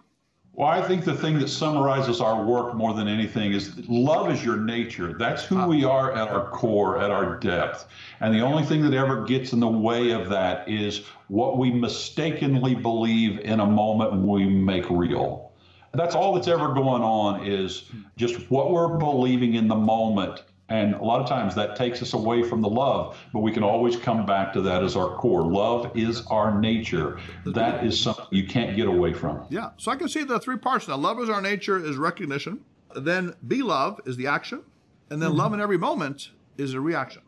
Well, 0.56 0.70
I 0.70 0.82
think 0.82 1.04
the 1.04 1.14
thing 1.14 1.38
that 1.40 1.50
summarizes 1.50 2.22
our 2.22 2.42
work 2.46 2.76
more 2.76 2.94
than 2.94 3.10
anything 3.10 3.52
is 3.52 3.78
love 3.90 4.32
is 4.32 4.44
your 4.44 4.56
nature. 4.56 5.12
That's 5.18 5.44
who 5.44 5.58
ah. 5.58 5.68
we 5.68 5.84
are 5.84 6.14
at 6.14 6.30
our 6.30 6.50
core, 6.50 6.98
at 6.98 7.12
our 7.12 7.38
depth. 7.38 7.88
And 8.22 8.34
the 8.34 8.40
only 8.40 8.64
thing 8.64 8.82
that 8.84 8.94
ever 8.94 9.26
gets 9.26 9.52
in 9.52 9.60
the 9.60 9.68
way 9.68 10.12
of 10.12 10.30
that 10.30 10.70
is 10.70 11.04
what 11.28 11.58
we 11.58 11.72
mistakenly 11.72 12.74
believe 12.74 13.40
in 13.40 13.60
a 13.60 13.66
moment 13.66 14.26
we 14.26 14.46
make 14.46 14.90
real. 14.90 15.52
That's 15.92 16.16
all 16.16 16.34
that's 16.34 16.48
ever 16.48 16.74
going 16.74 17.02
on 17.02 17.46
is 17.46 17.92
just 18.16 18.50
what 18.50 18.72
we're 18.72 18.98
believing 18.98 19.56
in 19.56 19.68
the 19.68 19.76
moment 19.76 20.44
and 20.70 20.96
a 20.96 21.04
lot 21.04 21.22
of 21.22 21.28
times 21.28 21.54
that 21.56 21.76
takes 21.76 22.02
us 22.02 22.14
away 22.14 22.42
from 22.42 22.62
the 22.62 22.70
love, 22.70 23.18
but 23.32 23.42
we 23.42 23.52
can 23.52 23.64
always 23.64 23.96
come 23.96 24.26
back 24.26 24.52
to 24.54 24.62
that 24.62 24.84
as 24.84 24.96
our 24.96 25.16
core. 25.16 25.44
Love 25.44 25.96
is 25.96 26.26
our 26.28 26.60
nature. 26.60 27.20
That 27.46 27.86
is 27.86 28.00
something 28.00 28.26
you 28.32 28.48
can't 28.48 28.76
get 28.76 28.88
away 28.88 29.14
from. 29.14 29.46
Yeah. 29.50 29.72
So 29.78 29.92
I 29.92 29.96
can 29.96 30.10
see 30.10 30.24
the 30.24 30.40
three 30.40 30.58
parts 30.58 30.88
now. 30.88 30.98
Love 30.98 31.20
is 31.20 31.30
our 31.30 31.42
nature 31.42 31.84
is 31.84 31.98
recognition. 31.98 32.62
Then 32.96 33.36
be 33.48 33.62
love 33.62 34.02
is 34.06 34.18
the 34.18 34.26
action. 34.26 34.64
And 35.12 35.22
then 35.22 35.30
mm-hmm. 35.30 35.40
love 35.40 35.54
in 35.54 35.62
every 35.62 35.78
moment 35.78 36.32
is 36.58 36.74
a 36.74 36.82
reaction. 36.82 37.22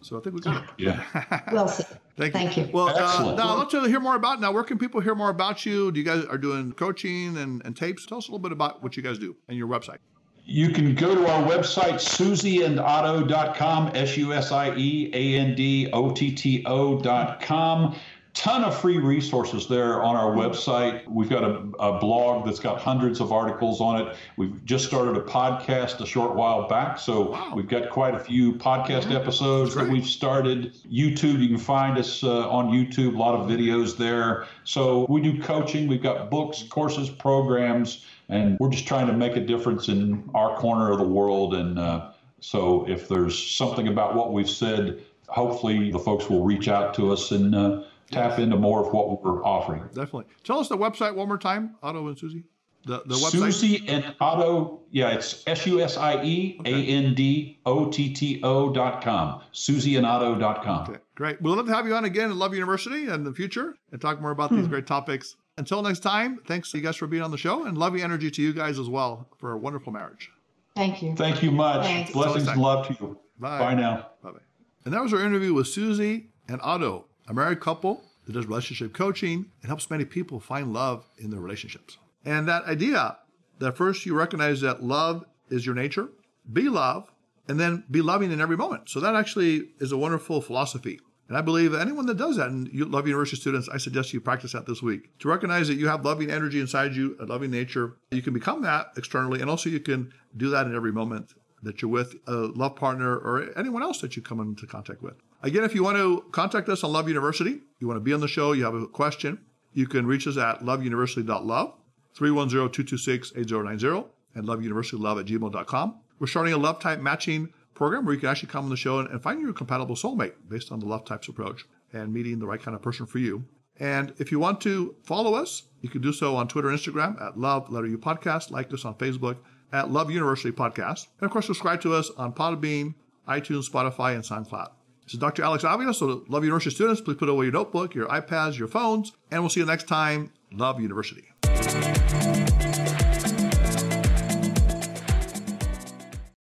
So 0.00 0.16
I 0.16 0.20
think 0.20 0.36
we 0.36 0.40
got 0.40 0.62
it. 0.62 0.70
Yeah. 0.78 1.02
well 1.52 1.66
said. 1.66 1.98
Thank 2.16 2.34
you. 2.34 2.40
Thank 2.40 2.56
you. 2.56 2.68
Well, 2.72 2.90
uh, 2.90 3.34
now 3.34 3.48
I'd 3.48 3.58
love 3.58 3.70
to 3.70 3.82
hear 3.84 3.98
more 3.98 4.14
about 4.14 4.40
now. 4.40 4.52
Where 4.52 4.62
can 4.62 4.78
people 4.78 5.00
hear 5.00 5.16
more 5.16 5.30
about 5.30 5.66
you? 5.66 5.90
Do 5.90 5.98
you 5.98 6.06
guys 6.06 6.24
are 6.26 6.38
doing 6.38 6.70
coaching 6.72 7.36
and, 7.36 7.64
and 7.64 7.76
tapes? 7.76 8.06
Tell 8.06 8.18
us 8.18 8.28
a 8.28 8.30
little 8.30 8.38
bit 8.38 8.52
about 8.52 8.80
what 8.84 8.96
you 8.96 9.02
guys 9.02 9.18
do 9.18 9.34
and 9.48 9.58
your 9.58 9.66
website 9.66 9.98
you 10.46 10.70
can 10.70 10.94
go 10.94 11.14
to 11.14 11.28
our 11.28 11.42
website, 11.42 11.94
susieandotto.com, 11.94 13.90
S 13.94 14.16
U 14.16 14.32
S 14.32 14.52
I 14.52 14.72
E 14.76 15.10
A 15.12 15.40
N 15.40 15.56
D 15.56 15.90
O 15.92 16.12
T 16.12 16.32
T 16.32 16.62
O.com. 16.64 17.96
Ton 18.32 18.64
of 18.64 18.78
free 18.78 18.98
resources 18.98 19.66
there 19.66 20.02
on 20.02 20.14
our 20.14 20.32
website. 20.32 21.08
We've 21.08 21.28
got 21.28 21.42
a, 21.42 21.54
a, 21.80 21.98
blog 21.98 22.44
that's 22.44 22.60
got 22.60 22.78
hundreds 22.78 23.18
of 23.18 23.32
articles 23.32 23.80
on 23.80 24.06
it. 24.06 24.14
We've 24.36 24.62
just 24.66 24.84
started 24.84 25.16
a 25.16 25.22
podcast 25.22 26.02
a 26.02 26.06
short 26.06 26.34
while 26.34 26.68
back, 26.68 26.98
so 26.98 27.30
wow. 27.30 27.54
we've 27.56 27.66
got 27.66 27.88
quite 27.88 28.14
a 28.14 28.18
few 28.18 28.52
podcast 28.52 29.10
episodes 29.10 29.74
that 29.74 29.88
we've 29.88 30.06
started. 30.06 30.74
YouTube, 30.84 31.40
you 31.40 31.48
can 31.48 31.58
find 31.58 31.96
us 31.96 32.22
uh, 32.22 32.50
on 32.50 32.68
YouTube, 32.68 33.14
a 33.14 33.18
lot 33.18 33.34
of 33.34 33.48
videos 33.48 33.96
there. 33.96 34.44
So 34.64 35.06
we 35.08 35.22
do 35.22 35.40
coaching, 35.40 35.88
we've 35.88 36.02
got 36.02 36.30
books, 36.30 36.62
courses, 36.62 37.08
programs 37.08 38.04
and 38.28 38.58
we're 38.58 38.70
just 38.70 38.86
trying 38.86 39.06
to 39.06 39.12
make 39.12 39.36
a 39.36 39.40
difference 39.40 39.88
in 39.88 40.28
our 40.34 40.56
corner 40.56 40.92
of 40.92 40.98
the 40.98 41.08
world. 41.08 41.54
And 41.54 41.78
uh, 41.78 42.12
so, 42.40 42.88
if 42.88 43.08
there's 43.08 43.36
something 43.38 43.88
about 43.88 44.14
what 44.14 44.32
we've 44.32 44.50
said, 44.50 45.02
hopefully 45.28 45.90
the 45.90 45.98
folks 45.98 46.28
will 46.28 46.44
reach 46.44 46.68
out 46.68 46.94
to 46.94 47.12
us 47.12 47.30
and 47.30 47.54
uh, 47.54 47.82
tap 48.10 48.38
into 48.38 48.56
more 48.56 48.86
of 48.86 48.92
what 48.92 49.24
we're 49.24 49.44
offering. 49.44 49.82
Definitely. 49.88 50.26
Tell 50.44 50.58
us 50.58 50.68
the 50.68 50.76
website 50.76 51.14
one 51.14 51.28
more 51.28 51.38
time, 51.38 51.76
Otto 51.82 52.06
and 52.08 52.18
Susie. 52.18 52.44
The, 52.84 53.02
the 53.04 53.16
website? 53.16 53.30
Susie 53.32 53.88
and 53.88 54.14
Otto, 54.20 54.80
yeah, 54.92 55.10
it's 55.10 55.42
S 55.48 55.66
U 55.66 55.80
S 55.80 55.96
I 55.96 56.22
E 56.22 56.60
A 56.64 56.70
N 56.70 57.14
D 57.14 57.58
O 57.66 57.90
T 57.90 58.12
T 58.12 58.40
O 58.44 58.72
dot 58.72 59.02
com. 59.02 59.42
Susie 59.50 59.96
and 59.96 60.06
SusieandOtto 60.06 60.38
dot 60.38 60.62
com. 60.62 60.82
Okay, 60.88 61.00
great. 61.16 61.42
We'd 61.42 61.50
love 61.50 61.66
to 61.66 61.74
have 61.74 61.88
you 61.88 61.96
on 61.96 62.04
again 62.04 62.30
at 62.30 62.36
Love 62.36 62.54
University 62.54 63.08
in 63.08 63.24
the 63.24 63.32
future 63.32 63.74
and 63.90 64.00
talk 64.00 64.20
more 64.20 64.30
about 64.30 64.52
these 64.52 64.68
great 64.68 64.86
topics. 64.86 65.34
Until 65.58 65.82
next 65.82 66.00
time, 66.00 66.40
thanks 66.46 66.70
to 66.70 66.78
you 66.78 66.84
guys 66.84 66.96
for 66.96 67.06
being 67.06 67.22
on 67.22 67.30
the 67.30 67.38
show 67.38 67.64
and 67.64 67.78
loving 67.78 68.02
energy 68.02 68.30
to 68.30 68.42
you 68.42 68.52
guys 68.52 68.78
as 68.78 68.88
well 68.88 69.26
for 69.38 69.52
a 69.52 69.56
wonderful 69.56 69.92
marriage. 69.92 70.30
Thank 70.74 71.02
you. 71.02 71.16
Thank 71.16 71.42
you 71.42 71.50
much. 71.50 71.82
Thanks. 71.82 72.12
Blessings 72.12 72.46
and 72.46 72.60
love 72.60 72.86
to 72.88 72.96
you. 73.00 73.18
Bye. 73.38 73.58
Bye 73.58 73.74
now. 73.74 74.08
Bye 74.22 74.32
bye. 74.32 74.38
And 74.84 74.92
that 74.92 75.02
was 75.02 75.14
our 75.14 75.22
interview 75.22 75.54
with 75.54 75.66
Susie 75.68 76.28
and 76.46 76.60
Otto, 76.62 77.06
a 77.26 77.32
married 77.32 77.60
couple 77.60 78.02
that 78.26 78.32
does 78.32 78.46
relationship 78.46 78.92
coaching 78.92 79.46
and 79.62 79.68
helps 79.68 79.88
many 79.88 80.04
people 80.04 80.40
find 80.40 80.74
love 80.74 81.06
in 81.16 81.30
their 81.30 81.40
relationships. 81.40 81.96
And 82.24 82.46
that 82.48 82.64
idea 82.64 83.16
that 83.58 83.76
first 83.76 84.04
you 84.04 84.14
recognize 84.14 84.60
that 84.60 84.82
love 84.82 85.24
is 85.48 85.64
your 85.64 85.74
nature, 85.74 86.10
be 86.52 86.68
love, 86.68 87.10
and 87.48 87.58
then 87.58 87.84
be 87.90 88.02
loving 88.02 88.30
in 88.30 88.40
every 88.40 88.56
moment. 88.56 88.90
So 88.90 89.00
that 89.00 89.14
actually 89.14 89.70
is 89.78 89.92
a 89.92 89.96
wonderful 89.96 90.42
philosophy. 90.42 91.00
And 91.28 91.36
I 91.36 91.40
believe 91.40 91.74
anyone 91.74 92.06
that 92.06 92.16
does 92.16 92.36
that, 92.36 92.48
and 92.48 92.68
you 92.72 92.84
love 92.84 93.08
university 93.08 93.40
students, 93.40 93.68
I 93.68 93.78
suggest 93.78 94.12
you 94.12 94.20
practice 94.20 94.52
that 94.52 94.66
this 94.66 94.80
week. 94.80 95.18
To 95.20 95.28
recognize 95.28 95.66
that 95.68 95.74
you 95.74 95.88
have 95.88 96.04
loving 96.04 96.30
energy 96.30 96.60
inside 96.60 96.94
you, 96.94 97.16
a 97.20 97.24
loving 97.24 97.50
nature, 97.50 97.96
you 98.12 98.22
can 98.22 98.32
become 98.32 98.62
that 98.62 98.92
externally, 98.96 99.40
and 99.40 99.50
also 99.50 99.68
you 99.68 99.80
can 99.80 100.12
do 100.36 100.50
that 100.50 100.66
in 100.66 100.74
every 100.74 100.92
moment 100.92 101.34
that 101.62 101.82
you're 101.82 101.90
with 101.90 102.14
a 102.28 102.32
love 102.32 102.76
partner 102.76 103.16
or 103.16 103.50
anyone 103.58 103.82
else 103.82 104.00
that 104.02 104.14
you 104.14 104.22
come 104.22 104.38
into 104.40 104.66
contact 104.66 105.02
with. 105.02 105.14
Again, 105.42 105.64
if 105.64 105.74
you 105.74 105.82
want 105.82 105.96
to 105.96 106.24
contact 106.30 106.68
us 106.68 106.84
on 106.84 106.92
Love 106.92 107.08
University, 107.08 107.60
you 107.80 107.88
want 107.88 107.96
to 107.96 108.02
be 108.02 108.12
on 108.12 108.20
the 108.20 108.28
show, 108.28 108.52
you 108.52 108.64
have 108.64 108.74
a 108.74 108.86
question, 108.86 109.40
you 109.72 109.86
can 109.86 110.06
reach 110.06 110.26
us 110.26 110.36
at 110.36 110.60
loveuniversity.love, 110.60 111.74
310-226-8090, 112.16 114.06
and 114.34 114.44
loveuniversitylove 114.46 115.20
at 115.20 115.26
gmail.com. 115.26 116.00
We're 116.18 116.26
starting 116.26 116.54
a 116.54 116.58
love 116.58 116.78
type 116.80 117.00
matching 117.00 117.52
program 117.76 118.04
where 118.04 118.14
you 118.14 118.20
can 118.20 118.28
actually 118.28 118.48
come 118.48 118.64
on 118.64 118.70
the 118.70 118.76
show 118.76 118.98
and, 118.98 119.08
and 119.10 119.22
find 119.22 119.40
your 119.40 119.52
compatible 119.52 119.94
soulmate 119.94 120.32
based 120.48 120.72
on 120.72 120.80
the 120.80 120.86
love 120.86 121.04
types 121.04 121.28
approach 121.28 121.64
and 121.92 122.12
meeting 122.12 122.38
the 122.38 122.46
right 122.46 122.60
kind 122.60 122.74
of 122.74 122.82
person 122.82 123.06
for 123.06 123.18
you. 123.18 123.44
And 123.78 124.14
if 124.18 124.32
you 124.32 124.38
want 124.38 124.60
to 124.62 124.96
follow 125.04 125.34
us, 125.34 125.64
you 125.82 125.88
can 125.88 126.00
do 126.00 126.12
so 126.12 126.34
on 126.36 126.48
Twitter 126.48 126.68
Instagram 126.68 127.20
at 127.22 127.38
Love 127.38 127.70
Letter 127.70 127.86
U 127.88 127.98
Podcast. 127.98 128.50
Like 128.50 128.72
us 128.72 128.84
on 128.84 128.94
Facebook 128.94 129.36
at 129.72 129.90
Love 129.90 130.10
University 130.10 130.50
Podcast. 130.50 131.06
And 131.20 131.26
of 131.26 131.30
course, 131.30 131.46
subscribe 131.46 131.80
to 131.82 131.94
us 131.94 132.10
on 132.16 132.32
Podbean, 132.32 132.94
iTunes, 133.28 133.70
Spotify, 133.70 134.14
and 134.14 134.24
SoundCloud. 134.24 134.70
This 135.04 135.14
is 135.14 135.20
Dr. 135.20 135.44
Alex 135.44 135.62
Avila. 135.62 135.94
So, 135.94 136.24
Love 136.28 136.42
University 136.42 136.74
students, 136.74 137.00
please 137.00 137.16
put 137.16 137.28
away 137.28 137.44
your 137.44 137.52
notebook, 137.52 137.94
your 137.94 138.08
iPads, 138.08 138.58
your 138.58 138.68
phones, 138.68 139.12
and 139.30 139.40
we'll 139.42 139.50
see 139.50 139.60
you 139.60 139.66
next 139.66 139.86
time. 139.86 140.32
Love 140.50 140.80
University. 140.80 142.35